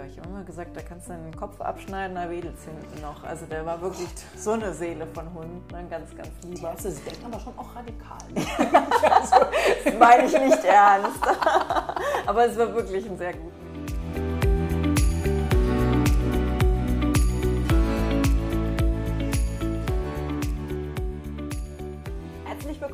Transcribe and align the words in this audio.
Musiker. 0.00 0.06
Ich 0.06 0.18
habe 0.18 0.28
immer 0.28 0.44
gesagt, 0.44 0.76
da 0.76 0.80
kannst 0.80 1.08
du 1.08 1.12
den 1.12 1.36
Kopf 1.36 1.60
abschneiden, 1.60 2.14
da 2.14 2.28
wedelt 2.30 2.56
es 2.56 2.64
hinten 2.64 3.00
noch. 3.00 3.22
Also 3.24 3.46
der 3.46 3.64
war 3.64 3.80
wirklich 3.80 4.08
so 4.36 4.52
eine 4.52 4.72
Seele 4.72 5.06
von 5.06 5.32
Hund, 5.34 5.74
ein 5.74 5.88
ganz, 5.88 6.14
ganz 6.16 6.30
lieber. 6.44 6.70
Also, 6.70 6.90
sie 6.90 7.02
denkt 7.02 7.24
aber 7.24 7.40
schon 7.40 7.58
auch 7.58 7.74
radikal. 7.74 8.18
also, 9.10 9.36
das 9.84 9.94
meine 9.94 10.26
ich 10.26 10.32
nicht 10.32 10.64
ernst. 10.64 11.20
aber 12.26 12.46
es 12.46 12.58
war 12.58 12.74
wirklich 12.74 13.08
ein 13.08 13.18
sehr 13.18 13.32
guter. 13.32 13.60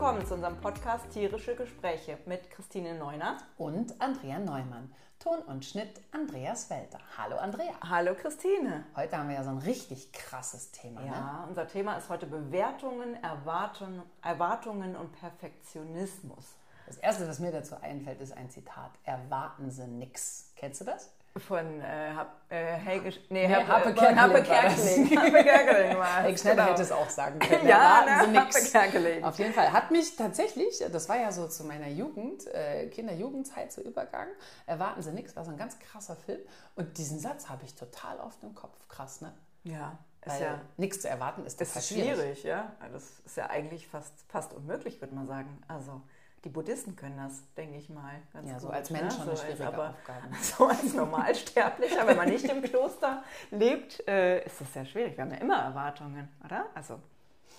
willkommen 0.07 0.27
zu 0.27 0.35
unserem 0.35 0.57
Podcast 0.59 1.11
Tierische 1.11 1.57
Gespräche 1.57 2.19
mit 2.27 2.49
Christine 2.51 2.97
Neuner 2.97 3.39
und 3.59 4.01
Andrea 4.01 4.39
Neumann. 4.39 4.93
Ton 5.27 5.43
und 5.43 5.65
Schnitt 5.65 6.01
Andreas 6.13 6.71
Welter. 6.71 7.01
Hallo 7.19 7.35
Andrea. 7.35 7.73
Hallo 7.83 8.15
Christine. 8.15 8.85
Heute 8.95 9.19
haben 9.19 9.29
wir 9.29 9.35
ja 9.35 9.43
so 9.43 9.51
ein 9.51 9.59
richtig 9.59 10.13
krasses 10.13 10.71
Thema. 10.71 11.05
Ja, 11.05 11.41
ne? 11.41 11.47
unser 11.49 11.67
Thema 11.67 11.97
ist 11.97 12.09
heute 12.09 12.27
Bewertungen, 12.27 13.21
Erwartungen, 13.25 14.03
Erwartungen 14.23 14.95
und 14.95 15.11
Perfektionismus. 15.19 16.55
Das 16.87 16.99
erste, 16.99 17.27
was 17.27 17.41
mir 17.41 17.51
dazu 17.51 17.75
einfällt, 17.81 18.21
ist 18.21 18.37
ein 18.37 18.51
Zitat. 18.51 18.93
Erwarten 19.03 19.69
Sie 19.73 19.89
nix. 19.89 20.53
Kennst 20.55 20.83
du 20.83 20.85
das? 20.85 21.11
Von 21.39 21.81
äh, 21.81 22.13
äh, 22.49 22.77
Helge, 22.77 23.11
nee, 23.29 23.47
nee, 23.47 23.55
Happe, 23.55 23.69
Happe 23.69 23.95
Kerkeling. 23.95 24.21
Happe 24.21 24.43
Kerkeling, 24.43 25.17
Happe 25.19 25.45
Kerkeling 25.45 25.99
war 25.99 26.23
Helge 26.23 26.39
Schneider 26.39 26.57
genau. 26.57 26.71
hätte 26.71 26.83
es 26.83 26.93
auch 26.93 27.11
sagen 27.11 27.39
können. 27.41 27.69
ja, 27.69 28.27
ne? 28.27 28.41
Happe 28.41 28.61
Kerkeling. 28.71 29.25
Auf 29.25 29.39
jeden 29.39 29.53
Fall. 29.53 29.73
Hat 29.73 29.91
mich 29.91 30.17
tatsächlich, 30.17 30.83
das 30.91 31.09
war 31.09 31.19
ja 31.19 31.33
so 31.33 31.47
zu 31.49 31.65
meiner 31.65 31.89
Jugend, 31.89 32.47
äh, 32.47 32.87
Kinder-Jugendzeit, 32.89 33.71
so 33.71 33.83
Übergang, 33.83 34.29
erwarten 34.67 35.03
Sie 35.03 35.13
nichts, 35.13 35.37
war 35.37 35.45
so 35.45 35.51
ein 35.51 35.59
ganz 35.59 35.79
krasser 35.79 36.17
Film. 36.17 36.41
Und 36.75 36.97
diesen 36.97 37.19
Satz 37.19 37.49
habe 37.49 37.65
ich 37.65 37.75
total 37.75 38.19
oft 38.21 38.43
im 38.43 38.55
Kopf. 38.55 38.89
Krass, 38.89 39.21
ne? 39.21 39.33
Ja. 39.65 39.99
Ist 40.25 40.41
ja 40.41 40.61
nichts 40.77 41.03
zu 41.03 41.09
erwarten 41.09 41.47
ist 41.47 41.61
das 41.61 41.77
ist 41.77 41.89
schwierig. 41.89 42.15
schwierig, 42.15 42.43
ja. 42.43 42.73
Das 42.93 43.21
ist 43.25 43.37
ja 43.37 43.49
eigentlich 43.49 43.87
fast, 43.87 44.13
fast 44.29 44.53
unmöglich, 44.55 45.01
würde 45.01 45.15
man 45.15 45.29
sagen. 45.29 45.63
Also 45.69 46.03
die 46.47 46.51
Buddhisten 46.51 46.95
können 46.95 47.17
das, 47.17 47.43
denke 47.57 47.77
ich 47.77 47.91
mal. 47.91 48.13
ja, 48.33 48.53
gut, 48.53 48.61
so 48.61 48.69
als 48.69 48.91
Mensch 48.91 49.03
ne? 49.03 49.11
schon 49.11 49.29
eine 49.31 49.37
schwierige 49.37 49.67
aber 49.67 49.91
Aufgabe. 49.91 50.21
So 50.41 50.67
als 50.67 50.95
Normalsterblicher, 50.95 52.07
wenn 52.07 52.17
man 52.17 52.29
nicht 52.29 52.45
im 52.45 52.63
Kloster 52.63 53.25
lebt, 53.51 54.07
äh, 54.07 54.45
ist 54.45 54.61
das 54.61 54.73
sehr 54.73 54.85
schwierig. 54.85 55.17
Wir 55.17 55.25
haben 55.25 55.33
ja 55.33 55.39
immer 55.39 55.57
Erwartungen, 55.57 56.29
oder? 56.45 56.67
Also 56.73 57.01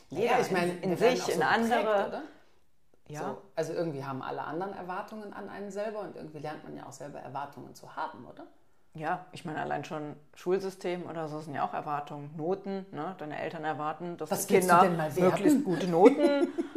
jeder 0.08 0.38
ja, 0.38 0.40
ich 0.40 0.52
meine, 0.52 0.72
in, 0.72 0.92
in 0.92 0.98
sich, 0.98 1.22
so 1.22 1.34
in 1.34 1.44
andere. 1.44 1.82
Geprägt, 1.82 2.08
oder? 2.08 2.22
Ja. 3.10 3.20
So, 3.20 3.42
also 3.58 3.74
irgendwie 3.74 4.06
haben 4.06 4.22
alle 4.22 4.46
anderen 4.46 4.74
Erwartungen 4.74 5.34
an 5.34 5.50
einen 5.50 5.70
selber 5.70 6.00
und 6.00 6.16
irgendwie 6.16 6.40
lernt 6.40 6.64
man 6.64 6.78
ja 6.78 6.86
auch 6.86 6.94
selber 6.94 7.20
Erwartungen 7.20 7.76
zu 7.76 7.94
haben, 7.94 8.26
oder? 8.26 8.48
Ja, 8.94 9.26
ich 9.34 9.44
meine, 9.44 9.60
allein 9.60 9.84
schon 9.84 10.16
Schulsystem 10.34 11.10
oder 11.10 11.28
so 11.28 11.42
sind 11.42 11.56
ja 11.56 11.68
auch 11.68 11.74
Erwartungen, 11.74 12.34
Noten. 12.38 12.86
Ne? 12.92 13.16
Deine 13.18 13.38
Eltern 13.38 13.66
erwarten, 13.66 14.16
dass 14.16 14.32
Was 14.32 14.48
Kinder 14.48 14.90
möglichst 15.18 15.66
gute 15.66 15.88
Noten 15.88 16.48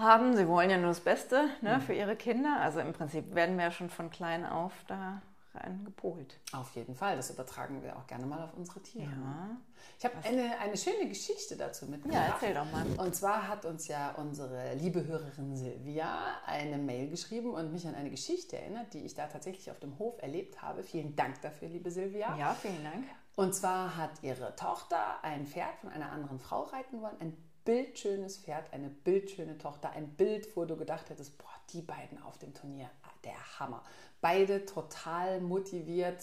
haben. 0.00 0.36
Sie 0.36 0.48
wollen 0.48 0.70
ja 0.70 0.78
nur 0.78 0.88
das 0.88 1.00
Beste 1.00 1.48
ne, 1.60 1.76
mhm. 1.76 1.80
für 1.82 1.92
ihre 1.92 2.16
Kinder. 2.16 2.58
Also 2.60 2.80
im 2.80 2.92
Prinzip 2.92 3.34
werden 3.34 3.56
wir 3.56 3.64
ja 3.64 3.70
schon 3.70 3.90
von 3.90 4.10
klein 4.10 4.44
auf 4.46 4.72
da 4.86 5.22
rein 5.54 5.84
gepolt. 5.84 6.38
Auf 6.52 6.74
jeden 6.76 6.94
Fall. 6.94 7.16
Das 7.16 7.30
übertragen 7.30 7.82
wir 7.82 7.96
auch 7.96 8.06
gerne 8.06 8.26
mal 8.26 8.42
auf 8.42 8.54
unsere 8.54 8.80
Tiere. 8.80 9.10
Ja. 9.10 9.56
Ich 9.98 10.04
habe 10.04 10.14
eine, 10.24 10.58
eine 10.58 10.76
schöne 10.76 11.08
Geschichte 11.08 11.56
dazu 11.56 11.86
mitgebracht. 11.86 12.22
Ja, 12.28 12.34
erzähl 12.34 12.54
doch 12.54 12.70
mal. 12.70 12.86
Und 13.04 13.14
zwar 13.14 13.48
hat 13.48 13.64
uns 13.64 13.88
ja 13.88 14.12
unsere 14.12 14.74
liebe 14.74 15.06
Hörerin 15.06 15.56
Silvia 15.56 16.18
eine 16.46 16.78
Mail 16.78 17.08
geschrieben 17.08 17.52
und 17.52 17.72
mich 17.72 17.86
an 17.86 17.94
eine 17.94 18.10
Geschichte 18.10 18.58
erinnert, 18.58 18.94
die 18.94 19.00
ich 19.00 19.14
da 19.14 19.26
tatsächlich 19.26 19.70
auf 19.70 19.80
dem 19.80 19.98
Hof 19.98 20.22
erlebt 20.22 20.62
habe. 20.62 20.82
Vielen 20.82 21.16
Dank 21.16 21.40
dafür, 21.42 21.68
liebe 21.68 21.90
Silvia. 21.90 22.36
Ja, 22.36 22.54
vielen 22.54 22.82
Dank. 22.84 23.04
Und 23.36 23.54
zwar 23.54 23.96
hat 23.96 24.10
ihre 24.22 24.54
Tochter 24.56 25.22
ein 25.22 25.46
Pferd 25.46 25.74
von 25.80 25.90
einer 25.90 26.12
anderen 26.12 26.38
Frau 26.38 26.62
reiten 26.64 27.00
wollen, 27.00 27.16
ein 27.20 27.36
bildschönes 27.64 28.38
Pferd, 28.38 28.72
eine 28.72 28.88
bildschöne 28.88 29.58
Tochter, 29.58 29.90
ein 29.90 30.08
Bild, 30.08 30.56
wo 30.56 30.64
du 30.64 30.76
gedacht 30.76 31.10
hättest, 31.10 31.38
boah, 31.38 31.46
die 31.72 31.82
beiden 31.82 32.22
auf 32.22 32.38
dem 32.38 32.54
Turnier, 32.54 32.90
der 33.24 33.58
Hammer. 33.58 33.82
Beide 34.20 34.66
total 34.66 35.40
motiviert 35.40 36.22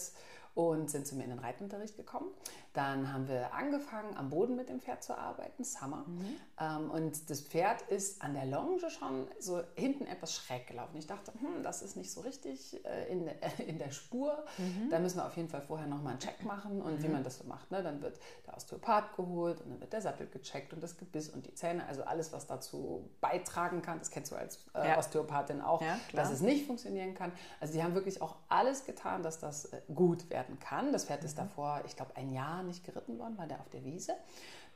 und 0.58 0.90
sind 0.90 1.06
zu 1.06 1.14
mir 1.14 1.22
in 1.22 1.30
den 1.30 1.38
Reitunterricht 1.38 1.96
gekommen. 1.96 2.26
Dann 2.72 3.12
haben 3.12 3.28
wir 3.28 3.54
angefangen, 3.54 4.16
am 4.16 4.28
Boden 4.28 4.56
mit 4.56 4.68
dem 4.68 4.80
Pferd 4.80 5.04
zu 5.04 5.16
arbeiten, 5.16 5.62
Summer. 5.62 6.04
Mhm. 6.06 6.36
Ähm, 6.60 6.90
und 6.90 7.30
das 7.30 7.42
Pferd 7.42 7.82
ist 7.82 8.20
an 8.22 8.34
der 8.34 8.44
Longe 8.44 8.90
schon 8.90 9.28
so 9.38 9.62
hinten 9.76 10.04
etwas 10.06 10.34
schräg 10.34 10.66
gelaufen. 10.66 10.96
Ich 10.96 11.06
dachte, 11.06 11.32
hm, 11.32 11.62
das 11.62 11.82
ist 11.82 11.96
nicht 11.96 12.10
so 12.10 12.22
richtig 12.22 12.84
äh, 12.84 13.06
in, 13.10 13.28
äh, 13.28 13.34
in 13.68 13.78
der 13.78 13.92
Spur. 13.92 14.44
Mhm. 14.58 14.90
Da 14.90 14.98
müssen 14.98 15.18
wir 15.18 15.26
auf 15.26 15.36
jeden 15.36 15.48
Fall 15.48 15.62
vorher 15.62 15.86
nochmal 15.86 16.14
einen 16.14 16.20
Check 16.20 16.44
machen. 16.44 16.82
Und 16.82 16.98
mhm. 16.98 17.02
wie 17.04 17.08
man 17.08 17.22
das 17.22 17.38
so 17.38 17.44
macht, 17.44 17.70
ne? 17.70 17.80
dann 17.80 18.02
wird 18.02 18.18
der 18.44 18.56
Osteopath 18.56 19.14
geholt 19.14 19.60
und 19.60 19.70
dann 19.70 19.80
wird 19.80 19.92
der 19.92 20.02
Sattel 20.02 20.26
gecheckt 20.26 20.72
und 20.72 20.82
das 20.82 20.96
Gebiss 20.96 21.28
und 21.28 21.46
die 21.46 21.54
Zähne. 21.54 21.86
Also 21.86 22.02
alles, 22.02 22.32
was 22.32 22.48
dazu 22.48 23.08
beitragen 23.20 23.80
kann, 23.80 24.00
das 24.00 24.10
kennst 24.10 24.32
du 24.32 24.36
als 24.36 24.66
äh, 24.74 24.88
ja. 24.88 24.98
Osteopathin 24.98 25.60
auch, 25.60 25.80
ja, 25.80 26.00
dass 26.14 26.32
es 26.32 26.40
nicht 26.40 26.66
funktionieren 26.66 27.14
kann. 27.14 27.30
Also 27.60 27.74
die 27.74 27.82
haben 27.84 27.94
wirklich 27.94 28.20
auch 28.20 28.34
alles 28.48 28.84
getan, 28.84 29.22
dass 29.22 29.38
das 29.38 29.66
äh, 29.66 29.80
gut 29.94 30.28
werden 30.48 30.58
kann. 30.60 30.92
Das 30.92 31.04
Pferd 31.04 31.24
ist 31.24 31.36
mhm. 31.36 31.42
davor, 31.42 31.82
ich 31.86 31.96
glaube, 31.96 32.16
ein 32.16 32.32
Jahr 32.32 32.62
nicht 32.62 32.84
geritten 32.84 33.18
worden, 33.18 33.36
war 33.38 33.46
der 33.46 33.60
auf 33.60 33.68
der 33.70 33.84
Wiese. 33.84 34.14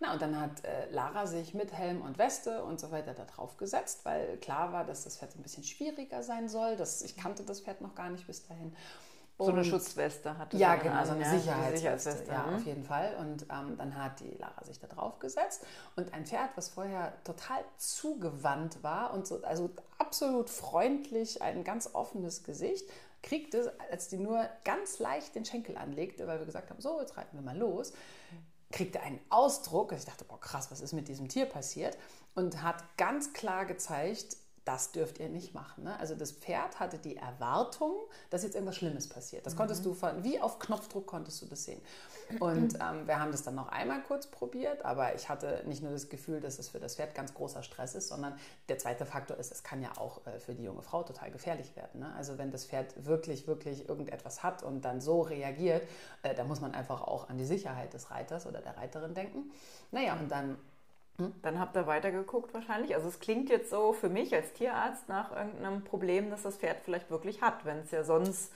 Na, 0.00 0.12
und 0.12 0.22
dann 0.22 0.38
hat 0.40 0.64
äh, 0.64 0.90
Lara 0.90 1.26
sich 1.26 1.54
mit 1.54 1.72
Helm 1.72 2.02
und 2.02 2.18
Weste 2.18 2.64
und 2.64 2.80
so 2.80 2.90
weiter 2.90 3.14
da 3.14 3.24
drauf 3.24 3.56
gesetzt, 3.56 4.04
weil 4.04 4.36
klar 4.38 4.72
war, 4.72 4.84
dass 4.84 5.04
das 5.04 5.18
Pferd 5.18 5.36
ein 5.36 5.42
bisschen 5.42 5.64
schwieriger 5.64 6.22
sein 6.22 6.48
soll. 6.48 6.76
Das, 6.76 7.02
ich 7.02 7.16
kannte 7.16 7.44
das 7.44 7.60
Pferd 7.60 7.80
noch 7.80 7.94
gar 7.94 8.10
nicht 8.10 8.26
bis 8.26 8.46
dahin. 8.46 8.74
Und 9.38 9.46
so 9.46 9.52
eine 9.52 9.64
Schutzweste 9.64 10.36
hatte 10.38 10.56
Ja, 10.56 10.76
genau, 10.76 11.04
so 11.04 11.12
eine 11.12 11.24
Sicherheitsweste. 11.24 11.76
Sicherheitsweste. 11.76 12.32
Ja, 12.32 12.54
auf 12.54 12.66
jeden 12.66 12.84
Fall. 12.84 13.16
Und 13.18 13.42
ähm, 13.44 13.76
dann 13.78 13.96
hat 13.96 14.20
die 14.20 14.36
Lara 14.38 14.64
sich 14.64 14.78
da 14.78 14.86
drauf 14.86 15.18
gesetzt. 15.20 15.64
Und 15.96 16.12
ein 16.12 16.26
Pferd, 16.26 16.50
was 16.56 16.68
vorher 16.68 17.12
total 17.24 17.64
zugewandt 17.76 18.82
war 18.82 19.14
und 19.14 19.26
so, 19.26 19.42
also 19.42 19.70
absolut 19.98 20.50
freundlich, 20.50 21.42
ein 21.42 21.64
ganz 21.64 21.90
offenes 21.94 22.44
Gesicht, 22.44 22.88
kriegte, 23.22 23.74
als 23.90 24.08
die 24.08 24.18
nur 24.18 24.48
ganz 24.64 24.98
leicht 24.98 25.34
den 25.34 25.44
Schenkel 25.44 25.76
anlegte, 25.76 26.26
weil 26.26 26.38
wir 26.38 26.46
gesagt 26.46 26.70
haben, 26.70 26.80
so, 26.80 27.00
jetzt 27.00 27.16
reiten 27.16 27.36
wir 27.36 27.42
mal 27.42 27.56
los, 27.56 27.92
kriegte 28.70 29.00
einen 29.00 29.20
Ausdruck. 29.28 29.92
Ich 29.92 30.04
dachte, 30.04 30.24
boah, 30.24 30.40
krass, 30.40 30.70
was 30.70 30.80
ist 30.80 30.92
mit 30.92 31.08
diesem 31.08 31.28
Tier 31.28 31.46
passiert? 31.46 31.96
Und 32.34 32.62
hat 32.62 32.82
ganz 32.96 33.32
klar 33.32 33.66
gezeigt, 33.66 34.36
das 34.64 34.92
dürft 34.92 35.18
ihr 35.18 35.28
nicht 35.28 35.54
machen. 35.54 35.84
Ne? 35.84 35.98
Also 35.98 36.14
das 36.14 36.32
Pferd 36.32 36.78
hatte 36.78 36.98
die 36.98 37.16
Erwartung, 37.16 37.94
dass 38.30 38.42
jetzt 38.42 38.54
irgendwas 38.54 38.76
Schlimmes 38.76 39.08
passiert. 39.08 39.44
Das 39.44 39.54
mhm. 39.54 39.58
konntest 39.58 39.84
du 39.84 39.94
von, 39.94 40.22
wie 40.22 40.40
auf 40.40 40.58
Knopfdruck 40.58 41.06
konntest 41.06 41.42
du 41.42 41.46
das 41.46 41.64
sehen. 41.64 41.80
Und 42.38 42.74
ähm, 42.80 43.06
wir 43.06 43.18
haben 43.18 43.32
das 43.32 43.42
dann 43.42 43.56
noch 43.56 43.68
einmal 43.68 44.02
kurz 44.02 44.28
probiert, 44.28 44.84
aber 44.84 45.14
ich 45.14 45.28
hatte 45.28 45.62
nicht 45.66 45.82
nur 45.82 45.92
das 45.92 46.08
Gefühl, 46.08 46.40
dass 46.40 46.58
es 46.58 46.68
für 46.68 46.78
das 46.78 46.96
Pferd 46.96 47.14
ganz 47.14 47.34
großer 47.34 47.62
Stress 47.62 47.94
ist, 47.94 48.08
sondern 48.08 48.34
der 48.68 48.78
zweite 48.78 49.04
Faktor 49.04 49.36
ist, 49.36 49.52
es 49.52 49.62
kann 49.62 49.82
ja 49.82 49.90
auch 49.98 50.24
äh, 50.26 50.38
für 50.38 50.54
die 50.54 50.62
junge 50.62 50.82
Frau 50.82 51.02
total 51.02 51.30
gefährlich 51.30 51.74
werden. 51.74 52.00
Ne? 52.00 52.12
Also 52.16 52.38
wenn 52.38 52.50
das 52.50 52.64
Pferd 52.64 53.04
wirklich, 53.04 53.46
wirklich 53.46 53.88
irgendetwas 53.88 54.42
hat 54.42 54.62
und 54.62 54.84
dann 54.84 55.00
so 55.00 55.22
reagiert, 55.22 55.82
äh, 56.22 56.34
da 56.34 56.44
muss 56.44 56.60
man 56.60 56.72
einfach 56.72 57.02
auch 57.02 57.28
an 57.28 57.36
die 57.36 57.44
Sicherheit 57.44 57.92
des 57.94 58.10
Reiters 58.10 58.46
oder 58.46 58.60
der 58.60 58.76
Reiterin 58.76 59.14
denken. 59.14 59.50
Naja, 59.90 60.16
und 60.18 60.30
dann? 60.30 60.56
Dann 61.42 61.58
habt 61.60 61.76
ihr 61.76 61.86
weitergeguckt 61.86 62.52
wahrscheinlich. 62.54 62.94
Also 62.94 63.08
es 63.08 63.20
klingt 63.20 63.48
jetzt 63.50 63.70
so 63.70 63.92
für 63.92 64.08
mich 64.08 64.34
als 64.34 64.52
Tierarzt 64.54 65.08
nach 65.08 65.30
irgendeinem 65.36 65.84
Problem, 65.84 66.30
das 66.30 66.42
das 66.42 66.56
Pferd 66.56 66.80
vielleicht 66.80 67.10
wirklich 67.10 67.42
hat, 67.42 67.64
wenn 67.64 67.78
es 67.78 67.90
ja 67.90 68.02
sonst 68.02 68.52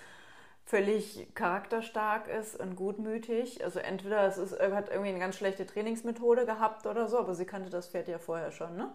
völlig 0.65 1.29
charakterstark 1.35 2.29
ist 2.29 2.59
und 2.59 2.75
gutmütig. 2.77 3.63
Also 3.65 3.79
entweder 3.79 4.27
es 4.27 4.39
ist, 4.39 4.59
hat 4.59 4.89
irgendwie 4.89 5.11
eine 5.11 5.21
ganz 5.21 5.37
schlechte 5.37 5.67
Trainingsmethode 5.67 6.45
gehabt 6.45 6.87
oder 6.87 7.09
so, 7.09 7.19
aber 7.19 7.35
sie 7.35 7.45
kannte 7.47 7.71
das 7.71 7.89
Pferd 7.89 8.09
ja 8.09 8.19
vorher 8.19 8.51
schon, 8.51 8.77
ne? 8.77 8.93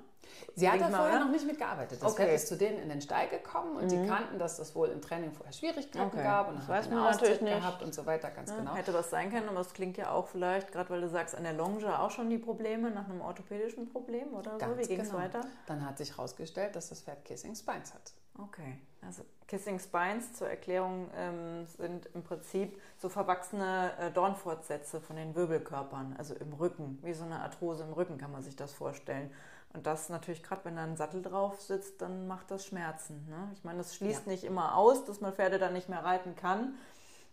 Sie 0.56 0.70
hat 0.70 0.82
da 0.82 0.90
vorher 0.90 1.20
noch 1.20 1.32
nicht 1.32 1.46
mitgearbeitet. 1.46 2.02
Das 2.02 2.12
okay. 2.12 2.24
Pferd 2.24 2.36
ist 2.36 2.48
zu 2.48 2.58
denen 2.58 2.80
in 2.80 2.90
den 2.90 3.02
Stall 3.02 3.28
gekommen 3.30 3.78
und 3.78 3.86
mhm. 3.86 3.90
die 3.90 4.08
kannten, 4.08 4.40
dass 4.40 4.58
das 4.58 4.76
wohl 4.76 4.90
im 4.90 5.02
Training 5.02 5.32
vorher 5.32 5.54
Schwierigkeiten 5.54 6.08
okay. 6.08 6.24
gab 6.24 6.50
und 6.50 6.58
das 6.58 6.68
weiß 6.68 6.90
man 6.90 7.04
natürlich 7.04 7.42
nicht. 7.42 7.58
gehabt 7.58 7.82
und 7.82 7.94
so 7.94 8.06
weiter, 8.06 8.30
ganz 8.32 8.50
ja, 8.50 8.58
genau. 8.58 8.76
Hätte 8.76 8.94
was 8.94 9.10
sein 9.10 9.32
können, 9.32 9.50
aber 9.50 9.60
es 9.62 9.74
klingt 9.74 9.98
ja 9.98 10.12
auch 10.12 10.28
vielleicht, 10.28 10.72
gerade 10.72 10.90
weil 10.90 11.02
du 11.02 11.10
sagst, 11.10 11.36
an 11.36 11.44
der 11.44 11.54
Longe 11.54 11.72
auch 12.00 12.12
schon 12.12 12.30
die 12.30 12.38
Probleme 12.38 12.92
nach 12.92 13.08
einem 13.08 13.22
orthopädischen 13.22 13.90
Problem 13.90 14.34
oder 14.34 14.58
ganz 14.58 14.76
so. 14.76 14.80
Wie 14.80 14.88
ging 14.88 15.00
es 15.00 15.10
genau. 15.10 15.22
weiter? 15.22 15.42
Dann 15.66 15.86
hat 15.86 15.98
sich 15.98 16.12
herausgestellt, 16.12 16.76
dass 16.76 16.90
das 16.90 17.02
Pferd 17.02 17.24
Kissing 17.26 17.56
Spines 17.56 17.94
hat. 17.94 18.14
Okay, 18.38 18.78
also 19.02 19.24
Kissing 19.48 19.80
Spines 19.80 20.34
zur 20.34 20.50
Erklärung 20.50 21.10
ähm, 21.16 21.66
sind 21.66 22.08
im 22.14 22.24
Prinzip 22.24 22.82
so 22.98 23.10
verwachsene 23.10 23.92
äh, 24.00 24.12
Dornfortsätze 24.12 25.02
von 25.02 25.16
den 25.16 25.36
Wirbelkörpern, 25.36 26.16
also 26.18 26.34
im 26.36 26.54
Rücken, 26.54 27.00
wie 27.04 27.14
so 27.14 27.26
eine 27.26 27.42
Arthrose 27.42 27.84
im 27.84 27.94
Rücken 27.94 28.18
kann 28.18 28.32
man 28.32 28.42
sich 28.42 28.56
das 28.56 28.74
vorstellen. 28.74 29.32
Und 29.74 29.86
das 29.86 30.10
natürlich 30.10 30.44
gerade, 30.44 30.66
wenn 30.66 30.76
da 30.76 30.84
ein 30.84 30.98
Sattel 30.98 31.22
drauf 31.22 31.62
sitzt, 31.62 32.02
dann 32.02 32.28
macht 32.28 32.52
das 32.52 32.66
Schmerzen. 32.66 33.26
Ne? 33.30 33.52
Ich 33.54 33.64
meine, 33.64 33.78
das 33.78 33.96
schließt 33.96 34.26
ja. 34.26 34.32
nicht 34.32 34.44
immer 34.44 34.76
aus, 34.76 35.06
dass 35.06 35.22
man 35.22 35.34
Pferde 35.34 35.60
dann 35.60 35.74
nicht 35.74 35.88
mehr 35.88 36.04
reiten 36.04 36.36
kann. 36.36 36.76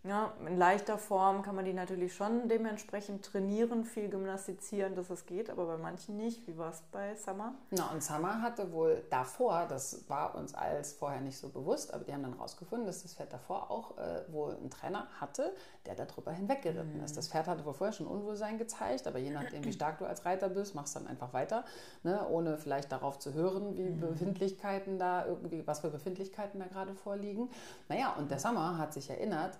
Ja, 0.08 0.32
in 0.46 0.56
leichter 0.56 0.96
Form 0.96 1.42
kann 1.42 1.54
man 1.54 1.66
die 1.66 1.74
natürlich 1.74 2.14
schon 2.14 2.48
dementsprechend 2.48 3.26
trainieren, 3.26 3.84
viel 3.84 4.08
gymnastizieren, 4.08 4.94
dass 4.94 5.10
es 5.10 5.26
geht, 5.26 5.50
aber 5.50 5.66
bei 5.66 5.76
manchen 5.76 6.16
nicht. 6.16 6.46
Wie 6.46 6.56
war 6.56 6.70
es 6.70 6.80
bei 6.90 7.14
Summer? 7.14 7.54
Na, 7.72 7.90
und 7.90 8.02
Summer 8.02 8.40
hatte 8.40 8.72
wohl 8.72 9.04
davor, 9.10 9.66
das 9.68 10.08
war 10.08 10.34
uns 10.34 10.54
als 10.54 10.94
vorher 10.94 11.20
nicht 11.20 11.36
so 11.36 11.50
bewusst, 11.50 11.92
aber 11.92 12.04
die 12.04 12.14
haben 12.14 12.22
dann 12.22 12.32
rausgefunden, 12.32 12.86
dass 12.86 13.02
das 13.02 13.12
Pferd 13.12 13.34
davor 13.34 13.70
auch 13.70 13.98
äh, 13.98 14.24
wohl 14.32 14.56
einen 14.56 14.70
Trainer 14.70 15.08
hatte, 15.20 15.54
der 15.84 15.94
darüber 15.94 16.32
hinweggeritten 16.32 16.96
mhm. 16.96 17.04
ist. 17.04 17.18
Das 17.18 17.28
Pferd 17.28 17.46
hatte 17.46 17.66
wohl 17.66 17.74
vorher 17.74 17.92
schon 17.92 18.06
Unwohlsein 18.06 18.56
gezeigt, 18.56 19.06
aber 19.06 19.18
je 19.18 19.30
nachdem, 19.30 19.62
wie 19.62 19.74
stark 19.74 19.98
du 19.98 20.06
als 20.06 20.24
Reiter 20.24 20.48
bist, 20.48 20.74
machst 20.74 20.96
du 20.96 21.00
dann 21.00 21.08
einfach 21.08 21.34
weiter, 21.34 21.66
ne, 22.02 22.26
ohne 22.30 22.56
vielleicht 22.56 22.90
darauf 22.92 23.18
zu 23.18 23.34
hören, 23.34 23.76
wie 23.76 23.90
mhm. 23.90 24.00
Befindlichkeiten 24.00 24.98
da 24.98 25.26
irgendwie, 25.26 25.66
was 25.66 25.80
für 25.80 25.90
Befindlichkeiten 25.90 26.60
da 26.60 26.66
gerade 26.66 26.94
vorliegen. 26.94 27.50
Naja, 27.90 28.14
und 28.16 28.30
der 28.30 28.38
Summer 28.38 28.78
hat 28.78 28.94
sich 28.94 29.10
erinnert, 29.10 29.58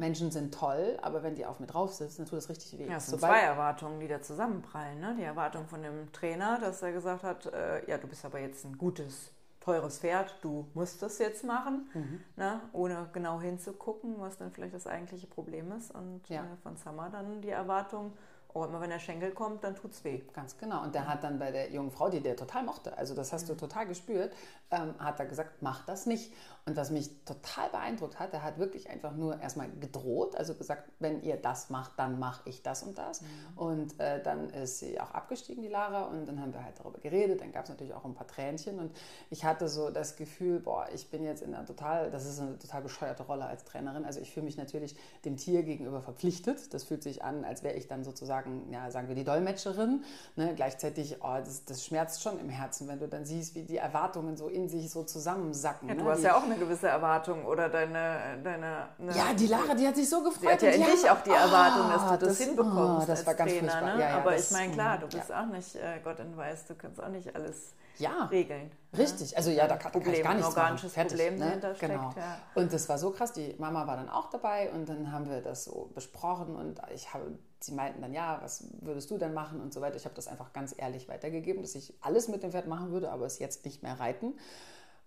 Menschen 0.00 0.30
sind 0.32 0.52
toll, 0.52 0.98
aber 1.02 1.22
wenn 1.22 1.36
die 1.36 1.46
auf 1.46 1.60
mir 1.60 1.66
drauf 1.66 1.92
sitzen, 1.92 2.22
dann 2.22 2.26
tut 2.26 2.38
das 2.38 2.48
richtig 2.48 2.78
weh. 2.78 2.88
Ja, 2.88 2.96
es 2.96 3.06
sind 3.06 3.20
Sobald 3.20 3.38
zwei 3.38 3.46
Erwartungen, 3.46 4.00
die 4.00 4.08
da 4.08 4.20
zusammenprallen. 4.20 4.98
Ne? 4.98 5.14
Die 5.16 5.22
Erwartung 5.22 5.68
von 5.68 5.82
dem 5.82 6.10
Trainer, 6.12 6.58
dass 6.58 6.82
er 6.82 6.92
gesagt 6.92 7.22
hat, 7.22 7.46
äh, 7.46 7.88
ja, 7.88 7.98
du 7.98 8.08
bist 8.08 8.24
aber 8.24 8.40
jetzt 8.40 8.64
ein 8.64 8.76
gutes, 8.78 9.30
teures 9.60 9.98
Pferd, 9.98 10.34
du 10.40 10.66
musst 10.72 11.02
das 11.02 11.18
jetzt 11.18 11.44
machen, 11.44 11.90
mhm. 11.92 12.20
ne? 12.36 12.60
ohne 12.72 13.10
genau 13.12 13.40
hinzugucken, 13.40 14.14
was 14.18 14.38
dann 14.38 14.50
vielleicht 14.50 14.74
das 14.74 14.86
eigentliche 14.86 15.26
Problem 15.26 15.70
ist. 15.72 15.94
Und 15.94 16.26
ja. 16.28 16.42
äh, 16.42 16.56
von 16.62 16.76
Summer 16.76 17.10
dann 17.10 17.42
die 17.42 17.50
Erwartung, 17.50 18.12
Oh, 18.52 18.64
immer 18.64 18.80
wenn 18.80 18.90
der 18.90 18.98
Schenkel 18.98 19.30
kommt, 19.30 19.62
dann 19.62 19.76
tut 19.76 19.92
es 19.92 20.02
weh. 20.04 20.22
Ganz 20.32 20.58
genau. 20.58 20.82
Und 20.82 20.94
der 20.94 21.08
hat 21.08 21.22
dann 21.22 21.38
bei 21.38 21.52
der 21.52 21.70
jungen 21.70 21.90
Frau, 21.90 22.08
die 22.08 22.20
der 22.20 22.36
total 22.36 22.64
mochte, 22.64 22.96
also 22.98 23.14
das 23.14 23.32
hast 23.32 23.44
mhm. 23.44 23.52
du 23.52 23.54
total 23.56 23.86
gespürt, 23.86 24.34
ähm, 24.70 24.94
hat 24.98 25.20
er 25.20 25.26
gesagt, 25.26 25.62
mach 25.62 25.84
das 25.84 26.06
nicht. 26.06 26.32
Und 26.66 26.76
was 26.76 26.90
mich 26.90 27.24
total 27.24 27.68
beeindruckt 27.70 28.18
hat, 28.18 28.32
er 28.32 28.42
hat 28.42 28.58
wirklich 28.58 28.90
einfach 28.90 29.12
nur 29.12 29.40
erstmal 29.40 29.68
gedroht, 29.80 30.36
also 30.36 30.54
gesagt, 30.54 30.90
wenn 30.98 31.22
ihr 31.22 31.36
das 31.36 31.70
macht, 31.70 31.92
dann 31.96 32.18
mache 32.18 32.48
ich 32.48 32.62
das 32.62 32.82
und 32.82 32.98
das. 32.98 33.22
Mhm. 33.22 33.26
Und 33.56 34.00
äh, 34.00 34.22
dann 34.22 34.50
ist 34.50 34.78
sie 34.80 35.00
auch 35.00 35.10
abgestiegen, 35.12 35.62
die 35.62 35.68
Lara, 35.68 36.04
und 36.04 36.26
dann 36.26 36.40
haben 36.40 36.52
wir 36.52 36.64
halt 36.64 36.78
darüber 36.78 36.98
geredet. 36.98 37.40
Dann 37.40 37.52
gab 37.52 37.64
es 37.64 37.70
natürlich 37.70 37.94
auch 37.94 38.04
ein 38.04 38.14
paar 38.14 38.26
Tränchen 38.26 38.78
und 38.78 38.94
ich 39.30 39.44
hatte 39.44 39.68
so 39.68 39.90
das 39.90 40.16
Gefühl, 40.16 40.60
boah, 40.60 40.86
ich 40.92 41.10
bin 41.10 41.24
jetzt 41.24 41.42
in 41.42 41.54
einer 41.54 41.66
total, 41.66 42.10
das 42.10 42.26
ist 42.26 42.40
eine 42.40 42.58
total 42.58 42.82
bescheuerte 42.82 43.22
Rolle 43.22 43.46
als 43.46 43.64
Trainerin. 43.64 44.04
Also 44.04 44.20
ich 44.20 44.32
fühle 44.32 44.44
mich 44.44 44.56
natürlich 44.56 44.96
dem 45.24 45.36
Tier 45.36 45.62
gegenüber 45.62 46.02
verpflichtet. 46.02 46.72
Das 46.74 46.84
fühlt 46.84 47.02
sich 47.02 47.24
an, 47.24 47.44
als 47.44 47.62
wäre 47.62 47.74
ich 47.76 47.88
dann 47.88 48.04
sozusagen, 48.04 48.39
ja, 48.70 48.90
sagen 48.90 49.08
wir, 49.08 49.14
die 49.14 49.24
Dolmetscherin. 49.24 50.04
Ne? 50.36 50.54
Gleichzeitig, 50.54 51.16
oh, 51.20 51.36
das, 51.44 51.64
das 51.64 51.84
schmerzt 51.84 52.22
schon 52.22 52.38
im 52.40 52.48
Herzen, 52.48 52.88
wenn 52.88 52.98
du 52.98 53.08
dann 53.08 53.24
siehst, 53.24 53.54
wie 53.54 53.62
die 53.62 53.76
Erwartungen 53.76 54.36
so 54.36 54.48
in 54.48 54.68
sich 54.68 54.90
so 54.90 55.02
zusammensacken. 55.02 55.88
Ja, 55.88 55.94
du 55.94 56.04
ne? 56.04 56.10
hast 56.10 56.18
die, 56.18 56.24
ja 56.24 56.36
auch 56.36 56.44
eine 56.44 56.56
gewisse 56.56 56.88
Erwartung 56.88 57.44
oder 57.44 57.68
deine. 57.68 58.38
deine 58.42 58.88
eine, 58.98 59.16
ja, 59.16 59.32
die 59.34 59.46
Lara, 59.46 59.74
die 59.74 59.86
hat 59.86 59.96
sich 59.96 60.08
so 60.08 60.22
gefreut. 60.22 60.40
Sie 60.40 60.48
hat 60.48 60.62
ja 60.62 60.70
in 60.70 60.84
dich 60.84 61.10
auch 61.10 61.20
die 61.22 61.30
Erwartung, 61.30 61.88
dass 61.90 62.02
du 62.02 62.26
das, 62.26 62.38
das 62.38 62.46
hinbekommst. 62.46 63.02
Oh, 63.02 63.06
das 63.06 63.26
war 63.26 63.34
ganz 63.34 63.50
Trainer, 63.52 63.80
ne? 63.80 64.00
ja, 64.00 64.10
ja, 64.10 64.16
Aber 64.18 64.36
ich 64.36 64.50
meine, 64.50 64.72
klar, 64.72 64.98
du 64.98 65.06
bist 65.06 65.32
auch 65.32 65.46
nicht 65.46 65.74
äh, 65.76 66.00
Gott 66.02 66.18
in 66.20 66.36
Weiß, 66.36 66.66
du 66.66 66.74
kannst 66.74 67.02
auch 67.02 67.08
nicht 67.08 67.34
alles 67.34 67.72
ja, 68.00 68.24
regeln. 68.30 68.70
Richtig, 68.96 69.36
also 69.36 69.50
ja, 69.50 69.68
da 69.68 69.76
kann, 69.76 69.92
Problem, 69.92 70.14
kann 70.14 70.20
ich 70.20 70.24
gar 70.24 70.34
nichts 70.34 70.56
organisches 70.56 70.96
machen. 70.96 71.08
Fertig, 71.08 71.18
Problem 71.18 71.38
ne? 71.38 71.46
dahinter 71.46 71.74
steckt. 71.74 71.92
Genau. 71.92 72.14
Ja. 72.16 72.38
Und 72.54 72.72
das 72.72 72.88
war 72.88 72.98
so 72.98 73.10
krass, 73.10 73.32
die 73.32 73.54
Mama 73.58 73.86
war 73.86 73.96
dann 73.96 74.08
auch 74.08 74.30
dabei 74.30 74.70
und 74.72 74.88
dann 74.88 75.12
haben 75.12 75.28
wir 75.28 75.40
das 75.40 75.64
so 75.64 75.90
besprochen 75.94 76.56
und 76.56 76.80
ich 76.94 77.12
habe, 77.12 77.38
sie 77.64 77.72
meinten 77.72 78.00
dann, 78.02 78.12
ja, 78.12 78.38
was 78.42 78.64
würdest 78.80 79.10
du 79.10 79.18
denn 79.18 79.34
machen 79.34 79.60
und 79.60 79.72
so 79.72 79.80
weiter. 79.80 79.96
Ich 79.96 80.04
habe 80.04 80.14
das 80.14 80.28
einfach 80.28 80.52
ganz 80.52 80.74
ehrlich 80.76 81.08
weitergegeben, 81.08 81.62
dass 81.62 81.74
ich 81.74 81.94
alles 82.00 82.28
mit 82.28 82.42
dem 82.42 82.52
Pferd 82.52 82.66
machen 82.66 82.90
würde, 82.90 83.10
aber 83.10 83.26
es 83.26 83.38
jetzt 83.38 83.64
nicht 83.64 83.82
mehr 83.82 83.98
reiten. 83.98 84.34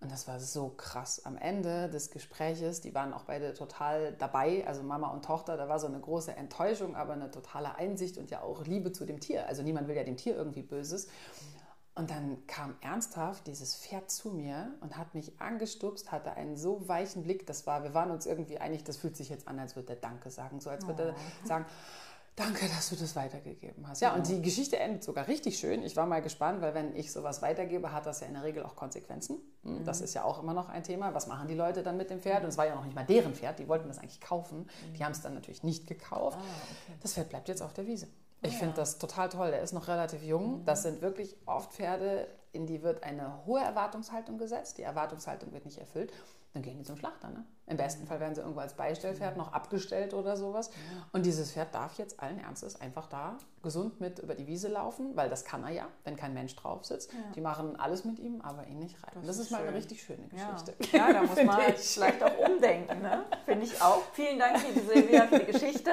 Und 0.04 0.12
das 0.12 0.28
war 0.28 0.40
so 0.40 0.70
krass. 0.70 1.26
Am 1.26 1.38
Ende 1.38 1.90
des 1.90 2.12
Gespräches, 2.12 2.82
die 2.82 2.94
waren 2.94 3.14
auch 3.14 3.24
beide 3.24 3.54
total 3.54 4.12
dabei, 4.14 4.68
also 4.68 4.84
Mama 4.84 5.08
und 5.08 5.24
Tochter, 5.24 5.56
da 5.56 5.70
war 5.70 5.80
so 5.80 5.88
eine 5.88 6.00
große 6.00 6.36
Enttäuschung, 6.36 6.96
aber 6.96 7.14
eine 7.14 7.32
totale 7.32 7.76
Einsicht 7.76 8.18
und 8.18 8.30
ja 8.30 8.42
auch 8.42 8.66
Liebe 8.66 8.92
zu 8.92 9.06
dem 9.06 9.22
Tier. 9.22 9.48
Also 9.48 9.64
niemand 9.64 9.88
will 9.88 9.96
ja 9.96 10.04
dem 10.04 10.18
Tier 10.18 10.36
irgendwie 10.36 10.62
Böses. 10.62 11.08
Und 11.96 12.10
dann 12.10 12.46
kam 12.48 12.76
ernsthaft 12.82 13.46
dieses 13.46 13.76
Pferd 13.76 14.10
zu 14.10 14.32
mir 14.32 14.74
und 14.82 14.98
hat 14.98 15.14
mich 15.14 15.40
angestupst, 15.40 16.12
hatte 16.12 16.34
einen 16.34 16.58
so 16.58 16.88
weichen 16.88 17.22
Blick. 17.22 17.46
Das 17.46 17.68
war, 17.68 17.84
wir 17.84 17.94
waren 17.94 18.10
uns 18.10 18.26
irgendwie 18.26 18.58
einig, 18.58 18.84
das 18.84 18.98
fühlt 18.98 19.16
sich 19.16 19.30
jetzt 19.30 19.48
an, 19.48 19.60
als 19.60 19.76
würde 19.76 19.94
er 19.94 20.00
Danke 20.00 20.32
sagen. 20.32 20.60
So 20.60 20.72
als 20.72 20.88
würde 20.88 21.10
er 21.10 21.14
oh. 21.14 21.48
sagen, 21.48 21.66
Danke, 22.36 22.68
dass 22.68 22.90
du 22.90 22.96
das 22.96 23.16
weitergegeben 23.16 23.88
hast. 23.88 24.02
Ja, 24.02 24.16
und 24.16 24.28
die 24.28 24.42
Geschichte 24.42 24.80
endet 24.80 25.04
sogar 25.04 25.28
richtig 25.28 25.60
schön. 25.60 25.84
Ich 25.84 25.96
war 25.96 26.08
mal 26.08 26.22
gespannt, 26.22 26.62
weil 26.62 26.74
wenn 26.74 26.96
ich 26.96 27.12
sowas 27.12 27.44
weitergebe, 27.44 27.92
hat 27.92 28.08
das 28.08 28.22
ja 28.22 28.28
in 28.28 28.34
der 28.34 28.44
Regel 28.44 28.64
auch 28.64 28.76
Konsequenzen. 28.76 29.38
Hm, 29.64 29.80
mhm. 29.80 29.86
Das 29.86 30.02
ist 30.02 30.16
ja 30.16 30.24
auch 30.24 30.42
immer 30.42 30.56
noch 30.56 30.70
ein 30.70 30.84
Thema. 30.84 31.14
Was 31.14 31.28
machen 31.28 31.48
die 31.48 31.54
Leute 31.54 31.84
dann 31.84 31.96
mit 31.96 32.10
dem 32.10 32.20
Pferd? 32.20 32.44
Und 32.44 32.50
es 32.50 32.58
war 32.58 32.66
ja 32.66 32.74
noch 32.74 32.86
nicht 32.86 32.96
mal 32.96 33.06
deren 33.06 33.36
Pferd. 33.36 33.60
Die 33.60 33.68
wollten 33.68 33.88
das 33.88 34.00
eigentlich 34.00 34.20
kaufen. 34.20 34.68
Die 34.96 35.00
mhm. 35.00 35.04
haben 35.06 35.12
es 35.12 35.22
dann 35.22 35.36
natürlich 35.36 35.62
nicht 35.62 35.86
gekauft. 35.86 36.40
Ah, 36.40 36.44
okay. 36.44 36.98
Das 37.04 37.14
Pferd 37.14 37.30
bleibt 37.30 37.50
jetzt 37.50 37.62
auf 37.62 37.74
der 37.74 37.86
Wiese. 37.86 38.08
Ich 38.42 38.54
ja. 38.54 38.60
finde 38.60 38.76
das 38.76 38.98
total 38.98 39.30
toll. 39.30 39.52
Der 39.52 39.62
ist 39.62 39.74
noch 39.74 39.88
relativ 39.88 40.24
jung. 40.24 40.62
Mhm. 40.62 40.66
Das 40.66 40.82
sind 40.82 41.02
wirklich 41.04 41.38
oft 41.46 41.72
Pferde, 41.74 42.28
in 42.52 42.66
die 42.66 42.82
wird 42.82 43.04
eine 43.04 43.46
hohe 43.46 43.62
Erwartungshaltung 43.62 44.40
gesetzt. 44.40 44.80
Die 44.80 44.84
Erwartungshaltung 44.84 45.54
wird 45.54 45.66
nicht 45.66 45.78
erfüllt 45.78 46.12
dann 46.54 46.62
gehen 46.62 46.78
die 46.78 46.84
zum 46.84 46.98
Schlachter. 46.98 47.30
Ne? 47.30 47.44
Im 47.66 47.78
besten 47.78 48.06
Fall 48.06 48.20
werden 48.20 48.36
sie 48.36 48.42
irgendwo 48.42 48.60
als 48.60 48.76
Beistellpferd 48.76 49.38
noch 49.38 49.54
abgestellt 49.54 50.14
oder 50.14 50.38
sowas. 50.38 50.70
Und 51.12 51.26
dieses 51.26 51.52
Pferd 51.52 51.74
darf 51.74 51.98
jetzt 51.98 52.20
allen 52.20 52.40
Ernstes 52.40 52.80
einfach 52.80 53.08
da 53.08 53.38
gesund 53.64 54.00
mit 54.00 54.20
über 54.20 54.36
die 54.36 54.46
Wiese 54.46 54.68
laufen, 54.68 55.16
weil 55.16 55.30
das 55.30 55.46
kann 55.46 55.64
er 55.64 55.72
ja, 55.72 55.88
wenn 56.04 56.16
kein 56.16 56.36
Mensch 56.36 56.56
drauf 56.56 56.86
sitzt. 56.86 57.12
Ja. 57.12 57.20
Die 57.34 57.42
machen 57.42 57.80
alles 57.80 58.06
mit 58.06 58.20
ihm, 58.20 58.42
aber 58.42 58.68
ihn 58.68 58.78
nicht 58.78 59.02
rein. 59.04 59.12
Das, 59.16 59.26
das 59.26 59.38
ist, 59.38 59.46
ist 59.46 59.52
mal 59.52 59.64
eine 59.64 59.74
richtig 59.76 60.04
schöne 60.04 60.28
Geschichte. 60.28 60.76
Ja, 60.92 61.08
ja 61.08 61.14
da 61.14 61.24
muss 61.28 61.44
man 61.44 61.60
ich. 61.70 61.78
vielleicht 61.78 62.22
auch 62.22 62.38
umdenken. 62.38 63.02
Ne? 63.02 63.26
Finde 63.46 63.66
ich 63.66 63.82
auch. 63.82 64.04
Vielen 64.14 64.38
Dank, 64.38 64.58
liebe 64.68 64.86
Silvia, 64.86 65.26
für 65.26 65.40
die 65.40 65.52
Geschichte. 65.52 65.92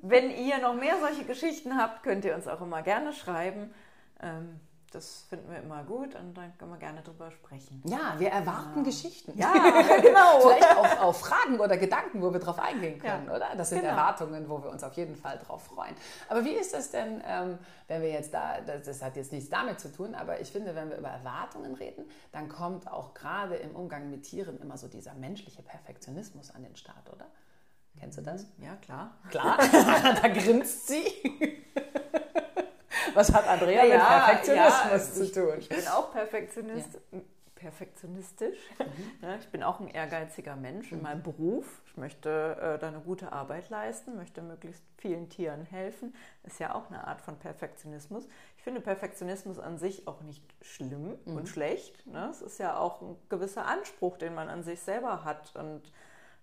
Wenn 0.00 0.30
ihr 0.30 0.58
noch 0.58 0.74
mehr 0.74 0.94
solche 1.00 1.24
Geschichten 1.24 1.76
habt, 1.76 2.02
könnt 2.02 2.24
ihr 2.24 2.34
uns 2.34 2.48
auch 2.48 2.62
immer 2.62 2.80
gerne 2.80 3.12
schreiben. 3.12 3.74
Ähm, 4.22 4.60
das 4.92 5.26
finden 5.28 5.50
wir 5.50 5.58
immer 5.58 5.84
gut 5.84 6.14
und 6.14 6.34
dann 6.34 6.56
können 6.58 6.70
wir 6.70 6.78
gerne 6.78 7.02
drüber 7.02 7.30
sprechen. 7.30 7.82
Ja, 7.84 8.14
wir 8.18 8.30
erwarten 8.30 8.78
ja. 8.78 8.82
Geschichten. 8.84 9.36
Ja, 9.36 9.52
genau. 10.02 10.40
Vielleicht 10.40 10.76
auch, 10.76 11.00
auch 11.02 11.14
Fragen 11.14 11.58
oder 11.58 11.76
Gedanken, 11.76 12.22
wo 12.22 12.32
wir 12.32 12.40
drauf 12.40 12.58
eingehen 12.58 12.98
können, 12.98 13.26
ja. 13.26 13.34
oder? 13.34 13.48
Das 13.56 13.70
sind 13.70 13.80
genau. 13.80 13.92
Erwartungen, 13.92 14.48
wo 14.48 14.62
wir 14.62 14.70
uns 14.70 14.82
auf 14.84 14.94
jeden 14.94 15.16
Fall 15.16 15.38
drauf 15.38 15.64
freuen. 15.64 15.94
Aber 16.28 16.44
wie 16.44 16.52
ist 16.52 16.72
das 16.72 16.90
denn, 16.90 17.22
ähm, 17.26 17.58
wenn 17.88 18.02
wir 18.02 18.10
jetzt 18.10 18.32
da, 18.32 18.60
das, 18.60 18.84
das 18.84 19.02
hat 19.02 19.16
jetzt 19.16 19.32
nichts 19.32 19.50
damit 19.50 19.80
zu 19.80 19.92
tun, 19.92 20.14
aber 20.14 20.40
ich 20.40 20.50
finde, 20.50 20.74
wenn 20.74 20.90
wir 20.90 20.98
über 20.98 21.08
Erwartungen 21.08 21.74
reden, 21.74 22.08
dann 22.32 22.48
kommt 22.48 22.90
auch 22.90 23.14
gerade 23.14 23.56
im 23.56 23.74
Umgang 23.74 24.10
mit 24.10 24.22
Tieren 24.22 24.58
immer 24.60 24.76
so 24.76 24.88
dieser 24.88 25.14
menschliche 25.14 25.62
Perfektionismus 25.62 26.50
an 26.50 26.62
den 26.62 26.76
Start, 26.76 27.12
oder? 27.12 27.26
Kennst 27.98 28.18
du 28.18 28.22
das? 28.22 28.46
Ja, 28.58 28.76
klar. 28.76 29.16
Klar, 29.30 29.58
da 30.22 30.28
grinst 30.28 30.88
sie. 30.88 31.04
Was 33.16 33.32
hat 33.32 33.48
Andrea 33.48 33.84
ja, 33.84 33.94
mit 33.94 34.06
Perfektionismus 34.06 35.18
ja, 35.18 35.24
zu 35.24 35.32
tun? 35.32 35.54
Ich 35.58 35.68
bin 35.68 35.88
auch 35.88 36.12
Perfektionist. 36.12 37.00
Ja. 37.10 37.20
Perfektionistisch. 37.56 38.58
Mhm. 38.78 39.28
ich 39.40 39.48
bin 39.48 39.62
auch 39.62 39.80
ein 39.80 39.88
ehrgeiziger 39.88 40.56
Mensch 40.56 40.92
in 40.92 40.98
mhm. 40.98 41.04
meinem 41.04 41.22
Beruf. 41.22 41.80
Ich 41.86 41.96
möchte 41.96 42.56
äh, 42.60 42.78
da 42.78 42.88
eine 42.88 43.00
gute 43.00 43.32
Arbeit 43.32 43.70
leisten, 43.70 44.14
möchte 44.14 44.42
möglichst 44.42 44.84
vielen 44.98 45.30
Tieren 45.30 45.64
helfen. 45.64 46.14
Ist 46.42 46.60
ja 46.60 46.74
auch 46.74 46.90
eine 46.90 47.06
Art 47.06 47.22
von 47.22 47.38
Perfektionismus. 47.38 48.28
Ich 48.58 48.62
finde 48.62 48.82
Perfektionismus 48.82 49.58
an 49.58 49.78
sich 49.78 50.06
auch 50.06 50.20
nicht 50.20 50.44
schlimm 50.60 51.18
mhm. 51.24 51.36
und 51.36 51.48
schlecht. 51.48 52.06
Ne? 52.06 52.28
Es 52.30 52.42
ist 52.42 52.58
ja 52.58 52.76
auch 52.76 53.00
ein 53.00 53.16
gewisser 53.30 53.64
Anspruch, 53.66 54.18
den 54.18 54.34
man 54.34 54.50
an 54.50 54.62
sich 54.62 54.80
selber 54.80 55.24
hat. 55.24 55.56
Und 55.56 55.90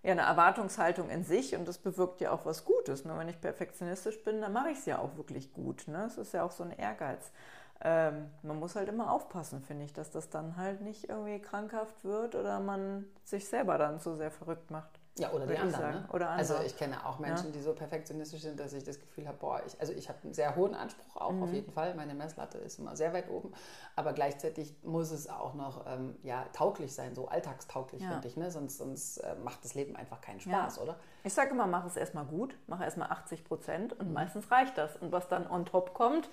ja 0.04 0.12
eine 0.12 0.22
Erwartungshaltung 0.22 1.08
in 1.08 1.24
sich 1.24 1.56
und 1.56 1.66
das 1.66 1.78
bewirkt 1.78 2.20
ja 2.20 2.30
auch 2.30 2.44
was 2.44 2.64
Gutes. 2.64 3.04
Ne? 3.04 3.14
Wenn 3.16 3.28
ich 3.28 3.40
perfektionistisch 3.40 4.22
bin, 4.22 4.42
dann 4.42 4.52
mache 4.52 4.70
ich 4.70 4.78
es 4.78 4.86
ja 4.86 4.98
auch 4.98 5.16
wirklich 5.16 5.52
gut. 5.52 5.88
Ne? 5.88 6.04
Es 6.04 6.18
ist 6.18 6.34
ja 6.34 6.44
auch 6.44 6.50
so 6.50 6.62
ein 6.62 6.70
Ehrgeiz. 6.70 7.32
Ähm, 7.80 8.30
man 8.42 8.58
muss 8.58 8.76
halt 8.76 8.88
immer 8.88 9.10
aufpassen, 9.10 9.62
finde 9.62 9.84
ich, 9.86 9.92
dass 9.94 10.10
das 10.10 10.28
dann 10.28 10.56
halt 10.56 10.82
nicht 10.82 11.08
irgendwie 11.08 11.40
krankhaft 11.40 12.04
wird 12.04 12.34
oder 12.34 12.60
man 12.60 13.06
sich 13.24 13.48
selber 13.48 13.78
dann 13.78 13.98
zu 13.98 14.14
sehr 14.14 14.30
verrückt 14.30 14.70
macht. 14.70 15.00
Ja, 15.16 15.30
oder 15.30 15.46
die 15.46 15.56
anderen. 15.56 15.94
Ne? 15.94 16.08
Oder 16.12 16.30
andere. 16.30 16.56
Also 16.56 16.66
ich 16.66 16.76
kenne 16.76 17.06
auch 17.06 17.20
Menschen, 17.20 17.46
ja. 17.46 17.52
die 17.52 17.60
so 17.60 17.72
perfektionistisch 17.72 18.42
sind, 18.42 18.58
dass 18.58 18.72
ich 18.72 18.82
das 18.82 18.98
Gefühl 18.98 19.28
habe, 19.28 19.38
boah, 19.38 19.62
ich, 19.64 19.80
also 19.80 19.92
ich 19.92 20.08
habe 20.08 20.18
einen 20.24 20.34
sehr 20.34 20.56
hohen 20.56 20.74
Anspruch 20.74 21.16
auch, 21.16 21.30
mhm. 21.30 21.42
auf 21.44 21.52
jeden 21.52 21.72
Fall. 21.72 21.94
Meine 21.94 22.14
Messlatte 22.14 22.58
ist 22.58 22.80
immer 22.80 22.96
sehr 22.96 23.12
weit 23.12 23.30
oben. 23.30 23.52
Aber 23.94 24.12
gleichzeitig 24.12 24.74
muss 24.82 25.12
es 25.12 25.28
auch 25.28 25.54
noch 25.54 25.86
ähm, 25.86 26.16
ja, 26.24 26.44
tauglich 26.52 26.92
sein, 26.92 27.14
so 27.14 27.28
alltagstauglich, 27.28 28.02
ja. 28.02 28.10
finde 28.10 28.26
ich. 28.26 28.36
Ne? 28.36 28.50
Sonst, 28.50 28.78
sonst 28.78 29.18
äh, 29.18 29.36
macht 29.36 29.64
das 29.64 29.74
Leben 29.74 29.94
einfach 29.94 30.20
keinen 30.20 30.40
Spaß, 30.40 30.76
ja. 30.76 30.82
oder? 30.82 30.96
Ich 31.22 31.32
sage 31.32 31.50
immer, 31.50 31.68
mach 31.68 31.86
es 31.86 31.96
erstmal 31.96 32.24
gut, 32.24 32.56
mach 32.66 32.80
erstmal 32.80 33.10
80 33.10 33.44
Prozent 33.44 33.92
und 33.92 34.08
mhm. 34.08 34.14
meistens 34.14 34.50
reicht 34.50 34.76
das. 34.76 34.96
Und 34.96 35.12
was 35.12 35.28
dann 35.28 35.48
on 35.48 35.64
top 35.64 35.94
kommt, 35.94 36.28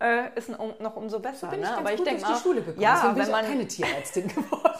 äh, 0.00 0.36
ist 0.36 0.48
noch 0.48 0.96
umso 0.96 1.20
besser. 1.20 1.46
So 1.46 1.46
bin 1.46 1.62
ich 1.62 1.68
ne? 1.68 1.78
Aber 1.78 1.92
ich 1.92 2.02
denke 2.02 2.24
die 2.26 2.40
Schule 2.40 2.60
gekommen. 2.60 2.80
Ja, 2.80 3.14
wenn 3.14 3.30
man 3.30 3.44
keine 3.44 3.68
Tierärztin 3.68 4.26
geworden. 4.34 4.74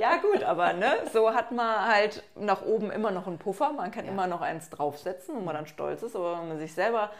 Ja, 0.00 0.16
gut, 0.16 0.42
aber 0.42 0.72
ne, 0.72 0.94
so 1.12 1.34
hat 1.34 1.52
man 1.52 1.86
halt 1.86 2.22
nach 2.34 2.62
oben 2.62 2.90
immer 2.90 3.10
noch 3.10 3.26
einen 3.26 3.36
Puffer. 3.36 3.70
Man 3.74 3.90
kann 3.90 4.06
ja. 4.06 4.12
immer 4.12 4.26
noch 4.26 4.40
eins 4.40 4.70
draufsetzen, 4.70 5.36
wo 5.36 5.40
man 5.40 5.54
dann 5.54 5.66
stolz 5.66 6.02
ist. 6.02 6.16
Aber 6.16 6.40
wenn 6.40 6.48
man 6.48 6.58
sich 6.58 6.72
selber 6.72 7.10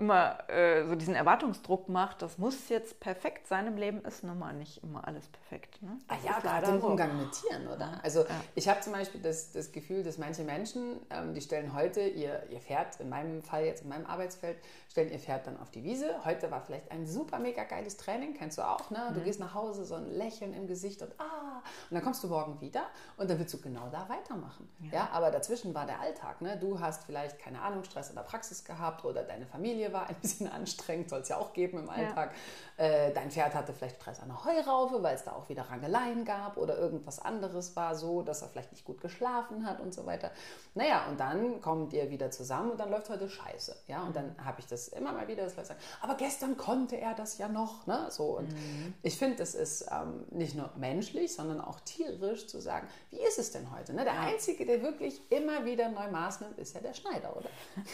immer 0.00 0.48
äh, 0.48 0.86
so 0.86 0.94
diesen 0.94 1.14
Erwartungsdruck 1.14 1.88
macht, 1.88 2.22
das 2.22 2.38
muss 2.38 2.68
jetzt 2.68 3.00
perfekt 3.00 3.46
sein 3.46 3.66
im 3.66 3.76
Leben, 3.76 4.04
ist 4.04 4.24
nun 4.24 4.38
mal 4.38 4.52
nicht 4.52 4.82
immer 4.82 5.06
alles 5.06 5.26
perfekt. 5.28 5.82
Ne? 5.82 5.98
Ah 6.08 6.16
ja, 6.24 6.38
gerade 6.38 6.66
im 6.72 6.80
so. 6.80 6.86
Umgang 6.88 7.16
mit 7.18 7.32
Tieren, 7.32 7.66
oder? 7.68 8.00
Also 8.02 8.20
ja. 8.20 8.40
ich 8.54 8.68
habe 8.68 8.80
zum 8.80 8.92
Beispiel 8.92 9.20
das, 9.20 9.52
das 9.52 9.72
Gefühl, 9.72 10.02
dass 10.02 10.18
manche 10.18 10.42
Menschen, 10.42 11.00
ähm, 11.10 11.34
die 11.34 11.40
stellen 11.40 11.74
heute 11.74 12.00
ihr, 12.00 12.42
ihr 12.50 12.60
Pferd, 12.60 13.00
in 13.00 13.08
meinem 13.08 13.42
Fall 13.42 13.64
jetzt 13.64 13.82
in 13.82 13.88
meinem 13.88 14.06
Arbeitsfeld, 14.06 14.58
stellen 14.90 15.10
ihr 15.10 15.18
Pferd 15.18 15.46
dann 15.46 15.58
auf 15.58 15.70
die 15.70 15.84
Wiese. 15.84 16.24
Heute 16.24 16.50
war 16.50 16.60
vielleicht 16.62 16.90
ein 16.90 17.06
super 17.06 17.38
mega 17.38 17.64
geiles 17.64 17.96
Training, 17.96 18.34
kennst 18.34 18.58
du 18.58 18.62
auch, 18.62 18.90
ne? 18.90 19.10
Du 19.14 19.20
mhm. 19.20 19.24
gehst 19.24 19.40
nach 19.40 19.54
Hause, 19.54 19.84
so 19.84 19.94
ein 19.94 20.10
Lächeln 20.10 20.54
im 20.54 20.66
Gesicht 20.66 21.02
und 21.02 21.12
ah, 21.18 21.62
und 21.90 21.94
dann 21.94 22.02
kommst 22.02 22.22
du 22.22 22.28
morgen 22.28 22.60
wieder 22.60 22.86
und 23.16 23.30
dann 23.30 23.38
willst 23.38 23.54
du 23.54 23.60
genau 23.60 23.88
da 23.90 24.08
weitermachen. 24.08 24.68
Ja, 24.80 24.92
ja 24.92 25.08
aber 25.12 25.30
dazwischen 25.30 25.74
war 25.74 25.86
der 25.86 26.00
Alltag, 26.00 26.40
ne? 26.40 26.56
Du 26.58 26.80
hast 26.80 27.04
vielleicht, 27.04 27.38
keine 27.38 27.60
Ahnung, 27.60 27.84
Stress 27.84 28.10
in 28.10 28.16
der 28.16 28.22
Praxis 28.22 28.64
gehabt 28.64 29.04
oder 29.04 29.22
deine 29.22 29.46
Familie 29.46 29.87
war 29.92 30.08
ein 30.08 30.16
bisschen 30.20 30.48
anstrengend, 30.52 31.10
soll 31.10 31.20
es 31.20 31.28
ja 31.28 31.36
auch 31.36 31.52
geben 31.52 31.78
im 31.78 31.90
Alltag. 31.90 32.32
Ja. 32.32 32.84
Äh, 32.84 33.12
dein 33.12 33.30
Pferd 33.30 33.54
hatte 33.54 33.72
vielleicht 33.72 33.96
Stress 33.96 34.20
an 34.20 34.28
der 34.28 34.44
Heuraufe, 34.44 35.02
weil 35.02 35.16
es 35.16 35.24
da 35.24 35.32
auch 35.32 35.48
wieder 35.48 35.62
Rangeleien 35.68 36.24
gab 36.24 36.56
oder 36.56 36.78
irgendwas 36.78 37.18
anderes 37.18 37.74
war 37.74 37.96
so, 37.96 38.22
dass 38.22 38.42
er 38.42 38.48
vielleicht 38.48 38.70
nicht 38.70 38.84
gut 38.84 39.00
geschlafen 39.00 39.66
hat 39.66 39.80
und 39.80 39.92
so 39.92 40.06
weiter. 40.06 40.30
Naja, 40.74 41.06
und 41.08 41.18
dann 41.18 41.60
kommt 41.60 41.92
ihr 41.92 42.08
wieder 42.10 42.30
zusammen 42.30 42.70
und 42.70 42.78
dann 42.78 42.90
läuft 42.90 43.10
heute 43.10 43.28
scheiße. 43.28 43.74
Ja, 43.88 44.02
und 44.02 44.14
dann 44.14 44.36
habe 44.44 44.60
ich 44.60 44.66
das 44.66 44.86
immer 44.88 45.10
mal 45.10 45.26
wieder, 45.26 45.42
dass 45.42 45.56
Leute 45.56 45.68
sagen, 45.68 45.80
aber 46.00 46.14
gestern 46.14 46.56
konnte 46.56 46.96
er 46.96 47.14
das 47.14 47.36
ja 47.38 47.48
noch. 47.48 47.86
Ne? 47.88 48.06
So, 48.10 48.38
und 48.38 48.52
mhm. 48.52 48.94
ich 49.02 49.18
finde, 49.18 49.42
es 49.42 49.56
ist 49.56 49.86
ähm, 49.90 50.24
nicht 50.30 50.54
nur 50.54 50.70
menschlich, 50.76 51.34
sondern 51.34 51.60
auch 51.60 51.80
tierisch 51.80 52.46
zu 52.46 52.60
sagen, 52.60 52.86
wie 53.10 53.20
ist 53.20 53.40
es 53.40 53.50
denn 53.50 53.68
heute? 53.76 53.92
Ne? 53.92 54.04
Der 54.04 54.14
ja. 54.14 54.20
Einzige, 54.20 54.64
der 54.64 54.82
wirklich 54.82 55.20
immer 55.32 55.64
wieder 55.64 55.88
neu 55.88 56.08
Maß 56.12 56.42
nimmt, 56.42 56.58
ist 56.58 56.74
ja 56.74 56.80
der 56.80 56.94
Schneider, 56.94 57.36
oder? 57.36 57.48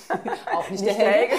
auch 0.54 0.68
nicht, 0.68 0.84
nicht 0.84 0.98
der 0.98 1.06
Helge. 1.06 1.36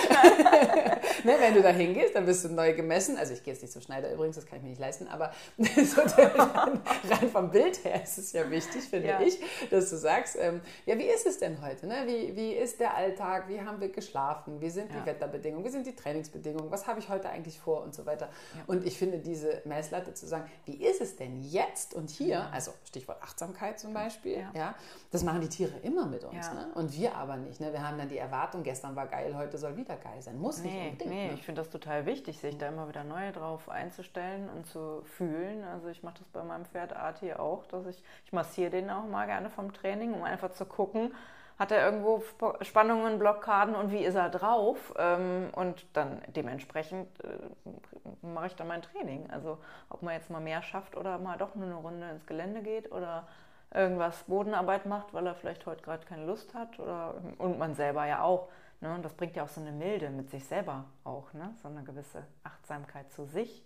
Ne, 1.23 1.35
wenn 1.39 1.53
du 1.53 1.61
da 1.61 1.69
hingehst, 1.69 2.15
dann 2.15 2.27
wirst 2.27 2.45
du 2.45 2.49
neu 2.49 2.73
gemessen. 2.73 3.17
Also 3.17 3.33
ich 3.33 3.43
gehe 3.43 3.53
jetzt 3.53 3.61
nicht 3.61 3.71
zum 3.71 3.81
Schneider 3.81 4.11
übrigens, 4.11 4.35
das 4.35 4.45
kann 4.45 4.57
ich 4.57 4.63
mir 4.63 4.69
nicht 4.69 4.81
leisten, 4.81 5.07
aber 5.07 5.31
so 5.57 6.01
rein, 6.01 6.81
rein, 7.09 7.29
vom 7.31 7.51
Bild 7.51 7.83
her 7.83 8.03
ist 8.03 8.17
es 8.17 8.31
ja 8.31 8.49
wichtig, 8.49 8.83
finde 8.83 9.09
ja. 9.09 9.21
ich, 9.21 9.39
dass 9.69 9.89
du 9.89 9.97
sagst, 9.97 10.37
ähm, 10.39 10.61
ja, 10.85 10.97
wie 10.97 11.05
ist 11.05 11.25
es 11.25 11.39
denn 11.39 11.61
heute? 11.61 11.87
Ne? 11.87 12.03
Wie, 12.05 12.35
wie 12.35 12.53
ist 12.53 12.79
der 12.79 12.95
Alltag? 12.95 13.47
Wie 13.47 13.61
haben 13.61 13.79
wir 13.79 13.89
geschlafen? 13.89 14.61
Wie 14.61 14.69
sind 14.69 14.91
ja. 14.91 14.99
die 14.99 15.05
Wetterbedingungen? 15.05 15.65
Wie 15.65 15.69
sind 15.69 15.85
die 15.87 15.95
Trainingsbedingungen? 15.95 16.71
Was 16.71 16.87
habe 16.87 16.99
ich 16.99 17.09
heute 17.09 17.29
eigentlich 17.29 17.59
vor 17.59 17.83
und 17.83 17.93
so 17.93 18.05
weiter? 18.05 18.29
Ja. 18.55 18.63
Und 18.67 18.85
ich 18.85 18.97
finde 18.97 19.19
diese 19.19 19.61
Messlatte 19.65 20.13
zu 20.13 20.27
sagen, 20.27 20.49
wie 20.65 20.83
ist 20.83 21.01
es 21.01 21.15
denn 21.15 21.41
jetzt 21.41 21.93
und 21.93 22.09
hier? 22.09 22.47
Also 22.51 22.71
Stichwort 22.85 23.21
Achtsamkeit 23.21 23.79
zum 23.79 23.93
Beispiel. 23.93 24.45
Ja. 24.53 24.75
das 25.11 25.23
machen 25.23 25.41
die 25.41 25.49
Tiere 25.49 25.77
immer 25.83 26.05
mit 26.05 26.23
uns. 26.23 26.51
Ne? 26.53 26.67
Und 26.75 26.95
wir 26.95 27.15
aber 27.15 27.37
nicht. 27.37 27.59
Ne? 27.59 27.71
Wir 27.71 27.87
haben 27.87 27.97
dann 27.97 28.09
die 28.09 28.17
Erwartung, 28.17 28.63
gestern 28.63 28.95
war 28.95 29.07
geil, 29.07 29.35
heute 29.37 29.57
soll 29.57 29.75
wieder 29.77 29.95
geil 29.95 30.21
sein. 30.21 30.34
Muss 30.35 30.61
nee, 30.61 30.69
nicht 30.69 30.91
unbedingt. 30.91 31.11
Nee, 31.11 31.27
ne? 31.27 31.33
ich 31.33 31.43
finde 31.43 31.61
das 31.61 31.69
total 31.69 32.05
wichtig, 32.05 32.39
sich 32.39 32.57
da 32.57 32.67
immer 32.67 32.87
wieder 32.87 33.03
neu 33.03 33.31
drauf 33.31 33.69
einzustellen 33.69 34.49
und 34.49 34.65
zu 34.67 35.01
fühlen. 35.03 35.63
Also 35.63 35.87
ich 35.87 36.03
mache 36.03 36.19
das 36.19 36.27
bei 36.29 36.43
meinem 36.43 36.65
Pferd 36.65 36.95
Arti 36.95 37.33
auch, 37.33 37.65
dass 37.67 37.85
ich, 37.85 38.03
ich 38.25 38.33
massiere 38.33 38.71
den 38.71 38.89
auch 38.89 39.05
mal 39.05 39.25
gerne 39.25 39.49
vom 39.49 39.73
Training, 39.73 40.13
um 40.13 40.23
einfach 40.23 40.51
zu 40.51 40.65
gucken, 40.65 41.13
hat 41.57 41.71
er 41.71 41.85
irgendwo 41.85 42.21
Spannungen, 42.61 43.17
Blockaden 43.17 43.75
und 43.75 43.91
wie 43.91 44.03
ist 44.03 44.15
er 44.15 44.29
drauf? 44.29 44.93
Ähm, 44.97 45.49
und 45.53 45.85
dann 45.93 46.21
dementsprechend 46.27 47.07
äh, 47.23 48.25
mache 48.25 48.47
ich 48.47 48.55
dann 48.55 48.67
mein 48.67 48.81
Training. 48.81 49.29
Also 49.31 49.57
ob 49.89 50.01
man 50.01 50.13
jetzt 50.15 50.29
mal 50.29 50.41
mehr 50.41 50.61
schafft 50.61 50.97
oder 50.97 51.17
mal 51.17 51.37
doch 51.37 51.55
nur 51.55 51.65
eine 51.65 51.75
Runde 51.75 52.09
ins 52.09 52.25
Gelände 52.25 52.61
geht 52.61 52.91
oder 52.91 53.27
irgendwas 53.73 54.23
Bodenarbeit 54.23 54.85
macht, 54.85 55.13
weil 55.13 55.25
er 55.27 55.35
vielleicht 55.35 55.65
heute 55.65 55.81
gerade 55.81 56.05
keine 56.05 56.25
Lust 56.25 56.53
hat 56.53 56.79
oder 56.79 57.15
und 57.37 57.57
man 57.57 57.73
selber 57.73 58.05
ja 58.05 58.21
auch. 58.21 58.49
Ne? 58.81 58.93
Und 58.93 59.03
das 59.03 59.13
bringt 59.13 59.35
ja 59.35 59.43
auch 59.43 59.49
so 59.49 59.61
eine 59.61 59.71
Milde 59.71 60.09
mit 60.09 60.29
sich 60.29 60.45
selber 60.45 60.85
auch, 61.03 61.33
ne? 61.33 61.55
so 61.61 61.67
eine 61.67 61.83
gewisse 61.83 62.25
Achtsamkeit 62.43 63.11
zu 63.11 63.25
sich, 63.25 63.65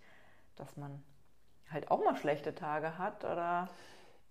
dass 0.55 0.77
man 0.77 1.03
halt 1.71 1.91
auch 1.91 2.03
mal 2.03 2.15
schlechte 2.15 2.55
Tage 2.55 2.97
hat 2.97 3.23
oder 3.25 3.69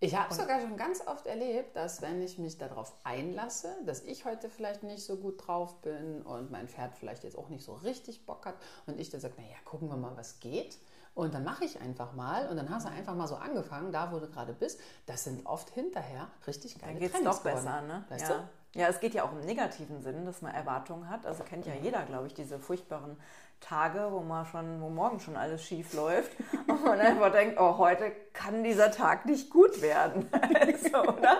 ich 0.00 0.14
habe 0.14 0.32
sogar 0.32 0.60
schon 0.60 0.76
ganz 0.76 1.04
oft 1.06 1.26
erlebt, 1.26 1.74
dass 1.74 2.02
wenn 2.02 2.22
ich 2.22 2.38
mich 2.38 2.56
darauf 2.56 2.94
einlasse, 3.02 3.76
dass 3.84 4.02
ich 4.02 4.24
heute 4.24 4.48
vielleicht 4.48 4.84
nicht 4.84 5.04
so 5.04 5.16
gut 5.16 5.44
drauf 5.44 5.80
bin 5.82 6.22
und 6.22 6.52
mein 6.52 6.68
Pferd 6.68 6.94
vielleicht 6.94 7.24
jetzt 7.24 7.36
auch 7.36 7.48
nicht 7.48 7.64
so 7.64 7.74
richtig 7.74 8.24
Bock 8.24 8.46
hat 8.46 8.54
und 8.86 9.00
ich 9.00 9.10
dann 9.10 9.20
sage, 9.20 9.34
naja, 9.36 9.56
gucken 9.64 9.88
wir 9.88 9.96
mal, 9.96 10.16
was 10.16 10.38
geht. 10.38 10.78
Und 11.14 11.34
dann 11.34 11.42
mache 11.42 11.64
ich 11.64 11.80
einfach 11.80 12.12
mal 12.12 12.46
und 12.48 12.56
dann 12.56 12.70
hast 12.70 12.86
du 12.86 12.90
einfach 12.90 13.16
mal 13.16 13.26
so 13.26 13.34
angefangen, 13.34 13.90
da 13.90 14.12
wo 14.12 14.20
du 14.20 14.28
gerade 14.28 14.52
bist. 14.52 14.78
Das 15.06 15.24
sind 15.24 15.44
oft 15.46 15.68
hinterher 15.70 16.28
richtig 16.46 16.78
geile 16.78 16.92
Dann 16.92 17.00
geht 17.00 17.12
es 17.12 17.24
doch 17.24 17.42
besser, 17.42 17.82
ne? 17.82 18.04
Weißt 18.08 18.28
ja. 18.28 18.38
du? 18.38 18.48
Ja, 18.74 18.88
es 18.88 19.00
geht 19.00 19.14
ja 19.14 19.24
auch 19.24 19.32
im 19.32 19.40
negativen 19.40 20.02
Sinn, 20.02 20.24
dass 20.24 20.42
man 20.42 20.54
Erwartungen 20.54 21.08
hat. 21.08 21.24
Also 21.26 21.42
kennt 21.42 21.66
ja 21.66 21.72
jeder, 21.82 22.02
glaube 22.02 22.26
ich, 22.26 22.34
diese 22.34 22.58
furchtbaren 22.58 23.16
Tage, 23.60 24.08
wo 24.10 24.20
man 24.20 24.46
schon, 24.46 24.80
wo 24.80 24.88
morgen 24.88 25.20
schon 25.20 25.36
alles 25.36 25.64
schief 25.64 25.94
läuft 25.94 26.30
und 26.68 26.84
man 26.84 27.00
einfach 27.00 27.32
denkt, 27.32 27.58
oh, 27.58 27.78
heute 27.78 28.12
kann 28.32 28.62
dieser 28.62 28.90
Tag 28.90 29.26
nicht 29.26 29.50
gut 29.50 29.80
werden. 29.80 30.28
also, 30.60 31.02
oder? 31.02 31.38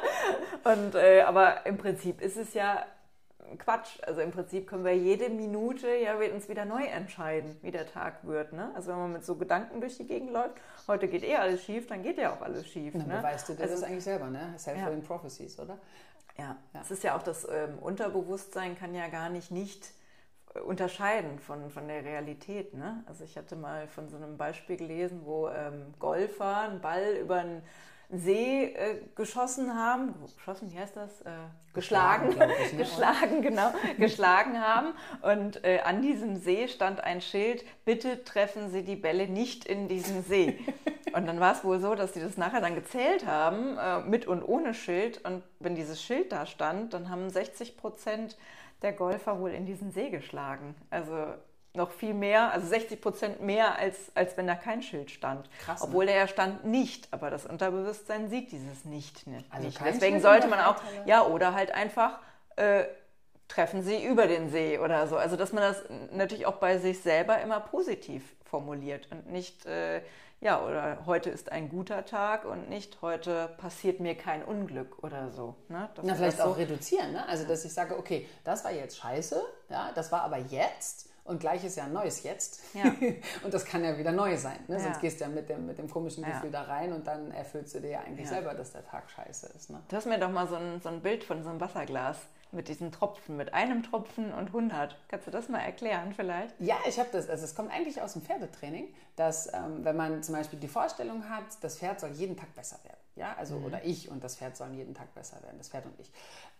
Und, 0.65 0.95
äh, 0.95 1.23
aber 1.23 1.67
im 1.67 1.77
Prinzip 1.77 2.21
ist 2.21 2.37
es 2.37 2.55
ja 2.55 2.85
Quatsch. 3.57 3.99
Also 4.03 4.21
im 4.21 4.31
Prinzip 4.31 4.67
können 4.67 4.85
wir 4.85 4.97
jede 4.97 5.31
Minute 5.31 5.89
ja 5.95 6.17
uns 6.17 6.49
wieder 6.49 6.65
neu 6.65 6.85
entscheiden, 6.85 7.57
wie 7.63 7.71
der 7.71 7.87
Tag 7.87 8.27
wird. 8.27 8.53
Ne? 8.53 8.71
Also 8.75 8.91
wenn 8.91 8.99
man 8.99 9.13
mit 9.13 9.25
so 9.25 9.37
Gedanken 9.37 9.81
durch 9.81 9.97
die 9.97 10.07
Gegend 10.07 10.33
läuft, 10.33 10.57
heute 10.87 11.09
geht 11.09 11.23
eh 11.25 11.37
alles 11.37 11.63
schief, 11.63 11.87
dann 11.87 12.03
geht 12.03 12.19
ja 12.19 12.35
auch 12.35 12.43
alles 12.43 12.67
schief. 12.67 12.93
Dann 12.93 13.09
ne? 13.09 13.17
beweist 13.19 13.49
du 13.49 13.55
dir 13.55 13.63
also, 13.63 13.75
das 13.75 13.85
eigentlich 13.85 14.05
selber, 14.05 14.29
ne? 14.29 14.55
Self-fulfilling 14.59 15.03
ja. 15.03 15.07
Prophecies, 15.07 15.59
oder? 15.59 15.79
Ja, 16.39 16.57
es 16.81 16.91
ist 16.91 17.03
ja 17.03 17.17
auch 17.17 17.23
das 17.23 17.47
ähm, 17.51 17.79
Unterbewusstsein 17.79 18.77
kann 18.79 18.95
ja 18.95 19.09
gar 19.09 19.29
nicht 19.29 19.51
nicht 19.51 19.91
äh, 20.55 20.61
unterscheiden 20.61 21.39
von, 21.41 21.71
von 21.71 21.89
der 21.89 22.05
Realität. 22.05 22.75
Ne? 22.75 23.03
Also 23.07 23.25
ich 23.25 23.37
hatte 23.37 23.57
mal 23.57 23.89
von 23.89 24.09
so 24.09 24.17
einem 24.17 24.37
Beispiel 24.37 24.77
gelesen, 24.77 25.23
wo 25.25 25.49
ähm, 25.49 25.95
Golfer 25.99 26.61
einen 26.61 26.81
Ball 26.81 27.17
über 27.21 27.37
einen 27.37 27.63
See 28.11 28.65
äh, 28.65 29.03
geschossen 29.15 29.75
haben, 29.75 30.15
geschossen, 30.37 30.73
wie 30.73 30.79
heißt 30.79 30.97
das? 30.97 31.21
Äh, 31.23 31.31
geschlagen, 31.75 32.31
geschlagen, 32.31 32.55
ich, 32.65 32.73
ne? 32.73 32.79
geschlagen 32.79 33.43
genau, 33.43 33.75
geschlagen 33.99 34.61
haben. 34.61 34.95
Und 35.21 35.63
äh, 35.63 35.81
an 35.81 36.01
diesem 36.01 36.37
See 36.37 36.69
stand 36.69 37.05
ein 37.05 37.21
Schild, 37.21 37.65
bitte 37.85 38.25
treffen 38.25 38.71
Sie 38.71 38.83
die 38.83 38.97
Bälle 38.97 39.29
nicht 39.29 39.67
in 39.67 39.89
diesen 39.89 40.25
See. 40.25 40.59
Und 41.13 41.27
dann 41.27 41.41
war 41.41 41.53
es 41.53 41.65
wohl 41.65 41.81
so, 41.81 41.95
dass 41.95 42.13
die 42.13 42.21
das 42.21 42.37
nachher 42.37 42.61
dann 42.61 42.75
gezählt 42.75 43.27
haben, 43.27 43.77
äh, 43.79 44.01
mit 44.01 44.27
und 44.27 44.43
ohne 44.43 44.75
Schild. 44.75 45.25
Und 45.25 45.43
wenn 45.59 45.75
dieses 45.75 46.03
Schild 46.03 46.33
da 46.33 46.47
stand, 46.47 46.93
dann 46.95 47.09
haben 47.09 47.31
60 47.31 47.77
Prozent 47.77 48.37
der 48.83 48.93
Golfer 48.93 49.41
wohl 49.41 49.51
in 49.51 49.67
diesen 49.67 49.91
See 49.91 50.11
geschlagen. 50.11 50.75
Also 50.91 51.35
noch 51.79 51.91
viel 51.91 52.13
mehr, 52.13 52.53
also 52.53 52.67
60 52.67 53.01
Prozent 53.01 53.41
mehr, 53.41 53.79
als, 53.79 53.97
als 54.15 54.37
wenn 54.37 54.47
da 54.47 54.55
kein 54.55 54.83
Schild 54.83 55.11
stand. 55.11 55.49
Krass, 55.65 55.81
Obwohl 55.81 56.05
ne? 56.05 56.13
der 56.13 56.27
stand 56.29 56.67
nicht, 56.67 57.09
aber 57.11 57.31
das 57.31 57.47
Unterbewusstsein 57.47 58.29
sieht 58.29 58.53
dieses 58.53 58.85
nicht. 58.85 59.25
Also 59.49 59.67
nicht. 59.67 59.81
Deswegen 59.83 60.17
Schild 60.17 60.23
sollte 60.23 60.49
man 60.49 60.61
auch, 60.61 60.77
ja, 61.07 61.25
oder 61.25 61.55
halt 61.55 61.73
einfach 61.73 62.21
äh, 62.57 62.85
treffen 63.49 63.83
sie 63.83 64.05
über 64.05 64.27
den 64.27 64.51
See 64.51 64.79
oder 64.79 65.07
so. 65.07 65.17
Also 65.17 65.37
dass 65.37 65.53
man 65.53 65.63
das 65.63 65.83
natürlich 66.13 66.47
auch 66.47 66.57
bei 66.57 66.79
sich 66.79 67.01
selber 67.01 67.41
immer 67.41 67.61
positiv 67.61 68.23
formuliert 68.45 69.09
und 69.11 69.31
nicht, 69.31 69.67
äh, 69.67 70.03
ja, 70.41 70.63
oder 70.63 70.99
heute 71.07 71.31
ist 71.31 71.51
ein 71.51 71.69
guter 71.69 72.05
Tag 72.05 72.45
und 72.45 72.69
nicht 72.69 73.03
heute 73.03 73.49
passiert 73.59 74.01
mir 74.01 74.15
kein 74.15 74.45
Unglück 74.45 75.03
oder 75.03 75.31
so. 75.31 75.57
Ne? 75.69 75.89
Na, 76.03 76.15
vielleicht 76.15 76.41
auch 76.41 76.47
so 76.47 76.53
reduzieren, 76.53 77.13
ne? 77.13 77.27
Also 77.29 77.47
dass 77.47 77.65
ich 77.65 77.73
sage, 77.73 77.99
okay, 77.99 78.29
das 78.45 78.65
war 78.65 78.71
jetzt 78.71 78.99
scheiße, 78.99 79.43
ja, 79.69 79.91
das 79.95 80.13
war 80.13 80.23
aber 80.23 80.39
jetzt 80.39 81.09
und 81.29 81.41
gleich 81.41 81.63
ist 81.65 81.77
ja 81.77 81.85
ein 81.85 81.93
neues 81.93 82.23
Jetzt. 82.23 82.61
Ja. 82.75 82.85
und 83.45 83.53
das 83.53 83.65
kann 83.65 83.85
ja 83.85 83.99
wieder 83.99 84.13
neu 84.13 84.37
sein. 84.37 84.59
Ne? 84.67 84.77
Ja. 84.77 84.83
Sonst 84.83 85.01
gehst 85.01 85.21
du 85.21 85.25
ja 85.25 85.31
mit 85.31 85.49
dem, 85.49 85.67
mit 85.67 85.79
dem 85.79 85.89
komischen 85.89 86.25
ja. 86.25 86.31
Gefühl 86.31 86.51
da 86.51 86.63
rein 86.63 86.93
und 86.93 87.07
dann 87.07 87.31
erfüllst 87.31 87.75
du 87.75 87.81
dir 87.81 87.91
ja 87.91 88.01
eigentlich 88.01 88.29
selber, 88.29 88.55
dass 88.55 88.73
der 88.73 88.85
Tag 88.85 89.11
scheiße 89.11 89.47
ist. 89.55 89.71
Ne? 89.71 89.81
Du 89.89 89.97
hast 89.97 90.07
mir 90.07 90.19
doch 90.19 90.31
mal 90.31 90.49
so 90.49 90.57
ein, 90.57 90.81
so 90.81 90.89
ein 90.89 91.01
Bild 91.01 91.25
von 91.25 91.43
so 91.43 91.51
einem 91.51 91.61
Wasserglas 91.61 92.19
mit 92.53 92.69
diesen 92.69 92.93
Tropfen, 92.93 93.37
mit 93.37 93.53
einem 93.55 93.83
Tropfen 93.83 94.33
und 94.33 94.49
100. 94.49 94.97
Kannst 95.09 95.27
du 95.27 95.31
das 95.31 95.49
mal 95.49 95.59
erklären 95.59 96.13
vielleicht? 96.15 96.59
Ja, 96.61 96.77
ich 96.87 96.99
habe 96.99 97.09
das, 97.13 97.29
also 97.29 97.45
es 97.45 97.55
kommt 97.55 97.71
eigentlich 97.71 98.01
aus 98.01 98.15
dem 98.15 98.23
Pferdetraining, 98.23 98.93
dass 99.17 99.53
ähm, 99.53 99.85
wenn 99.85 99.97
man 99.97 100.23
zum 100.23 100.35
Beispiel 100.35 100.59
die 100.59 100.69
Vorstellung 100.69 101.29
hat, 101.29 101.45
das 101.63 101.79
Pferd 101.79 102.01
soll 102.01 102.11
jeden 102.11 102.37
Tag 102.37 102.55
besser 102.55 102.79
werden. 102.85 102.99
Ja, 103.17 103.35
also 103.37 103.59
mhm. 103.59 103.65
oder 103.65 103.85
ich 103.85 104.09
und 104.09 104.23
das 104.23 104.37
Pferd 104.37 104.57
sollen 104.57 104.75
jeden 104.75 104.95
Tag 104.95 105.13
besser 105.15 105.43
werden, 105.43 105.59
das 105.59 105.69
Pferd 105.69 105.87
und 105.87 105.99
ich. 105.99 106.11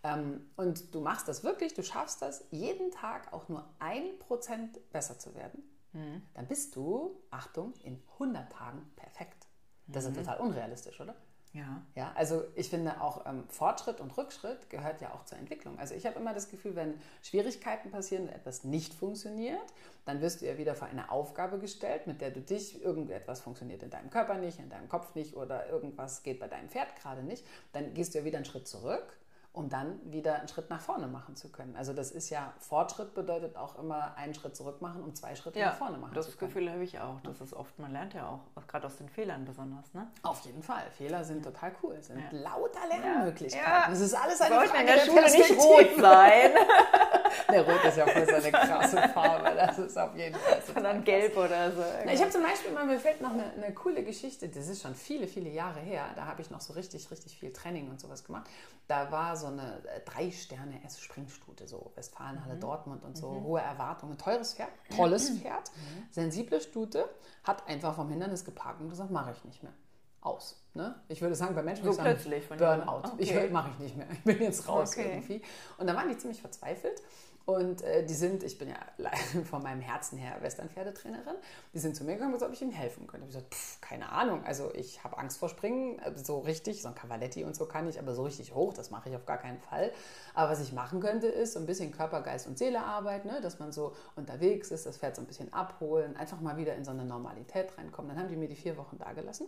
Ähm, 0.03 0.49
und 0.57 0.93
du 0.93 0.99
machst 0.99 1.27
das 1.27 1.43
wirklich, 1.43 1.73
du 1.73 1.83
schaffst 1.83 2.21
das, 2.21 2.45
jeden 2.51 2.91
Tag 2.91 3.31
auch 3.33 3.47
nur 3.47 3.65
ein 3.79 4.19
Prozent 4.19 4.77
besser 4.91 5.17
zu 5.17 5.33
werden. 5.35 5.63
Mhm. 5.93 6.21
Dann 6.33 6.47
bist 6.47 6.75
du, 6.75 7.17
Achtung, 7.31 7.73
in 7.83 8.01
100 8.13 8.51
Tagen 8.51 8.91
perfekt. 8.95 9.47
Das 9.87 10.03
mhm. 10.03 10.11
ist 10.11 10.17
total 10.17 10.39
unrealistisch, 10.39 10.99
oder? 10.99 11.15
Ja. 11.51 11.81
Ja, 11.95 12.11
also 12.15 12.43
ich 12.55 12.69
finde 12.69 13.01
auch 13.01 13.25
ähm, 13.25 13.43
Fortschritt 13.49 13.99
und 13.99 14.15
Rückschritt 14.15 14.69
gehört 14.69 15.01
ja 15.01 15.13
auch 15.13 15.25
zur 15.25 15.39
Entwicklung. 15.39 15.79
Also 15.79 15.95
ich 15.95 16.05
habe 16.05 16.19
immer 16.19 16.33
das 16.33 16.49
Gefühl, 16.49 16.75
wenn 16.75 16.93
Schwierigkeiten 17.23 17.89
passieren 17.89 18.27
und 18.27 18.29
etwas 18.29 18.63
nicht 18.63 18.93
funktioniert, 18.93 19.73
dann 20.05 20.21
wirst 20.21 20.41
du 20.41 20.45
ja 20.45 20.59
wieder 20.59 20.75
vor 20.75 20.87
eine 20.87 21.11
Aufgabe 21.11 21.57
gestellt, 21.57 22.05
mit 22.05 22.21
der 22.21 22.29
du 22.29 22.41
dich, 22.41 22.83
irgendetwas 22.83 23.41
funktioniert 23.41 23.81
in 23.81 23.89
deinem 23.89 24.11
Körper 24.11 24.37
nicht, 24.37 24.59
in 24.59 24.69
deinem 24.69 24.89
Kopf 24.89 25.15
nicht 25.15 25.35
oder 25.35 25.67
irgendwas 25.69 26.21
geht 26.21 26.39
bei 26.39 26.47
deinem 26.47 26.69
Pferd 26.69 26.95
gerade 26.95 27.23
nicht, 27.23 27.43
dann 27.73 27.95
gehst 27.95 28.13
du 28.13 28.19
ja 28.19 28.25
wieder 28.25 28.37
einen 28.37 28.45
Schritt 28.45 28.67
zurück 28.67 29.18
um 29.51 29.67
dann 29.67 29.99
wieder 30.11 30.35
einen 30.35 30.47
Schritt 30.47 30.69
nach 30.69 30.79
vorne 30.79 31.07
machen 31.07 31.35
zu 31.35 31.51
können. 31.51 31.75
Also 31.75 31.91
das 31.93 32.11
ist 32.11 32.29
ja, 32.29 32.53
Fortschritt 32.59 33.13
bedeutet 33.15 33.57
auch 33.57 33.77
immer 33.79 34.15
einen 34.15 34.33
Schritt 34.33 34.55
zurück 34.55 34.81
machen, 34.81 35.03
um 35.03 35.15
zwei 35.15 35.35
Schritte 35.35 35.59
Ja, 35.59 35.67
nach 35.67 35.75
vorne 35.77 35.97
machen 35.97 36.13
das 36.13 36.27
zu 36.29 36.37
können. 36.37 36.51
Gefühl 36.53 36.71
habe 36.71 36.83
ich 36.83 36.99
auch. 36.99 37.19
Das 37.21 37.41
ist 37.41 37.53
oft, 37.53 37.77
man 37.79 37.91
lernt 37.91 38.13
ja 38.13 38.27
auch, 38.29 38.67
gerade 38.67 38.85
aus 38.85 38.97
den 38.97 39.09
Fehlern 39.09 39.45
besonders, 39.45 39.91
ne? 39.93 40.07
Auf 40.23 40.41
jeden 40.41 40.61
Fall. 40.61 40.83
Fehler 40.97 41.23
sind 41.23 41.43
total 41.43 41.71
cool. 41.81 41.95
Es 41.95 42.07
sind 42.07 42.19
Ja. 42.19 42.39
lauter 42.39 42.87
Lernmöglichkeiten. 42.89 43.67
Ja. 43.67 43.91
Es 43.91 43.99
ist 44.01 44.13
alles 44.13 44.39
eine 44.41 44.53
Sollte 44.55 44.69
Frage 44.69 44.81
in 44.81 44.87
der 44.87 44.95
der 44.97 45.05
Schule 45.05 45.31
nicht 45.31 45.51
rot 45.57 45.89
sein, 45.99 46.51
Der 47.51 47.63
Rot 47.67 47.83
ist 47.83 47.97
ja 47.97 48.05
voll 48.05 48.25
so 48.27 48.35
eine 48.35 48.51
krasse 48.51 48.97
Farbe. 49.09 49.55
Das 49.55 49.77
ist 49.79 49.97
auf 49.97 50.15
jeden 50.15 50.35
Fall 50.35 50.61
so. 50.65 50.73
sondern 50.73 51.03
gelb 51.03 51.35
oder 51.37 51.71
so. 51.71 51.83
Na, 52.05 52.11
Ich 52.13 52.19
habe 52.21 52.29
zum 52.31 52.43
Beispiel 52.43 52.71
mal, 52.71 52.85
mir 52.85 52.99
fällt 52.99 53.21
noch 53.21 53.31
eine, 53.31 53.51
eine 53.53 53.73
coole 53.73 54.03
Geschichte, 54.03 54.47
das 54.49 54.67
ist 54.67 54.81
schon 54.81 54.93
viele, 54.95 55.27
viele 55.27 55.49
Jahre 55.49 55.79
her, 55.79 56.05
da 56.15 56.25
habe 56.25 56.41
ich 56.41 56.51
noch 56.51 56.61
so 56.61 56.73
richtig, 56.73 57.09
richtig 57.11 57.37
viel 57.39 57.51
Training 57.51 57.89
und 57.89 57.99
sowas 57.99 58.23
gemacht. 58.23 58.47
Da 58.87 59.11
war 59.11 59.35
so 59.39 59.47
eine 59.47 59.81
äh, 59.87 60.01
Drei-Sterne-S-Springstute, 60.05 61.67
so 61.67 61.91
Westfalenhalle, 61.95 62.55
Dortmund 62.57 63.03
und 63.03 63.17
so, 63.17 63.29
hohe 63.43 63.61
Erwartungen, 63.61 64.17
teures 64.17 64.53
Pferd, 64.53 64.69
tolles 64.95 65.29
Pferd, 65.31 65.71
sensible 66.11 66.61
Stute, 66.61 67.09
hat 67.43 67.67
einfach 67.67 67.95
vom 67.95 68.09
Hindernis 68.09 68.45
geparkt 68.45 68.81
und 68.81 68.89
gesagt, 68.89 69.11
mache 69.11 69.31
ich 69.31 69.43
nicht 69.45 69.63
mehr. 69.63 69.73
Aus. 70.21 70.61
Ne? 70.73 71.01
Ich 71.07 71.21
würde 71.21 71.33
sagen, 71.33 71.55
bei 71.55 71.63
Menschen 71.63 71.85
So 71.85 71.93
sagen, 71.93 72.09
plötzlich 72.09 72.45
von 72.45 72.57
Burnout. 72.57 72.83
jemandem. 72.83 73.19
Ich 73.19 73.29
Okay. 73.31 73.49
mache 73.49 73.69
ich 73.71 73.79
nicht 73.79 73.95
mehr. 73.95 74.07
Ich 74.11 74.23
bin 74.25 74.41
jetzt 74.41 74.67
raus 74.67 74.91
Okay. 74.91 75.13
irgendwie. 75.13 75.41
Und 75.77 75.87
da 75.87 75.95
waren 75.95 76.09
die 76.09 76.17
ziemlich 76.17 76.41
verzweifelt. 76.41 77.01
Und 77.49 77.81
äh, 77.81 78.05
die 78.05 78.13
sind, 78.13 78.43
ich 78.43 78.59
bin 78.59 78.69
ja 78.69 78.75
von 79.49 79.63
meinem 79.63 79.81
Herzen 79.81 80.19
her 80.19 80.37
Westernpferdetrainerin, 80.39 81.33
die 81.73 81.79
sind 81.79 81.95
zu 81.95 82.03
mir 82.03 82.13
gekommen 82.13 82.33
und 82.33 82.33
gesagt, 82.33 82.51
ob 82.51 82.55
ich 82.55 82.61
ihnen 82.61 82.71
helfen 82.71 83.07
könnte. 83.07 83.27
Ich 83.27 83.35
habe 83.35 83.43
gesagt, 83.43 83.55
pff, 83.55 83.81
keine 83.81 84.11
Ahnung, 84.11 84.43
also 84.45 84.71
ich 84.75 85.03
habe 85.03 85.17
Angst 85.17 85.39
vor 85.39 85.49
Springen, 85.49 85.97
äh, 85.97 86.11
so 86.15 86.37
richtig, 86.37 86.83
so 86.83 86.89
ein 86.89 86.93
Cavaletti 86.93 87.43
und 87.43 87.55
so 87.55 87.65
kann 87.65 87.89
ich, 87.89 87.97
aber 87.97 88.13
so 88.13 88.21
richtig 88.21 88.53
hoch, 88.53 88.75
das 88.75 88.91
mache 88.91 89.09
ich 89.09 89.15
auf 89.15 89.25
gar 89.25 89.39
keinen 89.39 89.57
Fall. 89.57 89.91
Aber 90.35 90.51
was 90.51 90.61
ich 90.61 90.73
machen 90.73 90.99
könnte, 90.99 91.25
ist 91.25 91.53
so 91.53 91.59
ein 91.59 91.65
bisschen 91.65 91.91
Körper, 91.91 92.21
Geist 92.21 92.45
und 92.45 92.55
Seele 92.59 92.83
Arbeit, 92.83 93.25
ne? 93.25 93.41
dass 93.41 93.57
man 93.57 93.71
so 93.71 93.95
unterwegs 94.15 94.69
ist, 94.69 94.85
das 94.85 94.97
Pferd 94.97 95.15
so 95.15 95.23
ein 95.23 95.25
bisschen 95.25 95.51
abholen, 95.51 96.15
einfach 96.17 96.41
mal 96.41 96.55
wieder 96.57 96.75
in 96.75 96.85
so 96.85 96.91
eine 96.91 97.03
Normalität 97.03 97.75
reinkommen. 97.79 98.09
Dann 98.09 98.19
haben 98.19 98.29
die 98.29 98.35
mir 98.35 98.47
die 98.47 98.55
vier 98.55 98.77
Wochen 98.77 98.99
da 98.99 99.11
gelassen 99.13 99.47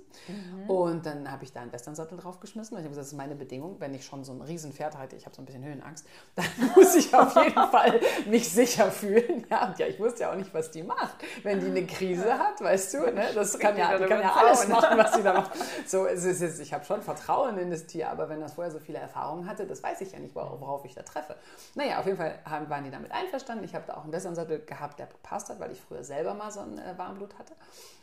und 0.68 1.06
dann 1.06 1.32
habe 1.32 1.44
ich 1.44 1.54
da 1.54 1.62
einen 1.62 1.72
Westernsattel 1.72 2.18
draufgeschmissen, 2.18 2.76
weil 2.76 2.82
ich 2.82 2.86
habe 2.86 2.96
gesagt, 2.96 3.06
das 3.06 3.12
ist 3.12 3.18
meine 3.18 3.36
Bedingung, 3.36 3.80
wenn 3.80 3.94
ich 3.94 4.04
schon 4.04 4.24
so 4.24 4.32
ein 4.32 4.42
Riesenpferd 4.42 4.98
halte, 4.98 5.16
ich 5.16 5.26
habe 5.26 5.36
so 5.36 5.44
ein 5.44 5.46
bisschen 5.46 5.64
Höhenangst, 5.64 6.08
dann 6.36 6.46
muss 6.76 6.96
ich 6.96 7.14
auf 7.14 7.36
jeden 7.36 7.54
Fall 7.72 7.91
mich 8.28 8.52
sicher 8.52 8.92
fühlen. 8.92 9.46
Ja, 9.52 9.68
und 9.68 9.78
ja, 9.80 9.88
ich 9.88 10.00
wusste 10.00 10.22
ja 10.22 10.32
auch 10.32 10.36
nicht, 10.36 10.54
was 10.54 10.72
die 10.72 10.84
macht. 10.84 11.16
Wenn 11.44 11.60
die 11.60 11.68
eine 11.68 11.86
Krise 11.86 12.38
hat, 12.40 12.62
weißt 12.62 12.94
du, 12.94 12.98
ne? 13.12 13.26
das 13.36 13.58
kann 13.60 13.76
ja, 13.78 13.98
die 13.98 14.06
kann 14.06 14.22
ja 14.22 14.34
alles 14.34 14.68
machen, 14.70 14.98
was 14.98 15.14
sie 15.14 15.24
da 15.24 15.34
macht. 15.34 15.52
So, 15.86 16.06
es 16.06 16.24
ist 16.24 16.42
jetzt, 16.42 16.60
ich 16.62 16.74
habe 16.74 16.86
schon 16.86 17.02
Vertrauen 17.02 17.58
in 17.58 17.70
das 17.70 17.86
Tier, 17.88 18.10
aber 18.10 18.30
wenn 18.30 18.40
das 18.40 18.54
vorher 18.54 18.72
so 18.72 18.80
viele 18.80 19.00
Erfahrungen 19.00 19.50
hatte, 19.50 19.66
das 19.66 19.84
weiß 19.84 20.00
ich 20.02 20.12
ja 20.14 20.20
nicht, 20.20 20.36
wor- 20.36 20.60
worauf 20.62 20.86
ich 20.86 20.94
da 20.96 21.02
treffe. 21.02 21.36
Naja, 21.76 22.00
auf 22.00 22.06
jeden 22.06 22.18
Fall 22.18 22.36
haben, 22.50 22.70
waren 22.70 22.84
die 22.86 22.92
damit 22.92 23.12
einverstanden. 23.12 23.64
Ich 23.66 23.76
habe 23.76 23.84
da 23.88 23.96
auch 23.96 24.04
einen 24.04 24.14
Westernsattel 24.14 24.60
gehabt, 24.66 25.00
der 25.00 25.08
gepasst 25.08 25.50
hat, 25.50 25.60
weil 25.60 25.72
ich 25.72 25.82
früher 25.82 26.04
selber 26.04 26.34
mal 26.34 26.52
so 26.52 26.62
ein 26.62 26.78
äh, 26.78 26.98
Warmblut 26.98 27.38
hatte. 27.38 27.54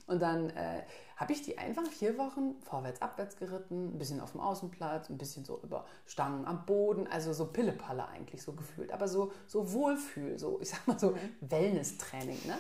Und 0.07 0.21
dann 0.21 0.50
äh, 0.50 0.83
habe 1.18 1.32
ich 1.32 1.42
die 1.42 1.58
einfach 1.58 1.84
vier 1.84 2.16
Wochen 2.16 2.54
vorwärts, 2.62 3.02
abwärts 3.02 3.37
geritten, 3.37 3.94
ein 3.94 3.98
bisschen 3.98 4.20
auf 4.20 4.32
dem 4.32 4.40
Außenplatz, 4.40 5.10
ein 5.10 5.18
bisschen 5.18 5.44
so 5.44 5.60
über 5.62 5.84
Stangen 6.06 6.46
am 6.46 6.64
Boden, 6.64 7.08
also 7.08 7.32
so 7.32 7.46
Pillepalle 7.46 8.08
eigentlich 8.08 8.42
so 8.42 8.52
gefühlt, 8.52 8.92
aber 8.92 9.08
so, 9.08 9.32
so 9.46 9.72
Wohlfühl, 9.72 10.38
so 10.38 10.58
ich 10.60 10.70
sag 10.70 10.87
mal 10.87 10.98
so 10.98 11.14
Wellness-Training. 11.40 12.38
Ne? 12.46 12.56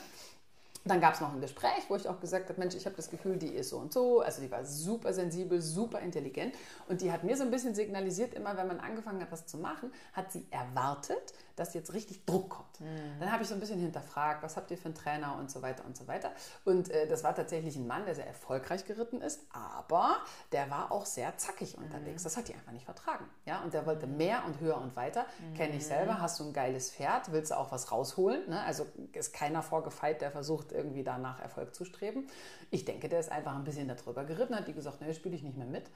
Dann 0.84 1.00
gab 1.00 1.14
es 1.14 1.20
noch 1.20 1.32
ein 1.32 1.40
Gespräch, 1.40 1.84
wo 1.88 1.96
ich 1.96 2.08
auch 2.08 2.18
gesagt 2.18 2.48
habe, 2.48 2.58
Mensch, 2.58 2.74
ich 2.74 2.86
habe 2.86 2.96
das 2.96 3.10
Gefühl, 3.10 3.36
die 3.36 3.48
ist 3.48 3.70
so 3.70 3.78
und 3.78 3.92
so. 3.92 4.20
Also 4.20 4.40
die 4.40 4.50
war 4.50 4.64
super 4.64 5.12
sensibel, 5.12 5.60
super 5.60 6.00
intelligent. 6.00 6.54
Und 6.88 7.00
die 7.00 7.12
hat 7.12 7.24
mir 7.24 7.36
so 7.36 7.44
ein 7.44 7.50
bisschen 7.50 7.74
signalisiert, 7.74 8.34
immer 8.34 8.56
wenn 8.56 8.66
man 8.66 8.80
angefangen 8.80 9.20
hat, 9.20 9.30
was 9.30 9.46
zu 9.46 9.58
machen, 9.58 9.92
hat 10.14 10.32
sie 10.32 10.46
erwartet, 10.50 11.34
dass 11.58 11.74
jetzt 11.74 11.92
richtig 11.92 12.24
Druck 12.24 12.50
kommt. 12.50 12.80
Dann 13.20 13.32
habe 13.32 13.42
ich 13.42 13.48
so 13.48 13.54
ein 13.54 13.60
bisschen 13.60 13.80
hinterfragt, 13.80 14.42
was 14.42 14.56
habt 14.56 14.70
ihr 14.70 14.78
für 14.78 14.86
einen 14.86 14.94
Trainer 14.94 15.36
und 15.36 15.50
so 15.50 15.62
weiter 15.62 15.84
und 15.84 15.96
so 15.96 16.06
weiter. 16.06 16.30
Und 16.64 16.90
äh, 16.90 17.06
das 17.08 17.24
war 17.24 17.34
tatsächlich 17.34 17.76
ein 17.76 17.86
Mann, 17.86 18.04
der 18.04 18.14
sehr 18.14 18.26
erfolgreich 18.26 18.84
geritten 18.84 19.20
ist, 19.20 19.40
aber 19.52 20.16
der 20.52 20.70
war 20.70 20.92
auch 20.92 21.06
sehr 21.06 21.36
zackig 21.36 21.76
unterwegs. 21.76 22.22
Das 22.22 22.36
hat 22.36 22.48
die 22.48 22.54
einfach 22.54 22.72
nicht 22.72 22.84
vertragen. 22.84 23.24
Ja? 23.46 23.62
Und 23.62 23.74
der 23.74 23.86
wollte 23.86 24.06
mehr 24.06 24.44
und 24.46 24.60
höher 24.60 24.80
und 24.80 24.96
weiter. 24.96 25.26
Kenne 25.56 25.76
ich 25.76 25.86
selber, 25.86 26.20
hast 26.20 26.38
du 26.40 26.44
ein 26.44 26.52
geiles 26.52 26.90
Pferd, 26.90 27.32
willst 27.32 27.50
du 27.50 27.56
auch 27.56 27.72
was 27.72 27.90
rausholen. 27.90 28.48
Ne? 28.48 28.60
Also 28.62 28.86
ist 29.12 29.32
keiner 29.32 29.62
vorgefeit, 29.62 30.20
der 30.20 30.30
versucht, 30.30 30.72
irgendwie 30.72 31.02
danach 31.02 31.40
Erfolg 31.40 31.74
zu 31.74 31.84
streben. 31.84 32.26
Ich 32.70 32.84
denke, 32.84 33.08
der 33.08 33.20
ist 33.20 33.32
einfach 33.32 33.54
ein 33.56 33.64
bisschen 33.64 33.88
darüber 33.88 34.24
geritten, 34.24 34.54
hat 34.54 34.68
die 34.68 34.74
gesagt, 34.74 35.00
ne, 35.00 35.12
spiele 35.14 35.34
ich 35.34 35.42
nicht 35.42 35.56
mehr 35.56 35.66
mit. 35.66 35.90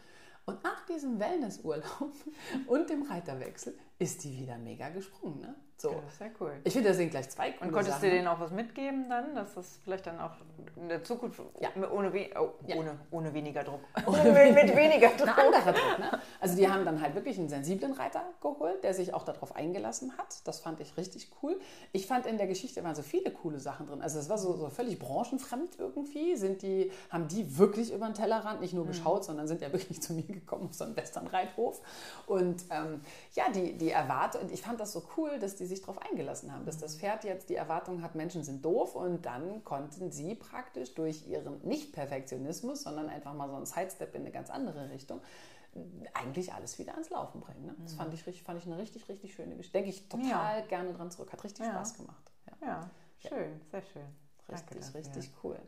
Und 0.44 0.62
nach 0.64 0.84
diesem 0.86 1.18
Wellnessurlaub 1.20 2.12
und 2.66 2.90
dem 2.90 3.02
Reiterwechsel 3.02 3.78
ist 3.98 4.24
die 4.24 4.36
wieder 4.38 4.58
mega 4.58 4.88
gesprungen. 4.88 5.40
Ne? 5.40 5.54
So. 5.82 5.90
Ja, 5.90 5.96
sehr 6.16 6.30
cool. 6.38 6.52
Ich 6.62 6.72
finde, 6.72 6.90
das 6.90 6.96
sind 6.96 7.10
gleich 7.10 7.28
zwei 7.28 7.50
coole 7.50 7.66
Und 7.66 7.72
konntest 7.72 7.96
Sachen. 7.96 8.08
du 8.08 8.14
denen 8.14 8.28
auch 8.28 8.38
was 8.38 8.52
mitgeben 8.52 9.08
dann, 9.08 9.34
dass 9.34 9.54
das 9.54 9.80
vielleicht 9.82 10.06
dann 10.06 10.20
auch 10.20 10.30
in 10.76 10.88
der 10.88 11.02
Zukunft 11.02 11.42
Ja. 11.58 11.70
ohne, 11.90 12.12
we 12.12 12.30
oh, 12.38 12.50
Ja. 12.68 12.76
ohne, 12.76 12.96
ohne 13.10 13.34
weniger 13.34 13.64
Druck. 13.64 13.80
mit, 14.06 14.54
mit 14.54 14.76
weniger 14.76 15.08
Druck. 15.08 15.36
Ein 15.36 15.46
anderer 15.46 15.72
Druck, 15.72 15.98
ne? 15.98 16.20
Also 16.40 16.54
die 16.54 16.70
haben 16.70 16.84
dann 16.84 17.00
halt 17.02 17.16
wirklich 17.16 17.36
einen 17.36 17.48
sensiblen 17.48 17.94
Reiter 17.94 18.22
geholt, 18.40 18.84
der 18.84 18.94
sich 18.94 19.12
auch 19.12 19.24
darauf 19.24 19.56
eingelassen 19.56 20.16
hat. 20.18 20.46
Das 20.46 20.60
fand 20.60 20.78
ich 20.78 20.96
richtig 20.96 21.32
cool. 21.42 21.58
Ich 21.90 22.06
fand 22.06 22.26
in 22.26 22.38
der 22.38 22.46
Geschichte 22.46 22.84
waren 22.84 22.94
so 22.94 23.02
viele 23.02 23.32
coole 23.32 23.58
Sachen 23.58 23.88
drin. 23.88 24.02
Also 24.02 24.20
es 24.20 24.28
war 24.28 24.38
so, 24.38 24.54
so 24.56 24.70
völlig 24.70 25.00
branchenfremd 25.00 25.80
irgendwie. 25.80 26.36
Sind 26.36 26.62
die, 26.62 26.92
haben 27.10 27.26
die 27.26 27.58
wirklich 27.58 27.92
über 27.92 28.06
den 28.06 28.14
Tellerrand 28.14 28.60
nicht 28.60 28.72
nur 28.72 28.86
geschaut, 28.86 29.24
sondern 29.24 29.48
sind 29.48 29.60
ja 29.62 29.72
wirklich 29.72 30.00
zu 30.00 30.12
mir 30.12 30.22
gekommen 30.22 30.66
auf 30.66 30.74
so 30.74 30.84
einen 30.84 30.96
Western-Reithof. 30.96 31.80
Und 32.26 32.62
ähm, 32.70 33.00
ja, 33.34 33.50
die, 33.52 33.76
die 33.76 33.90
Erwartung, 33.90 34.42
ich 34.52 34.62
fand 34.62 34.78
das 34.78 34.92
so 34.92 35.02
cool, 35.16 35.40
dass 35.40 35.56
die 35.56 35.71
sich 35.74 35.84
darauf 35.84 35.98
eingelassen 36.02 36.52
haben, 36.52 36.64
dass 36.64 36.78
das 36.78 36.96
Pferd 36.96 37.24
jetzt 37.24 37.48
die 37.50 37.56
Erwartung 37.56 38.02
hat, 38.02 38.14
Menschen 38.14 38.42
sind 38.44 38.64
doof 38.64 38.94
und 38.94 39.26
dann 39.26 39.64
konnten 39.64 40.10
sie 40.12 40.34
praktisch 40.34 40.94
durch 40.94 41.26
ihren 41.26 41.60
Nicht-Perfektionismus, 41.66 42.82
sondern 42.82 43.08
einfach 43.08 43.34
mal 43.34 43.48
so 43.48 43.56
einen 43.56 43.66
Sidestep 43.66 44.14
in 44.14 44.22
eine 44.22 44.30
ganz 44.30 44.50
andere 44.50 44.90
Richtung, 44.90 45.20
eigentlich 46.14 46.52
alles 46.52 46.78
wieder 46.78 46.92
ans 46.92 47.10
Laufen 47.10 47.40
bringen. 47.40 47.64
Ne? 47.66 47.74
Das 47.82 47.94
fand 47.94 48.12
ich, 48.12 48.26
richtig- 48.26 48.42
fand 48.44 48.58
ich 48.60 48.66
eine 48.66 48.76
richtig, 48.78 49.08
richtig 49.08 49.34
schöne 49.34 49.56
Geschichte. 49.56 49.78
Denke 49.78 49.90
ich 49.90 50.08
total 50.08 50.62
gerne 50.66 50.92
dran 50.92 51.10
zurück. 51.10 51.32
Hat 51.32 51.42
richtig 51.44 51.64
Ja. 51.64 51.72
Spaß 51.72 51.94
gemacht. 51.94 52.30
Ja. 52.60 52.68
Ja, 52.68 52.90
schön, 53.28 53.60
sehr 53.70 53.82
schön. 53.82 54.02
Danke 54.48 54.74
Richtig, 54.74 54.80
dafür. 54.80 55.00
richtig 55.00 55.30
cool. 55.42 55.58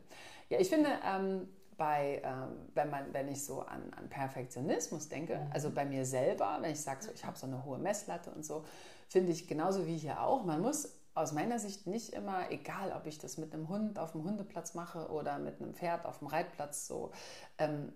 Ja, 0.49 0.59
ich 0.59 0.69
finde, 0.69 0.89
ähm, 1.03 1.47
bei, 1.77 2.21
ähm, 2.23 2.69
wenn, 2.75 2.89
man, 2.91 3.11
wenn 3.13 3.27
ich 3.29 3.43
so 3.43 3.61
an, 3.61 3.91
an 3.97 4.07
Perfektionismus 4.09 5.09
denke, 5.09 5.37
Mhm. 5.37 5.51
also 5.51 5.71
bei 5.71 5.85
mir 5.85 6.05
selber, 6.05 6.57
wenn 6.61 6.71
ich 6.71 6.79
sage, 6.81 7.03
so, 7.03 7.11
ich 7.11 7.25
habe 7.25 7.37
so 7.37 7.47
eine 7.47 7.65
hohe 7.65 7.79
Messlatte 7.79 8.29
und 8.31 8.45
so, 8.45 8.63
finde 9.07 9.31
ich 9.31 9.47
genauso 9.47 9.85
wie 9.87 9.97
hier 9.97 10.21
auch, 10.21 10.45
man 10.45 10.61
muss 10.61 10.89
aus 11.13 11.31
meiner 11.31 11.59
Sicht 11.59 11.87
nicht 11.87 12.13
immer, 12.13 12.51
egal 12.51 12.91
ob 12.91 13.05
ich 13.05 13.17
das 13.17 13.37
mit 13.37 13.53
einem 13.53 13.69
Hund 13.69 13.97
auf 13.99 14.11
dem 14.11 14.23
Hundeplatz 14.23 14.73
mache 14.73 15.09
oder 15.09 15.39
mit 15.39 15.61
einem 15.61 15.73
Pferd 15.73 16.05
auf 16.05 16.19
dem 16.19 16.27
Reitplatz, 16.27 16.87
so, 16.87 17.11
ähm, 17.57 17.93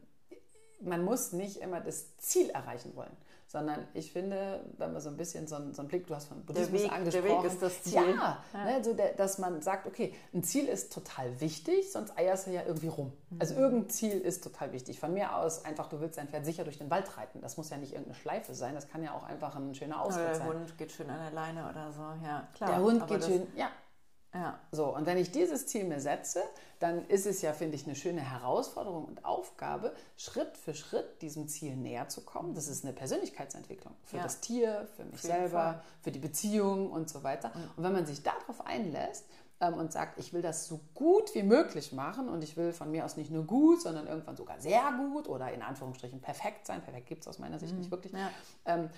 man 0.81 1.03
muss 1.03 1.33
nicht 1.33 1.57
immer 1.57 1.81
das 1.81 2.15
Ziel 2.17 2.49
erreichen 2.49 2.95
wollen, 2.95 3.15
sondern 3.51 3.87
ich 3.95 4.11
finde, 4.13 4.63
wenn 4.77 4.93
man 4.93 5.01
so 5.01 5.09
ein 5.09 5.17
bisschen 5.17 5.47
so 5.47 5.55
einen, 5.55 5.73
so 5.73 5.81
einen 5.81 5.89
Blick, 5.89 6.05
du 6.05 6.13
hast 6.13 6.27
von 6.27 6.39
Buddhismus 6.45 6.83
Weg- 6.83 6.89
der 6.89 6.97
angesprochen. 6.97 7.43
Weg 7.43 7.51
ist 7.51 7.61
das 7.63 7.81
Ziel. 7.83 7.93
Ja, 7.95 8.37
Ne, 8.53 8.83
so 8.83 8.93
der, 8.93 9.13
dass 9.13 9.39
man 9.39 9.59
sagt, 9.63 9.87
okay, 9.87 10.13
ein 10.35 10.43
Ziel 10.43 10.67
ist 10.67 10.93
total 10.93 11.41
wichtig, 11.41 11.91
sonst 11.91 12.15
eierst 12.15 12.45
du 12.45 12.51
ja 12.51 12.61
irgendwie 12.67 12.89
rum. 12.89 13.11
Also 13.39 13.55
Mhm. 13.55 13.59
irgendein 13.61 13.89
Ziel 13.89 14.19
ist 14.21 14.43
total 14.43 14.71
wichtig. 14.71 14.99
Von 14.99 15.15
mir 15.15 15.35
aus 15.35 15.65
einfach, 15.65 15.89
du 15.89 15.99
willst 15.99 16.19
dein 16.19 16.27
Pferd 16.27 16.45
sicher 16.45 16.63
durch 16.63 16.77
den 16.77 16.91
Wald 16.91 17.17
reiten. 17.17 17.41
Das 17.41 17.57
muss 17.57 17.71
ja 17.71 17.77
nicht 17.77 17.93
irgendeine 17.93 18.15
Schleife 18.15 18.53
sein, 18.53 18.75
das 18.75 18.87
kann 18.87 19.01
ja 19.01 19.13
auch 19.15 19.23
einfach 19.23 19.55
ein 19.55 19.73
schöner 19.73 19.99
Ausritt 19.99 20.27
der 20.27 20.35
sein. 20.35 20.47
Hund 20.47 20.77
geht 20.77 20.91
schön 20.91 21.09
an 21.09 21.19
der 21.19 21.31
Leine 21.31 21.67
oder 21.67 21.91
so, 21.91 22.01
ja, 22.23 22.47
klar. 22.53 22.69
Der 22.69 22.81
Hund 22.81 23.01
aber 23.01 23.15
geht 23.17 23.25
schön, 23.25 23.47
ja, 23.55 23.69
Ja, 24.33 24.59
so, 24.71 24.95
und 24.95 25.07
wenn 25.07 25.17
ich 25.17 25.31
dieses 25.31 25.65
Ziel 25.65 25.85
mir 25.85 25.99
setze, 25.99 26.43
dann 26.77 27.05
ist 27.07 27.25
es 27.25 27.41
ja, 27.41 27.51
finde 27.51 27.75
ich, 27.75 27.85
eine 27.85 27.95
schöne 27.95 28.21
Herausforderung 28.21 29.05
und 29.05 29.25
Aufgabe, 29.25 29.93
Schritt 30.17 30.55
für 30.55 30.75
Schritt 30.75 31.21
diesem 31.23 31.47
Ziel 31.47 31.75
näher 31.75 32.09
zu 32.09 32.21
kommen. 32.21 32.53
Das 32.53 32.67
ist 32.67 32.83
eine 32.85 32.93
Persönlichkeitsentwicklung 32.93 33.95
für 34.03 34.17
Ja. 34.17 34.23
das 34.23 34.39
Tier, 34.39 34.87
für 34.95 35.03
mich 35.03 35.23
jeden 35.23 35.35
selber, 35.35 35.81
für 36.01 36.11
die 36.11 36.19
Beziehung 36.19 36.91
und 36.91 37.09
so 37.09 37.23
weiter. 37.23 37.51
Und 37.75 37.83
wenn 37.83 37.91
man 37.91 38.05
sich 38.05 38.21
darauf 38.21 38.65
einlässt 38.67 39.25
ähm, 39.61 39.73
und 39.73 39.91
sagt, 39.91 40.19
ich 40.19 40.31
will 40.31 40.43
das 40.43 40.67
so 40.67 40.79
gut 40.93 41.33
wie 41.33 41.43
möglich 41.43 41.91
machen 41.91 42.29
und 42.29 42.43
ich 42.43 42.55
will 42.55 42.71
von 42.71 42.91
mir 42.91 43.05
aus 43.05 43.17
nicht 43.17 43.31
nur 43.31 43.45
gut, 43.45 43.81
sondern 43.81 44.05
irgendwann 44.05 44.37
sogar 44.37 44.59
sehr 44.61 44.91
gut 45.11 45.27
oder 45.27 45.51
in 45.51 45.63
Anführungsstrichen 45.63 46.21
perfekt 46.21 46.67
sein, 46.67 46.81
perfekt 46.83 47.07
gibt 47.07 47.23
es 47.23 47.27
aus 47.27 47.39
meiner 47.39 47.57
Sicht 47.57 47.75
nicht 47.75 47.89
wirklich, 47.89 48.13
ja. 48.13 48.29
ähm, 48.65 48.89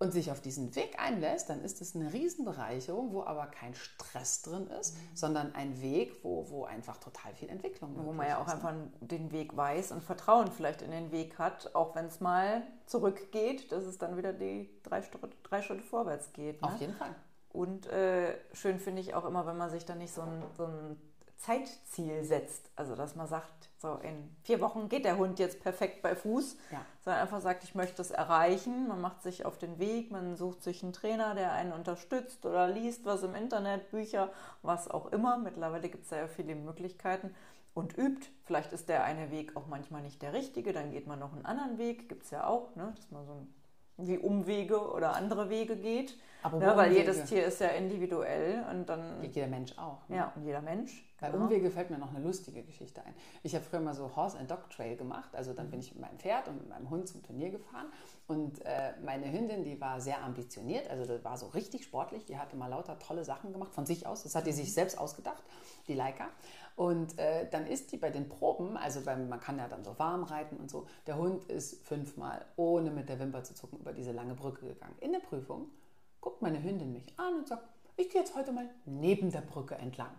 und 0.00 0.12
sich 0.12 0.30
auf 0.30 0.40
diesen 0.40 0.76
Weg 0.76 0.96
einlässt, 1.00 1.50
dann 1.50 1.60
ist 1.62 1.80
es 1.80 1.96
eine 1.96 2.12
Riesenbereicherung, 2.12 3.12
wo 3.12 3.24
aber 3.24 3.46
kein 3.46 3.74
Stress 3.74 4.42
drin 4.42 4.68
ist, 4.80 4.96
sondern 5.14 5.54
ein 5.56 5.82
Weg, 5.82 6.22
wo, 6.22 6.48
wo 6.50 6.64
einfach 6.64 6.98
total 6.98 7.34
viel 7.34 7.48
Entwicklung 7.48 7.94
Wo 7.94 7.98
möglich 8.02 8.16
man 8.16 8.28
ja 8.28 8.38
auch 8.40 8.46
ist. 8.46 8.52
einfach 8.54 8.74
den 9.00 9.32
Weg 9.32 9.56
weiß 9.56 9.90
und 9.92 10.02
Vertrauen 10.02 10.52
vielleicht 10.52 10.82
in 10.82 10.92
den 10.92 11.10
Weg 11.10 11.38
hat, 11.40 11.74
auch 11.74 11.96
wenn 11.96 12.06
es 12.06 12.20
mal 12.20 12.62
zurückgeht, 12.86 13.72
dass 13.72 13.84
es 13.84 13.98
dann 13.98 14.16
wieder 14.16 14.32
die 14.32 14.70
drei, 14.84 15.02
Schritte- 15.02 15.30
drei 15.42 15.62
Schritte 15.62 15.82
vorwärts 15.82 16.32
geht. 16.32 16.62
Ne? 16.62 16.68
Auf 16.68 16.80
jeden 16.80 16.94
Fall. 16.94 17.14
Und 17.50 17.86
äh, 17.86 18.36
schön 18.52 18.78
finde 18.78 19.00
ich 19.00 19.14
auch 19.14 19.24
immer, 19.24 19.46
wenn 19.46 19.56
man 19.56 19.70
sich 19.70 19.84
dann 19.84 19.98
nicht 19.98 20.12
so 20.14 20.20
ein, 20.20 20.42
so 20.56 20.64
ein 20.66 20.96
Zeitziel 21.38 22.24
setzt. 22.24 22.70
Also 22.76 22.94
dass 22.94 23.16
man 23.16 23.26
sagt, 23.26 23.70
so 23.78 23.94
in 24.02 24.36
vier 24.42 24.60
Wochen 24.60 24.88
geht 24.88 25.04
der 25.04 25.18
Hund 25.18 25.38
jetzt 25.38 25.62
perfekt 25.62 26.02
bei 26.02 26.14
Fuß, 26.14 26.56
ja. 26.70 26.84
sondern 27.00 27.22
einfach 27.22 27.40
sagt, 27.40 27.64
ich 27.64 27.74
möchte 27.74 28.02
es 28.02 28.10
erreichen. 28.10 28.88
Man 28.88 29.00
macht 29.00 29.22
sich 29.22 29.46
auf 29.46 29.56
den 29.56 29.78
Weg, 29.78 30.10
man 30.10 30.36
sucht 30.36 30.62
sich 30.62 30.82
einen 30.82 30.92
Trainer, 30.92 31.34
der 31.34 31.52
einen 31.52 31.72
unterstützt 31.72 32.44
oder 32.44 32.68
liest 32.68 33.04
was 33.04 33.22
im 33.22 33.34
Internet, 33.34 33.90
Bücher, 33.90 34.30
was 34.62 34.90
auch 34.90 35.12
immer. 35.12 35.38
Mittlerweile 35.38 35.88
gibt 35.88 36.04
es 36.04 36.10
ja 36.10 36.26
viele 36.26 36.54
Möglichkeiten 36.56 37.34
und 37.72 37.96
übt. 37.96 38.26
Vielleicht 38.44 38.72
ist 38.72 38.88
der 38.88 39.04
eine 39.04 39.30
Weg 39.30 39.56
auch 39.56 39.68
manchmal 39.68 40.02
nicht 40.02 40.20
der 40.22 40.32
richtige, 40.32 40.72
dann 40.72 40.90
geht 40.90 41.06
man 41.06 41.20
noch 41.20 41.32
einen 41.32 41.46
anderen 41.46 41.78
Weg, 41.78 42.08
gibt 42.08 42.24
es 42.24 42.30
ja 42.30 42.46
auch, 42.46 42.74
ne? 42.74 42.92
dass 42.96 43.10
man 43.10 43.24
so 43.24 43.32
ein 43.32 43.54
wie 43.98 44.16
Umwege 44.16 44.80
oder 44.92 45.14
andere 45.14 45.50
Wege 45.50 45.76
geht. 45.76 46.16
Aber 46.42 46.58
ne, 46.58 46.76
weil 46.76 46.92
jedes 46.92 47.24
Tier 47.24 47.46
ist 47.46 47.60
ja 47.60 47.68
individuell 47.68 48.64
und 48.70 48.88
dann. 48.88 49.22
Jeder 49.22 49.48
Mensch 49.48 49.76
auch. 49.76 50.08
Ne? 50.08 50.16
Ja, 50.16 50.32
und 50.36 50.44
jeder 50.44 50.62
Mensch. 50.62 51.04
Bei 51.20 51.30
genau. 51.30 51.44
Umwege 51.44 51.70
fällt 51.70 51.90
mir 51.90 51.98
noch 51.98 52.14
eine 52.14 52.24
lustige 52.24 52.62
Geschichte 52.62 53.04
ein. 53.04 53.14
Ich 53.42 53.54
habe 53.54 53.64
früher 53.64 53.80
mal 53.80 53.94
so 53.94 54.14
Horse 54.14 54.38
and 54.38 54.50
Dog 54.50 54.70
Trail 54.70 54.96
gemacht. 54.96 55.34
Also 55.34 55.52
dann 55.52 55.70
bin 55.70 55.80
ich 55.80 55.92
mit 55.92 56.00
meinem 56.00 56.18
Pferd 56.18 56.48
und 56.48 56.58
mit 56.58 56.68
meinem 56.68 56.88
Hund 56.90 57.08
zum 57.08 57.22
Turnier 57.22 57.50
gefahren. 57.50 57.86
Und 58.28 58.64
äh, 58.64 58.92
meine 59.04 59.30
Hündin, 59.32 59.64
die 59.64 59.80
war 59.80 60.00
sehr 60.00 60.22
ambitioniert. 60.22 60.88
Also 60.88 61.04
das 61.04 61.24
war 61.24 61.36
so 61.36 61.46
richtig 61.46 61.84
sportlich. 61.84 62.24
Die 62.24 62.38
hatte 62.38 62.56
mal 62.56 62.68
lauter 62.68 62.98
tolle 62.98 63.24
Sachen 63.24 63.52
gemacht 63.52 63.74
von 63.74 63.84
sich 63.84 64.06
aus. 64.06 64.22
Das 64.22 64.34
hat 64.34 64.46
die 64.46 64.52
sich 64.52 64.72
selbst 64.72 64.96
ausgedacht, 64.96 65.42
die 65.88 65.94
Leica. 65.94 66.28
Und 66.76 67.18
äh, 67.18 67.48
dann 67.50 67.66
ist 67.66 67.90
die 67.90 67.96
bei 67.96 68.10
den 68.10 68.28
Proben, 68.28 68.76
also 68.76 69.00
beim, 69.00 69.28
man 69.28 69.40
kann 69.40 69.58
ja 69.58 69.66
dann 69.66 69.82
so 69.82 69.98
warm 69.98 70.22
reiten 70.22 70.56
und 70.58 70.70
so, 70.70 70.86
der 71.08 71.16
Hund 71.16 71.44
ist 71.46 71.84
fünfmal, 71.84 72.44
ohne 72.54 72.92
mit 72.92 73.08
der 73.08 73.18
Wimper 73.18 73.42
zu 73.42 73.52
zucken, 73.52 73.80
über 73.80 73.92
diese 73.92 74.12
lange 74.12 74.34
Brücke 74.34 74.64
gegangen. 74.64 74.94
In 75.00 75.10
der 75.10 75.18
Prüfung 75.18 75.72
guckt 76.20 76.40
meine 76.40 76.62
Hündin 76.62 76.92
mich 76.92 77.18
an 77.18 77.38
und 77.38 77.48
sagt, 77.48 77.68
ich 77.98 78.10
gehe 78.10 78.20
jetzt 78.20 78.34
heute 78.34 78.52
mal 78.52 78.68
neben 78.86 79.30
der 79.30 79.40
Brücke 79.40 79.74
entlang. 79.74 80.10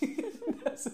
das, 0.64 0.90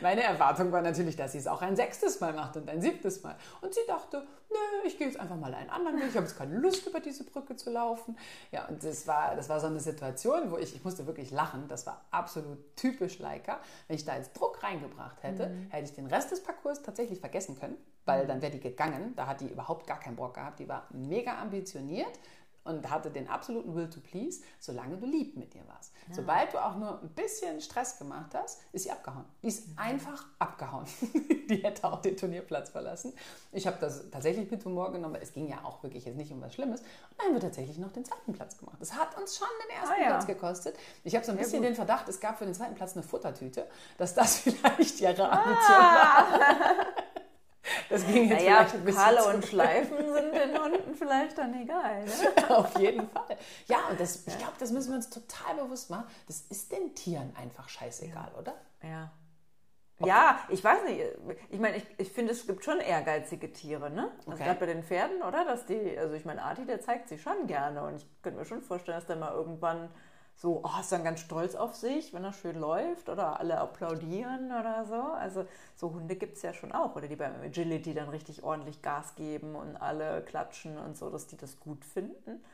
meine 0.00 0.22
Erwartung 0.22 0.72
war 0.72 0.82
natürlich, 0.82 1.16
dass 1.16 1.32
sie 1.32 1.38
es 1.38 1.46
auch 1.46 1.62
ein 1.62 1.76
sechstes 1.76 2.20
Mal 2.20 2.32
macht 2.32 2.56
und 2.56 2.68
ein 2.68 2.80
siebtes 2.80 3.22
Mal. 3.22 3.36
Und 3.60 3.74
sie 3.74 3.80
dachte, 3.86 4.26
nö, 4.50 4.86
ich 4.86 4.98
gehe 4.98 5.06
jetzt 5.06 5.20
einfach 5.20 5.36
mal 5.36 5.54
einen 5.54 5.70
anderen 5.70 5.98
Weg. 5.98 6.08
Ich 6.08 6.16
habe 6.16 6.26
jetzt 6.26 6.36
keine 6.36 6.56
Lust, 6.56 6.86
über 6.86 7.00
diese 7.00 7.24
Brücke 7.24 7.54
zu 7.56 7.70
laufen. 7.70 8.16
Ja, 8.50 8.66
und 8.66 8.82
das 8.82 9.06
war, 9.06 9.36
das 9.36 9.48
war 9.48 9.60
so 9.60 9.66
eine 9.66 9.80
Situation, 9.80 10.50
wo 10.50 10.56
ich, 10.56 10.74
ich 10.74 10.84
musste 10.84 11.06
wirklich 11.06 11.30
lachen. 11.30 11.68
Das 11.68 11.86
war 11.86 12.04
absolut 12.10 12.76
typisch 12.76 13.18
Leica. 13.18 13.60
Wenn 13.88 13.96
ich 13.96 14.04
da 14.04 14.16
jetzt 14.16 14.32
Druck 14.34 14.62
reingebracht 14.62 15.22
hätte, 15.22 15.48
mhm. 15.48 15.70
hätte 15.70 15.84
ich 15.84 15.94
den 15.94 16.06
Rest 16.06 16.30
des 16.30 16.42
Parcours 16.42 16.82
tatsächlich 16.82 17.20
vergessen 17.20 17.58
können, 17.58 17.76
weil 18.04 18.24
mhm. 18.24 18.28
dann 18.28 18.42
wäre 18.42 18.52
die 18.52 18.60
gegangen. 18.60 19.14
Da 19.16 19.26
hat 19.26 19.40
die 19.40 19.48
überhaupt 19.48 19.86
gar 19.86 20.00
keinen 20.00 20.16
Bock 20.16 20.34
gehabt. 20.34 20.60
Die 20.60 20.68
war 20.68 20.86
mega 20.90 21.38
ambitioniert 21.40 22.18
und 22.64 22.90
hatte 22.90 23.10
den 23.10 23.28
absoluten 23.28 23.74
Will 23.74 23.88
to 23.88 24.00
please, 24.00 24.42
solange 24.58 24.96
du 24.96 25.06
lieb 25.06 25.36
mit 25.36 25.54
ihr 25.54 25.66
warst. 25.68 25.92
Ja. 26.08 26.14
Sobald 26.14 26.52
du 26.52 26.64
auch 26.64 26.76
nur 26.76 27.00
ein 27.00 27.08
bisschen 27.10 27.60
Stress 27.60 27.98
gemacht 27.98 28.34
hast, 28.34 28.62
ist 28.72 28.84
sie 28.84 28.90
abgehauen. 28.90 29.24
Die 29.42 29.48
ist 29.48 29.68
mhm. 29.68 29.78
einfach 29.78 30.24
abgehauen. 30.38 30.86
die 31.48 31.62
hätte 31.62 31.84
auch 31.84 32.00
den 32.00 32.16
Turnierplatz 32.16 32.70
verlassen. 32.70 33.12
Ich 33.52 33.66
habe 33.66 33.76
das 33.80 34.10
tatsächlich 34.10 34.50
mit 34.50 34.64
Humor 34.64 34.92
genommen. 34.92 35.18
Es 35.20 35.32
ging 35.32 35.48
ja 35.48 35.62
auch 35.62 35.82
wirklich 35.82 36.04
jetzt 36.04 36.16
nicht 36.16 36.32
um 36.32 36.40
was 36.40 36.54
Schlimmes. 36.54 36.80
Und 36.80 36.88
dann 37.18 37.26
haben 37.26 37.34
wir 37.34 37.40
tatsächlich 37.40 37.78
noch 37.78 37.92
den 37.92 38.04
zweiten 38.04 38.32
Platz 38.32 38.58
gemacht. 38.58 38.76
Das 38.80 38.94
hat 38.94 39.16
uns 39.18 39.36
schon 39.36 39.48
den 39.64 39.76
ersten 39.76 39.94
ah, 39.94 40.02
ja. 40.02 40.06
Platz 40.08 40.26
gekostet. 40.26 40.76
Ich 41.04 41.14
habe 41.14 41.24
so 41.24 41.32
ein 41.32 41.38
bisschen 41.38 41.62
den 41.62 41.74
Verdacht, 41.74 42.08
es 42.08 42.18
gab 42.18 42.38
für 42.38 42.46
den 42.46 42.54
zweiten 42.54 42.74
Platz 42.74 42.94
eine 42.94 43.02
Futtertüte, 43.02 43.66
dass 43.98 44.14
das 44.14 44.36
vielleicht 44.38 45.00
ihre 45.00 45.30
Ambition 45.30 45.76
ah. 45.78 46.32
war. 46.32 46.86
Das 47.94 48.06
ging 48.06 48.28
jetzt 48.28 48.42
naja, 48.42 48.64
vielleicht 48.64 48.74
ein 48.74 48.84
Pokale 48.84 49.34
und 49.34 49.44
Schleifen 49.44 49.96
sind 50.12 50.34
den 50.34 50.60
Hunden 50.60 50.94
vielleicht 50.94 51.38
dann 51.38 51.54
egal. 51.62 52.04
Ne? 52.04 52.48
Auf 52.48 52.76
jeden 52.78 53.08
Fall. 53.08 53.36
Ja, 53.66 53.78
und 53.88 54.00
das, 54.00 54.26
ich 54.26 54.36
glaube, 54.36 54.54
das 54.58 54.72
müssen 54.72 54.90
wir 54.90 54.96
uns 54.96 55.10
total 55.10 55.54
bewusst 55.54 55.90
machen. 55.90 56.06
Das 56.26 56.40
ist 56.40 56.72
den 56.72 56.94
Tieren 56.94 57.32
einfach 57.40 57.68
scheißegal, 57.68 58.30
ja. 58.32 58.40
oder? 58.40 58.54
Ja. 58.82 59.12
Okay. 60.00 60.08
Ja, 60.08 60.40
ich 60.48 60.64
weiß 60.64 60.84
nicht. 60.84 61.00
Ich 61.50 61.60
meine, 61.60 61.76
ich, 61.76 61.84
ich 61.98 62.10
finde, 62.10 62.32
es 62.32 62.48
gibt 62.48 62.64
schon 62.64 62.80
ehrgeizige 62.80 63.52
Tiere, 63.52 63.90
ne? 63.90 64.10
Also 64.18 64.32
okay. 64.32 64.44
gerade 64.44 64.58
bei 64.58 64.66
den 64.66 64.82
Pferden, 64.82 65.22
oder? 65.22 65.44
Dass 65.44 65.66
die, 65.66 65.96
also 65.96 66.14
ich 66.14 66.24
meine, 66.24 66.42
Arti, 66.42 66.66
der 66.66 66.80
zeigt 66.80 67.08
sich 67.08 67.22
schon 67.22 67.46
gerne. 67.46 67.84
Und 67.84 67.96
ich 67.96 68.22
könnte 68.22 68.40
mir 68.40 68.44
schon 68.44 68.60
vorstellen, 68.60 68.98
dass 68.98 69.06
der 69.06 69.16
mal 69.16 69.32
irgendwann 69.32 69.88
so, 70.36 70.62
oh, 70.64 70.80
ist 70.80 70.90
dann 70.90 71.04
ganz 71.04 71.20
stolz 71.20 71.54
auf 71.54 71.74
sich, 71.74 72.12
wenn 72.12 72.24
er 72.24 72.32
schön 72.32 72.58
läuft 72.58 73.08
oder 73.08 73.38
alle 73.38 73.58
applaudieren 73.58 74.46
oder 74.46 74.84
so. 74.84 74.94
Also 74.94 75.46
so 75.76 75.92
Hunde 75.92 76.16
gibt 76.16 76.36
es 76.36 76.42
ja 76.42 76.52
schon 76.52 76.72
auch. 76.72 76.96
Oder 76.96 77.08
die 77.08 77.16
beim 77.16 77.40
Agility 77.40 77.94
dann 77.94 78.08
richtig 78.08 78.42
ordentlich 78.42 78.82
Gas 78.82 79.14
geben 79.14 79.54
und 79.54 79.76
alle 79.76 80.22
klatschen 80.22 80.76
und 80.76 80.96
so, 80.96 81.08
dass 81.08 81.28
die 81.28 81.36
das 81.36 81.60
gut 81.60 81.84
finden. 81.84 82.44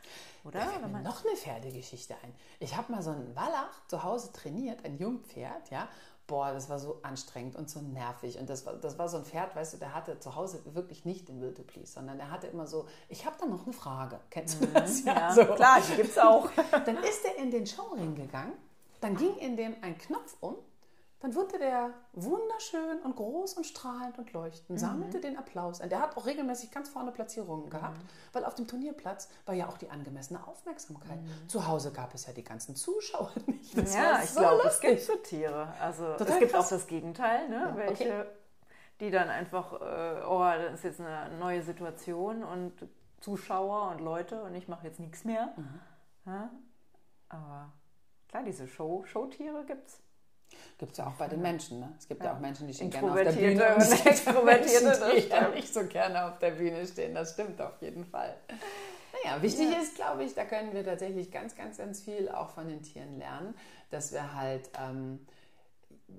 Oder? 0.45 0.61
Da 0.61 0.67
fällt 0.67 0.93
mir 0.93 1.01
noch 1.01 1.25
eine 1.25 1.37
Pferdegeschichte 1.37 2.15
ein. 2.23 2.35
Ich 2.59 2.77
habe 2.77 2.93
mal 2.93 3.03
so 3.03 3.11
einen 3.11 3.35
Wallach 3.35 3.87
zu 3.89 4.03
Hause 4.03 4.33
trainiert, 4.33 4.85
ein 4.85 4.99
Jungpferd, 4.99 5.71
ja 5.71 5.89
boah, 6.31 6.53
das 6.53 6.71
war 6.71 6.79
so 6.79 7.01
anstrengend 7.03 7.57
und 7.57 7.69
so 7.69 7.81
nervig. 7.81 8.39
Und 8.39 8.49
das 8.49 8.65
war, 8.65 8.75
das 8.75 8.99
war 9.01 9.09
so 9.09 9.19
ein 9.19 9.25
Pferd, 9.25 9.57
weißt 9.57 9.75
du, 9.75 9.79
der 9.79 9.95
hatte 9.95 10.21
zu 10.21 10.37
Hause 10.37 10.63
wirklich 10.75 11.05
nicht 11.05 11.29
den 11.29 11.41
Will 11.41 11.53
to 11.53 11.65
Please, 11.65 11.93
sondern 11.93 12.19
der 12.19 12.31
hatte 12.31 12.47
immer 12.47 12.69
so, 12.69 12.87
ich 13.09 13.27
habe 13.27 13.35
da 13.41 13.47
noch 13.47 13.65
eine 13.65 13.73
Frage. 13.73 14.21
Kennst 14.31 14.63
du 14.63 14.67
mhm, 14.67 14.75
das? 14.75 15.05
Ja, 15.05 15.15
ja 15.15 15.35
so. 15.35 15.45
klar, 15.45 15.81
die 15.81 15.97
gibt 15.97 16.11
es 16.11 16.19
auch. 16.19 16.49
Dann 16.87 16.99
ist 16.99 17.25
er 17.25 17.37
in 17.37 17.51
den 17.51 17.67
Showring 17.67 18.15
gegangen, 18.15 18.53
dann 19.01 19.17
ging 19.17 19.35
in 19.39 19.57
dem 19.57 19.75
ein 19.81 19.97
Knopf 19.97 20.37
um 20.41 20.57
dann 21.21 21.35
wurde 21.35 21.59
der 21.59 21.93
wunderschön 22.15 23.01
und 23.05 23.15
groß 23.15 23.55
und 23.55 23.67
strahlend 23.67 24.19
und 24.19 24.33
leuchtend, 24.33 24.71
mhm. 24.71 24.79
sammelte 24.79 25.21
den 25.21 25.37
Applaus 25.37 25.83
ein. 25.83 25.91
Der 25.91 26.01
hat 26.01 26.17
auch 26.17 26.25
regelmäßig 26.25 26.71
ganz 26.71 26.89
vorne 26.89 27.13
Platzierungen 27.13 27.67
mhm. 27.67 27.71
gehabt, 27.71 28.01
weil 28.33 28.45
auf 28.45 28.55
dem 28.55 28.67
Turnierplatz 28.67 29.29
war 29.45 29.55
ja 29.55 29.69
auch 29.69 29.77
die 29.77 29.91
angemessene 29.91 30.47
Aufmerksamkeit. 30.47 31.21
Mhm. 31.21 31.49
Zu 31.49 31.67
Hause 31.67 31.93
gab 31.93 32.15
es 32.15 32.27
ja 32.27 32.33
die 32.33 32.43
ganzen 32.43 32.75
Zuschauer 32.75 33.33
nicht. 33.47 33.77
Das 33.77 33.95
ja, 33.95 34.21
ich 34.23 34.31
so 34.31 34.41
glaube, 34.41 34.63
es 34.67 34.81
gibt 34.81 35.01
so 35.03 35.17
Tiere. 35.17 35.75
Also 35.79 36.13
Total 36.13 36.29
es 36.29 36.39
gibt 36.39 36.53
krass. 36.53 36.67
auch 36.67 36.71
das 36.71 36.87
Gegenteil, 36.87 37.49
ne? 37.51 37.57
Ja, 37.57 37.77
welche, 37.77 38.21
okay. 38.21 38.27
die 39.01 39.11
dann 39.11 39.29
einfach, 39.29 39.75
äh, 39.75 40.25
oh, 40.27 40.41
das 40.41 40.75
ist 40.75 40.85
jetzt 40.85 41.01
eine 41.01 41.37
neue 41.37 41.63
Situation 41.63 42.43
und 42.43 42.73
Zuschauer 43.21 43.91
und 43.91 44.01
Leute 44.01 44.43
und 44.43 44.55
ich 44.55 44.69
mache 44.69 44.87
jetzt 44.87 45.01
nichts 45.01 45.25
mehr. 45.25 45.53
Mhm. 45.57 45.81
Ja? 46.25 46.51
Aber 47.29 47.73
klar, 48.29 48.43
diese 48.43 48.67
Show, 48.67 49.05
Showtiere 49.05 49.67
gibt 49.67 49.87
es. 49.87 50.03
Gibt 50.79 50.93
es 50.93 50.99
ja 50.99 51.07
auch 51.07 51.15
bei 51.15 51.29
den 51.29 51.43
Menschen. 51.43 51.81
Ne? 51.81 51.93
Es 51.99 52.09
gibt 52.09 52.23
ja. 52.23 52.31
ja 52.31 52.37
auch 52.37 52.41
Menschen, 52.41 52.67
die 52.67 52.75
stehen 52.75 52.91
gerne 52.91 53.11
auf 53.11 53.17
der 53.17 53.33
Bühne 53.33 53.75
und 53.75 54.07
Extrovertierte, 54.07 54.85
Menschen, 55.01 55.23
die 55.23 55.29
ja 55.29 55.49
nicht 55.49 55.75
so 55.75 55.85
gerne 55.85 56.25
auf 56.25 56.39
der 56.39 56.53
Bühne 56.53 56.87
stehen. 56.87 57.15
Das 57.15 57.33
stimmt 57.33 57.61
auf 57.61 57.81
jeden 57.81 58.05
Fall. 58.05 58.35
Naja, 59.23 59.43
wichtig 59.43 59.71
ja. 59.71 59.81
ist, 59.81 59.97
glaube 59.97 60.25
ich, 60.25 60.35
da 60.35 60.45
können 60.45 60.73
wir 60.73 60.85
tatsächlich 60.85 61.31
ganz, 61.31 61.55
ganz, 61.55 61.79
ganz 61.79 62.01
viel 62.01 62.29
auch 62.29 62.51
von 62.51 62.69
den 62.69 62.83
Tieren 62.83 63.19
lernen, 63.19 63.55
dass 63.91 64.13
wir 64.13 64.35
halt 64.35 64.71
ähm, 64.79 65.27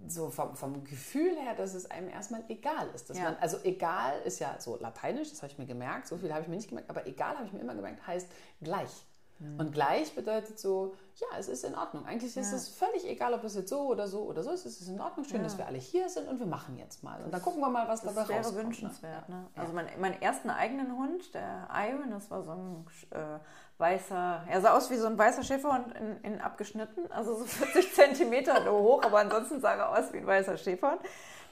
so 0.08 0.30
vom, 0.30 0.56
vom, 0.56 0.84
Gefühl 0.84 1.36
her, 1.38 1.56
dass 1.56 1.74
es 1.74 1.90
einem 1.90 2.10
erstmal 2.10 2.44
egal 2.50 2.88
ist. 2.94 3.10
Dass 3.10 3.18
ja. 3.18 3.24
man, 3.24 3.38
also 3.38 3.58
egal 3.64 4.22
ist 4.26 4.40
ja 4.40 4.56
so 4.60 4.78
lateinisch, 4.78 5.30
das 5.30 5.42
habe 5.42 5.52
ich 5.52 5.58
mir 5.58 5.66
gemerkt, 5.66 6.08
so 6.08 6.18
viel 6.18 6.32
habe 6.32 6.44
ich 6.44 6.48
mir 6.48 6.56
nicht 6.56 6.70
gemerkt, 6.70 6.90
aber 6.90 7.08
egal 7.08 7.36
habe 7.36 7.48
ich 7.48 7.54
mir 7.54 7.60
immer 7.60 7.76
gemerkt, 7.76 8.06
heißt 8.06 8.30
gleich. 8.62 9.06
Und 9.58 9.72
gleich 9.72 10.14
bedeutet 10.14 10.60
so, 10.60 10.94
ja, 11.22 11.38
es 11.38 11.48
ist 11.48 11.64
in 11.64 11.76
Ordnung. 11.76 12.06
Eigentlich 12.06 12.36
ist 12.36 12.52
ja. 12.52 12.58
es 12.58 12.68
völlig 12.68 13.08
egal, 13.08 13.34
ob 13.34 13.44
es 13.44 13.56
jetzt 13.56 13.70
so 13.70 13.82
oder 13.82 14.08
so 14.08 14.24
oder 14.24 14.44
so 14.44 14.52
ist. 14.52 14.66
Es 14.66 14.82
ist 14.82 14.88
in 14.88 15.00
Ordnung. 15.00 15.26
Schön, 15.26 15.38
ja. 15.38 15.44
dass 15.44 15.58
wir 15.58 15.68
alle 15.68 15.78
hier 15.78 16.10
sind 16.10 16.28
und 16.28 16.40
wir 16.40 16.48
machen 16.48 16.78
jetzt 16.78 17.04
mal. 17.04 17.22
Und 17.24 17.32
dann 17.32 17.42
gucken 17.42 17.62
wir 17.62 17.70
mal, 17.70 17.88
was 17.88 18.02
das 18.02 18.16
dabei 18.16 18.28
wäre 18.28 18.38
rauskommt. 18.40 18.56
wäre 18.56 18.64
ne? 18.64 18.70
wünschenswert. 18.70 19.30
Ne? 19.30 19.46
Also 19.56 19.74
mein, 19.74 19.88
meinen 20.00 20.22
ersten 20.22 20.50
eigenen 20.50 20.98
Hund, 20.98 21.34
der 21.34 21.68
Iron, 21.90 22.10
das 22.10 22.32
war 22.32 22.42
so 22.44 22.52
ein 22.52 22.86
äh, 23.12 23.40
weißer, 23.78 24.44
er 24.48 24.62
sah 24.62 24.76
aus 24.76 24.90
wie 24.90 24.96
so 24.96 25.08
ein 25.08 25.18
weißer 25.18 25.44
Schäferhund 25.44 25.94
in, 25.96 26.34
in 26.34 26.42
abgeschnitten, 26.42 27.12
also 27.12 27.36
so 27.36 27.46
40 27.46 27.94
Zentimeter 27.94 28.72
hoch, 28.72 29.04
aber 29.04 29.20
ansonsten 29.20 29.60
sah 29.60 29.74
er 29.74 29.90
aus 29.90 30.14
wie 30.14 30.18
ein 30.18 30.28
weißer 30.28 30.58
Schäferhund. 30.58 31.02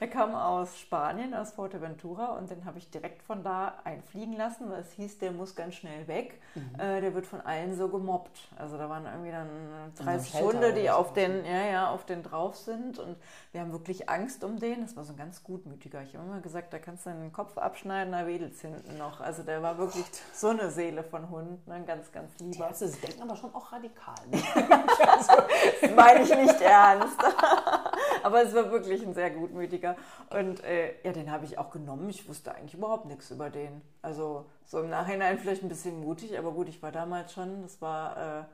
Er 0.00 0.08
kam 0.08 0.34
aus 0.34 0.78
Spanien, 0.78 1.34
aus 1.34 1.52
Fuerteventura 1.52 2.38
und 2.38 2.48
den 2.48 2.64
habe 2.64 2.78
ich 2.78 2.88
direkt 2.90 3.22
von 3.22 3.42
da 3.42 3.74
einfliegen 3.84 4.34
lassen, 4.34 4.70
weil 4.70 4.80
es 4.80 4.92
hieß, 4.92 5.18
der 5.18 5.30
muss 5.30 5.54
ganz 5.54 5.74
schnell 5.74 6.08
weg. 6.08 6.40
Mhm. 6.54 6.80
Äh, 6.80 7.02
der 7.02 7.14
wird 7.14 7.26
von 7.26 7.42
allen 7.42 7.76
so 7.76 7.88
gemobbt. 7.88 8.48
Also 8.56 8.78
da 8.78 8.88
waren 8.88 9.04
irgendwie 9.04 9.30
dann 9.30 9.50
30 9.96 10.34
Hunde, 10.40 10.72
die 10.72 10.90
auf 10.90 11.12
den, 11.12 11.44
ja, 11.44 11.64
ja, 11.64 11.90
auf 11.90 12.04
den 12.04 12.22
drauf 12.22 12.56
sind 12.56 12.98
und 12.98 13.16
wir 13.52 13.60
haben 13.60 13.72
wirklich 13.72 14.08
Angst 14.08 14.44
um 14.44 14.58
den. 14.58 14.82
Das 14.82 14.96
war 14.96 15.04
so 15.04 15.12
ein 15.12 15.16
ganz 15.16 15.42
gutmütiger. 15.42 16.02
Ich 16.02 16.14
habe 16.14 16.26
immer 16.26 16.40
gesagt, 16.40 16.72
da 16.72 16.78
kannst 16.78 17.06
du 17.06 17.10
den 17.10 17.32
Kopf 17.32 17.58
abschneiden, 17.58 18.12
da 18.12 18.26
wedelt 18.26 18.54
es 18.54 18.60
hinten 18.60 18.98
noch. 18.98 19.20
Also 19.20 19.42
der 19.42 19.62
war 19.62 19.78
wirklich 19.78 20.04
so 20.32 20.48
eine 20.48 20.70
Seele 20.70 21.02
von 21.02 21.30
Hund, 21.30 21.66
ne? 21.66 21.82
ganz, 21.86 22.12
ganz 22.12 22.30
lieber. 22.38 22.52
Die 22.52 22.60
Ärzte 22.62 22.88
denken 22.88 23.22
aber 23.22 23.36
schon 23.36 23.54
auch 23.54 23.72
radikal. 23.72 24.14
Ne? 24.30 24.42
also, 25.08 25.32
das 25.80 25.90
meine 25.94 26.22
ich 26.22 26.34
nicht 26.34 26.60
ernst. 26.60 27.18
aber 28.22 28.42
es 28.42 28.54
war 28.54 28.70
wirklich 28.70 29.04
ein 29.04 29.14
sehr 29.14 29.30
gutmütiger. 29.30 29.96
Und 30.30 30.62
äh, 30.64 30.94
ja, 31.02 31.12
den 31.12 31.30
habe 31.30 31.44
ich 31.44 31.58
auch 31.58 31.70
genommen. 31.70 32.08
Ich 32.08 32.28
wusste 32.28 32.54
eigentlich 32.54 32.74
überhaupt 32.74 33.06
nichts 33.06 33.30
über 33.30 33.50
den. 33.50 33.82
Also 34.02 34.46
so 34.64 34.80
im 34.80 34.90
Nachhinein 34.90 35.38
vielleicht 35.38 35.62
ein 35.62 35.68
bisschen 35.68 36.00
mutig, 36.00 36.38
aber 36.38 36.52
gut, 36.52 36.68
ich 36.68 36.82
war 36.82 36.92
damals 36.92 37.32
schon, 37.32 37.62
das 37.62 37.80
war, 37.82 38.16
äh, 38.16 38.44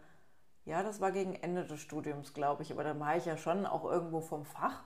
ja, 0.66 0.82
das 0.82 1.00
war 1.00 1.12
gegen 1.12 1.34
Ende 1.34 1.64
des 1.64 1.80
Studiums, 1.80 2.34
glaube 2.34 2.62
ich. 2.62 2.72
Aber 2.72 2.84
dann 2.84 3.00
war 3.00 3.16
ich 3.16 3.24
ja 3.24 3.36
schon 3.38 3.66
auch 3.66 3.84
irgendwo 3.84 4.20
vom 4.20 4.44
Fach 4.44 4.82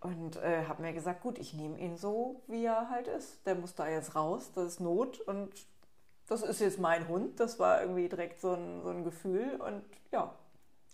und 0.00 0.36
äh, 0.36 0.66
habe 0.68 0.82
mir 0.82 0.92
gesagt, 0.92 1.22
gut, 1.22 1.38
ich 1.38 1.54
nehme 1.54 1.78
ihn 1.78 1.96
so, 1.96 2.42
wie 2.46 2.64
er 2.64 2.90
halt 2.90 3.08
ist. 3.08 3.46
Der 3.46 3.54
muss 3.56 3.74
da 3.74 3.88
jetzt 3.88 4.14
raus, 4.14 4.52
das 4.54 4.66
ist 4.74 4.80
Not 4.80 5.20
und 5.20 5.50
das 6.26 6.42
ist 6.42 6.60
jetzt 6.60 6.78
mein 6.78 7.08
Hund. 7.08 7.40
Das 7.40 7.58
war 7.58 7.80
irgendwie 7.82 8.08
direkt 8.08 8.40
so 8.40 8.52
ein, 8.54 8.82
so 8.82 8.90
ein 8.90 9.04
Gefühl 9.04 9.60
und 9.60 9.84
ja, 10.12 10.34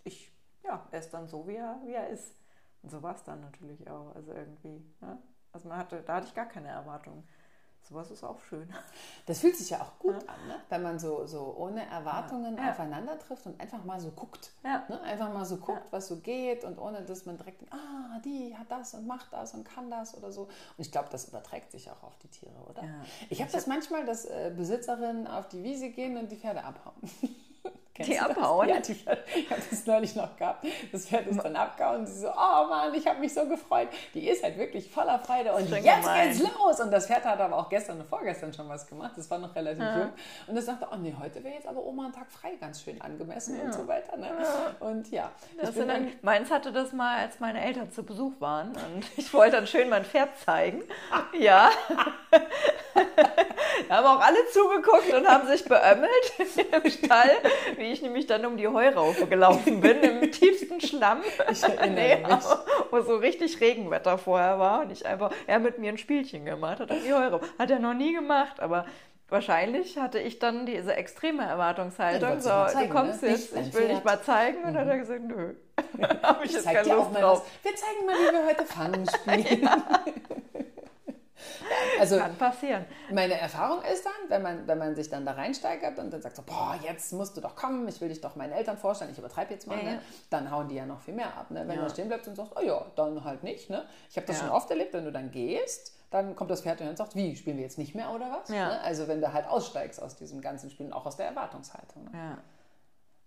ich, 0.04 0.32
ja, 0.64 0.86
er 0.90 1.00
ist 1.00 1.12
dann 1.12 1.28
so, 1.28 1.46
wie 1.48 1.56
er, 1.56 1.80
wie 1.84 1.94
er 1.94 2.08
ist. 2.08 2.34
Und 2.82 2.90
so 2.90 3.02
war 3.02 3.14
es 3.14 3.24
dann 3.24 3.40
natürlich 3.40 3.88
auch. 3.90 4.14
Also 4.14 4.32
irgendwie, 4.32 4.82
ja? 5.02 5.18
Also 5.52 5.68
man 5.68 5.78
hatte, 5.78 6.02
da 6.02 6.16
hatte 6.16 6.28
ich 6.28 6.34
gar 6.34 6.46
keine 6.46 6.68
Erwartungen. 6.68 7.26
Sowas 7.88 8.10
ist 8.10 8.22
auch 8.22 8.38
schön. 8.48 8.72
Das 9.26 9.40
fühlt 9.40 9.56
sich 9.56 9.70
ja 9.70 9.80
auch 9.80 9.98
gut 9.98 10.22
ja. 10.22 10.32
an, 10.32 10.46
ne? 10.46 10.60
wenn 10.68 10.82
man 10.82 10.98
so, 10.98 11.26
so 11.26 11.54
ohne 11.56 11.84
Erwartungen 11.86 12.56
ja. 12.56 12.70
aufeinander 12.70 13.18
trifft 13.18 13.46
und 13.46 13.60
einfach 13.60 13.84
mal 13.84 14.00
so 14.00 14.10
guckt. 14.10 14.52
Ja. 14.62 14.84
Ne? 14.88 15.00
Einfach 15.02 15.32
mal 15.32 15.44
so 15.44 15.56
guckt, 15.56 15.82
was 15.90 16.06
so 16.06 16.16
geht 16.18 16.64
und 16.64 16.78
ohne 16.78 17.02
dass 17.02 17.26
man 17.26 17.36
direkt, 17.36 17.62
ah, 17.72 18.20
die 18.24 18.56
hat 18.56 18.70
das 18.70 18.94
und 18.94 19.06
macht 19.06 19.32
das 19.32 19.54
und 19.54 19.64
kann 19.64 19.90
das 19.90 20.16
oder 20.16 20.30
so. 20.30 20.42
Und 20.42 20.50
ich 20.78 20.92
glaube, 20.92 21.08
das 21.10 21.28
überträgt 21.28 21.72
sich 21.72 21.90
auch 21.90 22.02
auf 22.04 22.16
die 22.18 22.28
Tiere, 22.28 22.58
oder? 22.68 22.82
Ich 23.28 23.40
habe 23.40 23.50
das 23.50 23.66
manchmal, 23.66 24.04
dass 24.04 24.24
äh, 24.24 24.52
Besitzerinnen 24.56 25.26
auf 25.26 25.48
die 25.48 25.62
Wiese 25.64 25.90
gehen 25.90 26.16
und 26.16 26.30
die 26.30 26.36
Pferde 26.36 26.62
abhauen. 26.64 26.94
die 28.04 28.18
abhauen? 28.18 28.68
Ja, 28.68 28.80
die, 28.80 28.92
ich 29.34 29.50
habe 29.50 29.62
das 29.70 29.86
neulich 29.86 30.14
noch 30.14 30.36
gehabt. 30.36 30.66
Das 30.92 31.06
Pferd 31.06 31.26
ist 31.26 31.42
dann 31.42 31.56
abgehauen 31.56 32.00
und 32.00 32.06
sie 32.06 32.20
so, 32.20 32.28
oh 32.28 32.68
Mann, 32.68 32.94
ich 32.94 33.06
habe 33.06 33.20
mich 33.20 33.32
so 33.32 33.46
gefreut. 33.46 33.88
Die 34.14 34.28
ist 34.28 34.42
halt 34.42 34.58
wirklich 34.58 34.90
voller 34.90 35.18
Freude 35.18 35.52
und 35.52 35.68
jetzt 35.70 35.84
gemein. 35.84 36.28
geht's 36.28 36.40
los. 36.40 36.80
Und 36.80 36.90
das 36.90 37.06
Pferd 37.06 37.24
hat 37.24 37.40
aber 37.40 37.56
auch 37.56 37.68
gestern 37.68 38.00
und 38.00 38.08
vorgestern 38.08 38.52
schon 38.52 38.68
was 38.68 38.86
gemacht. 38.86 39.12
Das 39.16 39.30
war 39.30 39.38
noch 39.38 39.54
relativ 39.54 39.82
ja. 39.82 39.98
jung. 39.98 40.12
Und 40.46 40.54
das 40.54 40.66
sagte, 40.66 40.86
oh 40.90 40.96
nee, 40.96 41.14
heute 41.18 41.42
wäre 41.42 41.54
jetzt 41.54 41.66
aber 41.66 41.84
Oma 41.84 42.04
einen 42.04 42.12
Tag 42.12 42.30
frei 42.30 42.56
ganz 42.60 42.82
schön 42.82 43.00
angemessen 43.00 43.58
ja. 43.58 43.64
und 43.64 43.74
so 43.74 43.86
weiter. 43.86 44.16
Ne? 44.16 44.30
Und 44.80 45.10
ja. 45.10 45.30
dann, 45.60 45.88
dann, 45.88 46.12
meins 46.22 46.50
hatte 46.50 46.72
das 46.72 46.92
mal, 46.92 47.18
als 47.18 47.40
meine 47.40 47.62
Eltern 47.62 47.90
zu 47.90 48.02
Besuch 48.02 48.32
waren. 48.40 48.70
Und 48.70 49.04
ich 49.16 49.32
wollte 49.32 49.56
dann 49.56 49.66
schön 49.66 49.88
mein 49.88 50.04
Pferd 50.04 50.36
zeigen. 50.38 50.82
ja. 51.38 51.70
Da 53.88 53.96
haben 53.96 54.06
auch 54.06 54.20
alle 54.20 54.38
zugeguckt 54.52 55.12
und 55.14 55.26
haben 55.26 55.46
sich 55.48 55.64
beömmelt 55.64 56.32
im 56.38 56.90
Stall, 56.90 57.30
wie 57.76 57.92
ich 57.92 58.02
nämlich 58.02 58.26
dann 58.26 58.44
um 58.46 58.56
die 58.56 58.68
Heuraufe 58.68 59.26
gelaufen 59.26 59.80
bin, 59.80 60.00
im 60.00 60.32
tiefsten 60.32 60.80
Schlamm. 60.80 61.22
Ich 61.50 61.62
erinnere 61.62 61.90
nee, 61.90 62.16
mich. 62.16 62.44
Wo 62.90 63.00
so 63.00 63.16
richtig 63.16 63.60
Regenwetter 63.60 64.18
vorher 64.18 64.58
war 64.58 64.82
und 64.82 64.92
ich 64.92 65.06
einfach, 65.06 65.32
er 65.46 65.58
mit 65.58 65.78
mir 65.78 65.92
ein 65.92 65.98
Spielchen 65.98 66.44
gemacht 66.44 66.80
hat, 66.80 66.90
die 66.90 67.12
Heuraufe. 67.12 67.46
Hat 67.58 67.70
er 67.70 67.78
noch 67.78 67.94
nie 67.94 68.12
gemacht, 68.12 68.60
aber 68.60 68.86
wahrscheinlich 69.28 69.98
hatte 69.98 70.18
ich 70.18 70.38
dann 70.38 70.66
diese 70.66 70.94
extreme 70.94 71.44
Erwartungshaltung. 71.44 72.28
Ja, 72.28 72.40
so, 72.40 72.72
zeigen, 72.72 72.88
du 72.88 72.94
kommst 72.94 73.22
ne? 73.22 73.30
jetzt, 73.30 73.56
ich 73.56 73.74
will 73.74 73.88
dich 73.88 74.04
mal 74.04 74.20
zeigen. 74.22 74.58
Und 74.64 74.74
dann 74.74 74.84
hat 74.84 74.88
er 74.88 74.98
gesagt, 74.98 75.22
nö. 75.22 75.54
Habe 76.22 76.44
ich, 76.44 76.50
ich 76.50 76.56
jetzt 76.56 76.66
keine 76.66 76.94
Lust 76.94 77.14
drauf. 77.14 77.46
Wir 77.62 77.74
zeigen 77.74 78.06
mal, 78.06 78.14
wie 78.14 78.32
wir 78.32 78.46
heute 78.46 78.64
Fangen 78.66 79.06
spielen. 79.08 79.62
ja. 79.62 80.04
Also, 81.98 82.18
Kann 82.18 82.36
passieren. 82.36 82.84
Meine 83.12 83.34
Erfahrung 83.34 83.82
ist 83.82 84.04
dann, 84.04 84.28
wenn 84.28 84.42
man, 84.42 84.66
wenn 84.66 84.78
man 84.78 84.94
sich 84.94 85.08
dann 85.08 85.24
da 85.26 85.32
reinsteigert 85.32 85.98
und 85.98 86.10
dann 86.12 86.22
sagt 86.22 86.36
so, 86.36 86.42
boah, 86.42 86.78
jetzt 86.82 87.12
musst 87.12 87.36
du 87.36 87.40
doch 87.40 87.56
kommen, 87.56 87.86
ich 87.88 88.00
will 88.00 88.08
dich 88.08 88.20
doch 88.20 88.36
meinen 88.36 88.52
Eltern 88.52 88.78
vorstellen, 88.78 89.10
ich 89.12 89.18
übertreibe 89.18 89.52
jetzt 89.52 89.66
mal, 89.66 89.78
ja, 89.78 89.84
ne? 89.84 90.02
dann 90.30 90.50
hauen 90.50 90.68
die 90.68 90.76
ja 90.76 90.86
noch 90.86 91.00
viel 91.00 91.14
mehr 91.14 91.36
ab. 91.36 91.50
Ne? 91.50 91.66
Wenn 91.66 91.76
ja. 91.76 91.84
du 91.84 91.90
stehen 91.90 92.08
bleibst 92.08 92.28
und 92.28 92.36
sagst, 92.36 92.52
oh 92.56 92.60
ja, 92.60 92.84
dann 92.96 93.22
halt 93.24 93.42
nicht. 93.42 93.70
Ne? 93.70 93.84
Ich 94.08 94.16
habe 94.16 94.26
das 94.26 94.38
schon 94.38 94.50
oft 94.50 94.70
erlebt, 94.70 94.92
wenn 94.94 95.04
du 95.04 95.12
dann 95.12 95.30
gehst, 95.30 95.96
dann 96.10 96.34
kommt 96.34 96.50
das 96.50 96.62
Pferd 96.62 96.80
und 96.80 96.96
sagt, 96.96 97.14
wie, 97.14 97.36
spielen 97.36 97.56
wir 97.56 97.64
jetzt 97.64 97.78
nicht 97.78 97.94
mehr 97.94 98.10
oder 98.12 98.30
was? 98.30 98.48
Ja. 98.48 98.68
Ne? 98.68 98.80
Also 98.80 99.06
wenn 99.06 99.20
du 99.20 99.32
halt 99.32 99.46
aussteigst 99.46 100.02
aus 100.02 100.16
diesem 100.16 100.40
ganzen 100.40 100.70
Spiel, 100.70 100.92
auch 100.92 101.06
aus 101.06 101.16
der 101.16 101.26
Erwartungshaltung. 101.26 102.04
Ne? 102.04 102.10
Ja. 102.14 102.38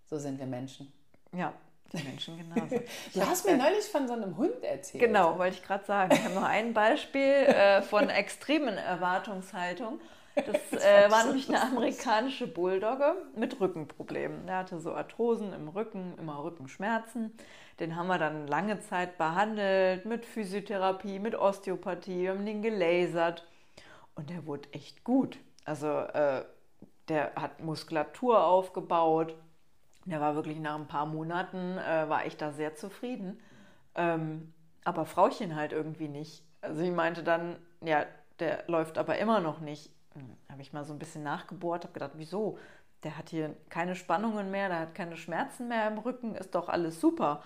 So 0.05 0.17
sind 0.17 0.39
wir 0.39 0.47
Menschen. 0.47 0.91
Ja, 1.31 1.53
die 1.91 2.03
Menschen 2.03 2.37
genauso. 2.37 2.79
du 3.13 3.21
hast 3.21 3.45
mir 3.45 3.57
neulich 3.57 3.85
von 3.85 4.07
so 4.07 4.13
einem 4.13 4.37
Hund 4.37 4.63
erzählt. 4.63 5.03
Genau, 5.03 5.37
wollte 5.37 5.57
ich 5.57 5.63
gerade 5.63 5.85
sagen. 5.85 6.13
Ich 6.13 6.23
habe 6.23 6.35
noch 6.35 6.43
ein 6.43 6.73
Beispiel 6.73 7.21
äh, 7.21 7.81
von 7.81 8.09
extremen 8.09 8.77
Erwartungshaltung. 8.77 9.99
Das, 10.35 10.81
äh, 10.83 11.11
war 11.11 11.25
nämlich 11.25 11.47
eine 11.47 11.61
amerikanische 11.61 12.47
Bulldogge 12.47 13.15
mit 13.35 13.59
Rückenproblemen. 13.59 14.47
Der 14.47 14.57
hatte 14.57 14.79
so 14.79 14.93
Arthrosen 14.93 15.53
im 15.53 15.67
Rücken, 15.67 16.17
immer 16.17 16.43
Rückenschmerzen. 16.43 17.31
Den 17.79 17.95
haben 17.95 18.07
wir 18.07 18.17
dann 18.17 18.47
lange 18.47 18.79
Zeit 18.79 19.17
behandelt 19.17 20.05
mit 20.05 20.25
Physiotherapie, 20.25 21.19
mit 21.19 21.35
Osteopathie. 21.35 22.21
Wir 22.21 22.31
haben 22.31 22.45
den 22.45 22.61
gelasert 22.61 23.47
und 24.15 24.29
der 24.29 24.45
wurde 24.45 24.69
echt 24.71 25.03
gut. 25.03 25.37
Also 25.65 25.87
äh, 25.87 26.43
der 27.09 27.33
hat 27.35 27.61
Muskulatur 27.61 28.43
aufgebaut, 28.43 29.35
der 30.05 30.19
war 30.19 30.35
wirklich 30.35 30.59
nach 30.59 30.75
ein 30.75 30.87
paar 30.87 31.05
Monaten, 31.05 31.77
äh, 31.77 32.09
war 32.09 32.25
ich 32.25 32.37
da 32.37 32.51
sehr 32.51 32.75
zufrieden. 32.75 33.39
Ähm, 33.95 34.53
aber 34.83 35.05
Frauchen 35.05 35.55
halt 35.55 35.71
irgendwie 35.71 36.07
nicht. 36.07 36.43
Also 36.61 36.81
sie 36.81 36.91
meinte 36.91 37.23
dann, 37.23 37.57
ja, 37.81 38.05
der 38.39 38.63
läuft 38.67 38.97
aber 38.97 39.17
immer 39.17 39.39
noch 39.39 39.59
nicht. 39.59 39.91
Hm, 40.13 40.35
habe 40.49 40.61
ich 40.61 40.73
mal 40.73 40.83
so 40.83 40.93
ein 40.93 40.99
bisschen 40.99 41.23
nachgebohrt, 41.23 41.83
habe 41.83 41.93
gedacht, 41.93 42.11
wieso? 42.15 42.57
Der 43.03 43.17
hat 43.17 43.29
hier 43.29 43.55
keine 43.69 43.95
Spannungen 43.95 44.51
mehr, 44.51 44.69
der 44.69 44.79
hat 44.79 44.95
keine 44.95 45.17
Schmerzen 45.17 45.67
mehr 45.67 45.87
im 45.87 45.97
Rücken, 45.97 46.35
ist 46.35 46.55
doch 46.55 46.69
alles 46.69 46.99
super. 47.01 47.43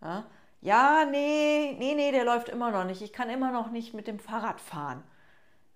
Ja, 0.00 0.24
ja 0.60 1.04
nee, 1.10 1.76
nee, 1.78 1.94
nee, 1.94 2.12
der 2.12 2.24
läuft 2.24 2.48
immer 2.48 2.70
noch 2.70 2.84
nicht. 2.84 3.02
Ich 3.02 3.12
kann 3.12 3.30
immer 3.30 3.52
noch 3.52 3.70
nicht 3.70 3.94
mit 3.94 4.06
dem 4.06 4.18
Fahrrad 4.18 4.60
fahren. 4.60 5.02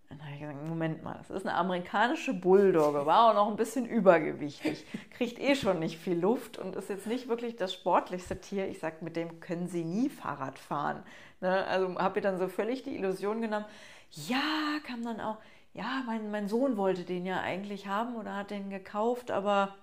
Dann 0.09 0.23
habe 0.23 0.35
ich 0.35 0.41
gesagt, 0.41 0.63
Moment 0.65 1.03
mal, 1.03 1.17
das 1.19 1.31
ist 1.31 1.47
eine 1.47 1.57
amerikanische 1.57 2.33
Bulldogge, 2.33 3.07
war 3.07 3.31
auch 3.31 3.35
noch 3.35 3.49
ein 3.49 3.57
bisschen 3.57 3.87
übergewichtig, 3.87 4.87
kriegt 5.11 5.41
eh 5.41 5.57
schon 5.57 5.81
nicht 5.81 5.99
viel 5.99 6.19
Luft 6.19 6.59
und 6.59 6.77
ist 6.77 6.89
jetzt 6.89 7.07
nicht 7.07 7.29
wirklich 7.29 7.57
das 7.57 7.75
sportlichste 7.75 8.41
Tier. 8.41 8.69
Ich 8.69 8.79
sage, 8.79 8.97
mit 9.01 9.17
dem 9.17 9.41
können 9.41 9.67
Sie 9.67 9.85
nie 9.85 10.09
Fahrrad 10.09 10.59
fahren. 10.59 11.03
Ne? 11.41 11.65
Also 11.67 11.99
habe 11.99 12.19
ich 12.19 12.23
dann 12.23 12.39
so 12.39 12.49
völlig 12.49 12.85
die 12.85 12.95
Illusion 12.95 13.41
genommen. 13.41 13.67
Ja, 14.11 14.79
kam 14.87 15.05
dann 15.05 15.21
auch, 15.21 15.39
ja, 15.75 16.03
mein, 16.07 16.31
mein 16.31 16.49
Sohn 16.49 16.77
wollte 16.77 17.03
den 17.03 17.27
ja 17.27 17.41
eigentlich 17.41 17.89
haben 17.89 18.17
oder 18.17 18.37
hat 18.37 18.51
den 18.51 18.71
gekauft, 18.71 19.31
aber 19.33 19.75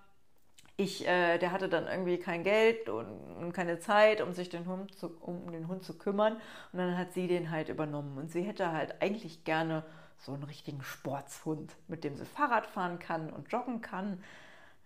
ich, 0.76 1.08
äh, 1.08 1.38
der 1.38 1.52
hatte 1.52 1.70
dann 1.70 1.86
irgendwie 1.86 2.18
kein 2.18 2.44
Geld 2.44 2.90
und, 2.90 3.06
und, 3.38 3.54
keine 3.54 3.80
Zeit, 3.80 4.22
um 4.22 4.34
sich 4.34 4.50
den 4.50 4.66
Hund 4.66 4.96
zu, 4.96 5.12
um 5.22 5.52
den 5.52 5.68
Hund 5.68 5.84
zu 5.84 5.98
kümmern. 5.98 6.34
Und 6.72 6.80
dann 6.80 6.98
hat 6.98 7.14
sie 7.14 7.28
den 7.28 7.52
halt 7.52 7.70
übernommen. 7.70 8.18
Und 8.18 8.32
sie 8.32 8.42
hätte 8.42 8.72
halt 8.72 9.02
eigentlich 9.02 9.44
gerne 9.44 9.84
so 10.24 10.34
einen 10.34 10.44
richtigen 10.44 10.82
Sportshund, 10.82 11.76
mit 11.88 12.04
dem 12.04 12.16
sie 12.16 12.26
Fahrrad 12.26 12.66
fahren 12.68 13.00
kann 13.00 13.30
und 13.30 13.52
joggen 13.52 13.82
kann. 13.82 14.24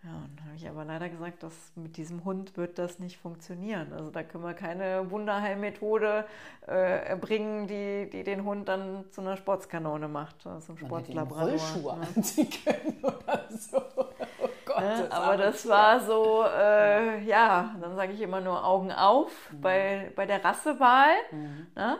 Ja, 0.03 0.11
und 0.11 0.37
dann 0.37 0.45
habe 0.45 0.55
ich 0.55 0.69
aber 0.69 0.85
leider 0.85 1.09
gesagt, 1.09 1.41
dass 1.41 1.53
mit 1.75 1.97
diesem 1.97 2.23
Hund 2.23 2.55
wird 2.55 2.77
das 2.77 2.99
nicht 2.99 3.17
funktionieren. 3.17 3.91
Also 3.93 4.11
da 4.11 4.21
können 4.23 4.43
wir 4.43 4.53
keine 4.53 5.09
Wunderheilmethode 5.09 6.25
äh, 6.67 7.15
bringen, 7.15 7.67
die, 7.67 8.09
die 8.09 8.23
den 8.23 8.45
Hund 8.45 8.67
dann 8.69 9.05
zu 9.11 9.21
einer 9.21 9.37
Sportskanone 9.37 10.07
macht, 10.07 10.45
also 10.45 10.73
ein 10.73 10.77
Sportlabrador. 10.77 11.49
Rollschuhe 11.49 11.97
ne? 11.97 12.07
anziehen 12.15 12.49
können 12.63 12.97
oder 13.03 13.43
so. 13.49 13.77
Oh 14.39 14.49
Gott, 14.65 14.79
ne? 14.79 15.11
Aber 15.11 15.35
das 15.35 15.67
war 15.67 15.99
so, 15.99 16.45
äh, 16.45 17.23
ja, 17.23 17.75
dann 17.81 17.95
sage 17.95 18.13
ich 18.13 18.21
immer 18.21 18.39
nur 18.39 18.63
Augen 18.63 18.91
auf 18.91 19.31
mhm. 19.51 19.61
bei, 19.61 20.11
bei 20.15 20.27
der 20.27 20.45
Rassewahl, 20.45 21.15
mhm. 21.31 21.67
ne? 21.75 21.97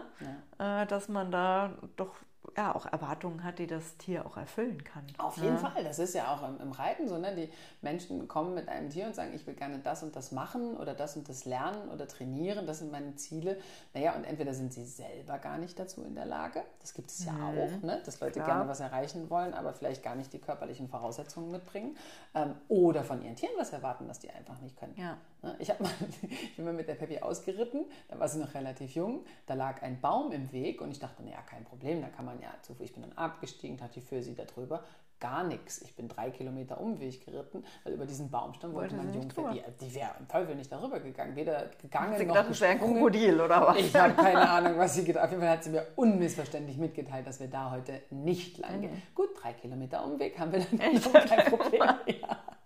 ja. 0.60 0.84
äh, 0.84 0.86
dass 0.86 1.10
man 1.10 1.32
da 1.32 1.72
doch 1.96 2.14
ja, 2.58 2.74
auch 2.74 2.88
Erwartungen 2.88 3.44
hat, 3.44 3.60
die 3.60 3.68
das 3.68 3.98
Tier 3.98 4.26
auch 4.26 4.36
erfüllen 4.36 4.84
kann. 4.84 5.04
Auf 5.20 5.38
jeden 5.38 5.60
Fall. 5.60 5.84
Das 5.84 6.00
ist 6.00 6.16
ja 6.16 6.34
auch 6.34 6.48
im, 6.48 6.60
im, 6.60 6.72
Reiten 6.72 7.08
so. 7.08 7.20
Ne? 7.20 7.36
Die 7.36 7.50
Menschen 7.82 8.28
kommen 8.28 8.56
mit 8.56 8.68
einem 8.68 8.90
Tier 8.90 9.06
und 9.06 9.14
sagen, 9.14 9.32
ich 9.36 9.46
will 9.46 9.54
gerne 9.54 9.78
das 9.78 10.02
und 10.02 10.16
das 10.16 10.32
machen 10.32 10.76
oder 10.76 10.96
das 10.96 11.16
und 11.16 11.30
das 11.30 11.46
lernen 11.46 11.88
oder 11.90 12.08
trainieren. 12.08 12.66
Das 12.66 12.80
sind 12.80 12.92
meine 12.92 13.16
Ziele. 13.16 13.60
Naja, 13.94 14.16
und 14.16 14.24
entweder 14.24 14.56
sind 14.56 14.74
sie 14.74 14.86
selber 14.86 15.38
gar 15.38 15.60
nicht 15.60 15.78
dazu 15.78 16.04
in 16.04 16.16
der 16.16 16.26
Lage. 16.26 16.64
Das 16.82 16.96
gibt 16.96 17.12
es 17.12 17.26
ja 17.26 17.32
mhm. 17.32 17.60
auch, 17.60 17.84
ne? 17.84 18.02
dass 18.04 18.20
Leute 18.20 18.40
Klar. 18.40 18.48
gerne 18.48 18.68
was 18.68 18.80
erreichen 18.80 19.30
wollen, 19.30 19.54
aber 19.54 19.74
vielleicht 19.74 20.02
gar 20.02 20.16
nicht 20.16 20.34
die 20.34 20.40
körperlichen 20.40 20.90
Voraussetzungen 20.90 21.52
mitbringen. 21.52 21.96
Ähm, 22.34 22.56
oder 22.70 23.04
von 23.04 23.24
ihren 23.24 23.36
Tieren 23.36 23.54
was 23.58 23.72
erwarten, 23.72 24.08
was 24.08 24.18
die 24.18 24.32
einfach 24.32 24.60
nicht 24.62 24.78
können. 24.78 24.96
Ja. 24.98 25.18
Ne? 25.44 25.56
Ich, 25.60 25.68
mal, 25.80 25.92
ich 26.22 26.56
bin 26.56 26.66
mal 26.66 26.74
mit 26.74 26.88
der 26.88 26.96
Peppi 26.96 27.20
ausgeritten, 27.20 27.86
da 28.08 28.20
war 28.20 28.28
sie 28.28 28.40
noch 28.40 28.56
relativ 28.56 28.96
jung, 28.96 29.26
da 29.46 29.54
lag 29.54 29.84
ein 29.84 30.02
Baum 30.02 30.32
im 30.32 30.52
Weg 30.52 30.82
und 30.82 30.90
ich 30.90 31.00
dachte, 31.00 31.22
naja, 31.22 31.42
kein 31.48 31.64
Problem, 31.64 32.02
da 32.02 32.08
kann 32.08 32.26
man 32.26 32.42
ja 32.42 32.47
zu 32.62 32.76
Ich 32.80 32.94
bin 32.94 33.04
dann 33.04 33.14
abgestiegen, 33.14 33.82
hatte 33.82 34.02
für 34.02 34.22
sie 34.22 34.36
darüber. 34.36 34.84
Gar 35.20 35.46
nichts. 35.46 35.82
Ich 35.82 35.96
bin 35.96 36.08
drei 36.08 36.30
Kilometer 36.30 36.80
Umweg 36.80 37.26
geritten, 37.26 37.64
weil 37.84 37.94
über 37.94 38.06
diesen 38.06 38.30
Baumstamm 38.30 38.74
wollte, 38.74 38.96
wollte 38.96 39.08
mein 39.08 39.16
Jungpferd, 39.16 39.56
die, 39.56 39.86
die 39.86 39.96
wäre 39.96 40.12
im 40.20 40.28
Teufel 40.28 40.56
nicht 40.56 40.72
darüber 40.72 41.00
gegangen. 41.00 41.36
Weder 41.36 41.72
gegangen 41.82 42.16
sie 42.18 42.26
noch 42.26 42.36
gedacht, 42.36 42.52
das 42.52 42.62
wäre 42.62 42.72
ein 42.74 42.80
Krokodil 42.80 43.42
oder 43.42 43.62
was? 43.68 43.78
Ich 43.78 43.96
habe 43.96 44.14
keine 44.14 44.48
Ahnung, 44.50 44.78
was 44.78 44.94
sie 44.94 45.04
gedacht 45.04 45.26
Auf 45.26 45.32
jeden 45.32 45.42
Fall 45.42 45.52
hat 45.52 45.64
sie 45.64 45.72
mir 45.72 45.88
unmissverständlich 45.96 46.78
mitgeteilt, 46.78 47.26
dass 47.26 47.40
wir 47.40 47.48
da 47.48 47.72
heute 47.72 48.00
nicht 48.12 48.60
lang 48.60 48.82
gehen. 48.82 48.92
Mhm. 48.92 49.02
Gut, 49.16 49.30
drei 49.42 49.54
Kilometer 49.54 50.06
Umweg 50.06 50.38
haben 50.38 50.52
wir 50.52 50.60
dann 50.60 50.80
Echt? 50.80 51.12
kein 51.28 51.46
Problem. 51.46 51.82
ja. 51.82 52.57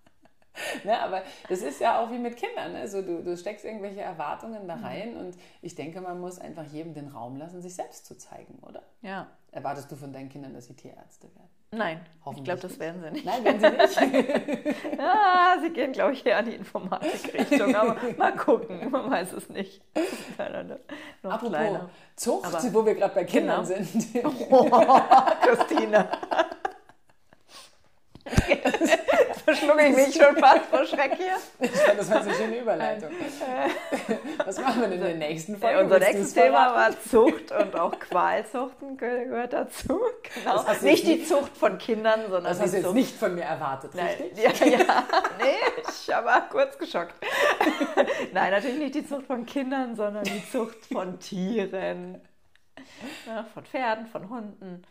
ne, 0.84 1.00
aber 1.00 1.24
das 1.50 1.62
ist 1.62 1.80
ja 1.80 2.00
auch 2.00 2.12
wie 2.12 2.18
mit 2.18 2.38
Kindern. 2.38 2.74
Ne? 2.74 2.88
So, 2.88 3.02
du, 3.02 3.24
du 3.24 3.38
steckst 3.38 3.66
irgendwelche 3.66 4.02
Erwartungen 4.02 4.68
da 4.68 4.76
mhm. 4.76 4.84
rein 4.84 5.14
mhm. 5.14 5.20
und 5.20 5.38
ich 5.62 5.76
denke, 5.76 6.02
man 6.02 6.20
muss 6.20 6.40
einfach 6.40 6.66
jedem 6.66 6.94
den 6.94 7.08
Raum 7.08 7.38
lassen, 7.38 7.62
sich 7.62 7.76
selbst 7.76 8.06
zu 8.06 8.18
zeigen, 8.18 8.60
oder? 8.62 8.84
Ja. 9.02 9.28
Erwartest 9.52 9.92
du 9.92 9.96
von 9.96 10.14
deinen 10.14 10.30
Kindern, 10.30 10.54
dass 10.54 10.68
sie 10.68 10.76
Tierärzte 10.76 11.28
werden? 11.36 11.50
Nein, 11.74 12.02
ich 12.36 12.44
glaube, 12.44 12.60
das 12.60 12.78
werden 12.80 13.02
sie 13.02 13.12
nicht. 13.12 13.26
Nein, 13.26 13.46
werden 13.46 13.62
sie 13.62 13.70
nicht. 13.70 14.98
ja, 14.98 15.56
sie 15.62 15.70
gehen, 15.70 15.94
glaube 15.94 16.12
ich, 16.12 16.26
eher 16.26 16.40
in 16.40 16.46
die 16.48 16.56
Informatikrichtung, 16.56 17.74
aber 17.74 17.96
mal 18.18 18.36
gucken, 18.36 18.92
man 18.92 19.10
weiß 19.10 19.32
es 19.32 19.48
nicht. 19.48 19.82
Noch 21.24 21.32
Apropos 21.32 21.50
kleiner. 21.56 21.90
Zucht, 22.18 22.46
aber, 22.46 22.74
wo 22.74 22.86
wir 22.86 22.96
gerade 22.96 23.16
bei 23.16 23.24
Kindern 23.24 23.66
genau. 23.66 23.82
sind. 23.84 24.26
oh, 24.52 24.70
Christine. 25.42 26.10
Schlucke 29.56 29.86
ich 29.88 29.96
mich 29.96 30.16
schon 30.16 30.36
fast 30.38 30.66
vor 30.66 30.86
Schreck 30.86 31.16
hier. 31.16 31.38
Ich 31.60 31.72
fand, 31.72 32.00
das 32.00 32.10
war 32.10 32.22
eine 32.22 32.34
schöne 32.34 32.60
Überleitung. 32.60 33.10
Was 34.46 34.60
machen 34.60 34.82
wir 34.82 34.88
denn 34.90 35.00
in 35.00 35.06
der 35.06 35.16
nächsten 35.16 35.58
Folge? 35.58 35.80
Unser 35.80 35.96
Willst 35.96 36.08
du 36.08 36.14
nächstes 36.14 36.38
es 36.38 36.44
Thema 36.44 36.76
war 36.76 37.02
Zucht 37.10 37.52
und 37.52 37.76
auch 37.76 38.00
Qualzuchten 38.00 38.98
gehört 38.98 39.54
dazu. 39.54 40.00
Genau. 40.34 40.66
Nicht 40.82 41.08
die 41.08 41.24
Zucht 41.24 41.56
von 41.58 41.78
Kindern, 41.78 42.22
sondern 42.30 42.44
Das 42.46 42.60
hast 42.62 42.74
du 42.74 42.78
jetzt 42.78 42.94
nicht 42.94 43.16
von 43.16 43.36
mir 43.36 43.44
erwartet, 43.44 43.92
Nein, 43.94 44.08
richtig? 44.20 44.44
ja, 44.44 44.68
ja, 44.68 45.04
nee, 45.40 45.82
ich 45.90 46.08
war 46.10 46.50
kurz 46.50 46.78
geschockt. 46.78 47.14
Nein, 48.34 48.52
natürlich 48.52 48.78
nicht 48.80 48.96
die 48.96 49.06
Zucht 49.08 49.26
von 49.28 49.46
Kindern, 49.46 49.96
sondern 49.96 50.24
die 50.24 50.44
Zucht 50.52 50.86
von 50.92 51.20
Tieren. 51.20 52.22
Ja, 53.28 53.46
von 53.54 53.66
Pferden, 53.66 54.08
von 54.08 54.30
Hunden. 54.30 54.84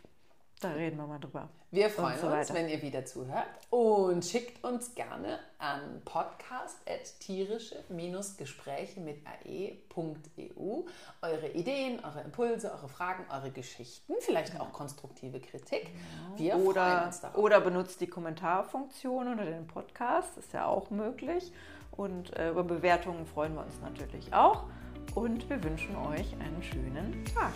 Da 0.61 0.71
reden 0.73 0.97
wir 0.97 1.07
mal 1.07 1.19
drüber. 1.19 1.49
Wir 1.71 1.89
freuen 1.89 2.19
so 2.19 2.27
uns, 2.27 2.53
wenn 2.53 2.69
ihr 2.69 2.79
wieder 2.83 3.03
zuhört 3.03 3.47
und 3.71 4.23
schickt 4.23 4.63
uns 4.63 4.93
gerne 4.93 5.39
an 5.57 6.03
podcast.tierische-gespräche 6.05 8.99
mit 8.99 9.25
ae.eu 9.25 10.83
eure 11.23 11.47
Ideen, 11.53 11.99
eure 12.05 12.21
Impulse, 12.21 12.71
eure 12.71 12.89
Fragen, 12.89 13.25
eure 13.31 13.49
Geschichten, 13.49 14.13
vielleicht 14.19 14.59
auch 14.59 14.71
konstruktive 14.71 15.39
Kritik. 15.39 15.89
Wir 16.35 16.53
freuen 16.53 16.67
Oder, 16.67 17.05
uns 17.07 17.21
darauf. 17.21 17.43
oder 17.43 17.59
benutzt 17.59 17.99
die 17.99 18.07
Kommentarfunktion 18.07 19.29
unter 19.29 19.45
dem 19.45 19.65
Podcast, 19.65 20.37
ist 20.37 20.53
ja 20.53 20.67
auch 20.67 20.91
möglich. 20.91 21.51
Und 21.89 22.37
äh, 22.37 22.51
über 22.51 22.63
Bewertungen 22.63 23.25
freuen 23.25 23.55
wir 23.55 23.65
uns 23.65 23.81
natürlich 23.81 24.31
auch. 24.31 24.65
Und 25.13 25.49
wir 25.49 25.61
wünschen 25.63 25.95
euch 25.95 26.33
einen 26.39 26.63
schönen 26.63 27.25
Tag. 27.33 27.53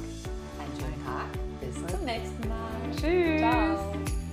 Einen 0.60 0.80
schönen 0.80 1.06
Tag. 1.06 1.28
Bis 1.62 1.76
zum 1.88 2.06
nächsten 2.06 2.50
Mal. 2.50 2.92
Tschüss. 2.96 3.40
Ciao. 3.40 4.25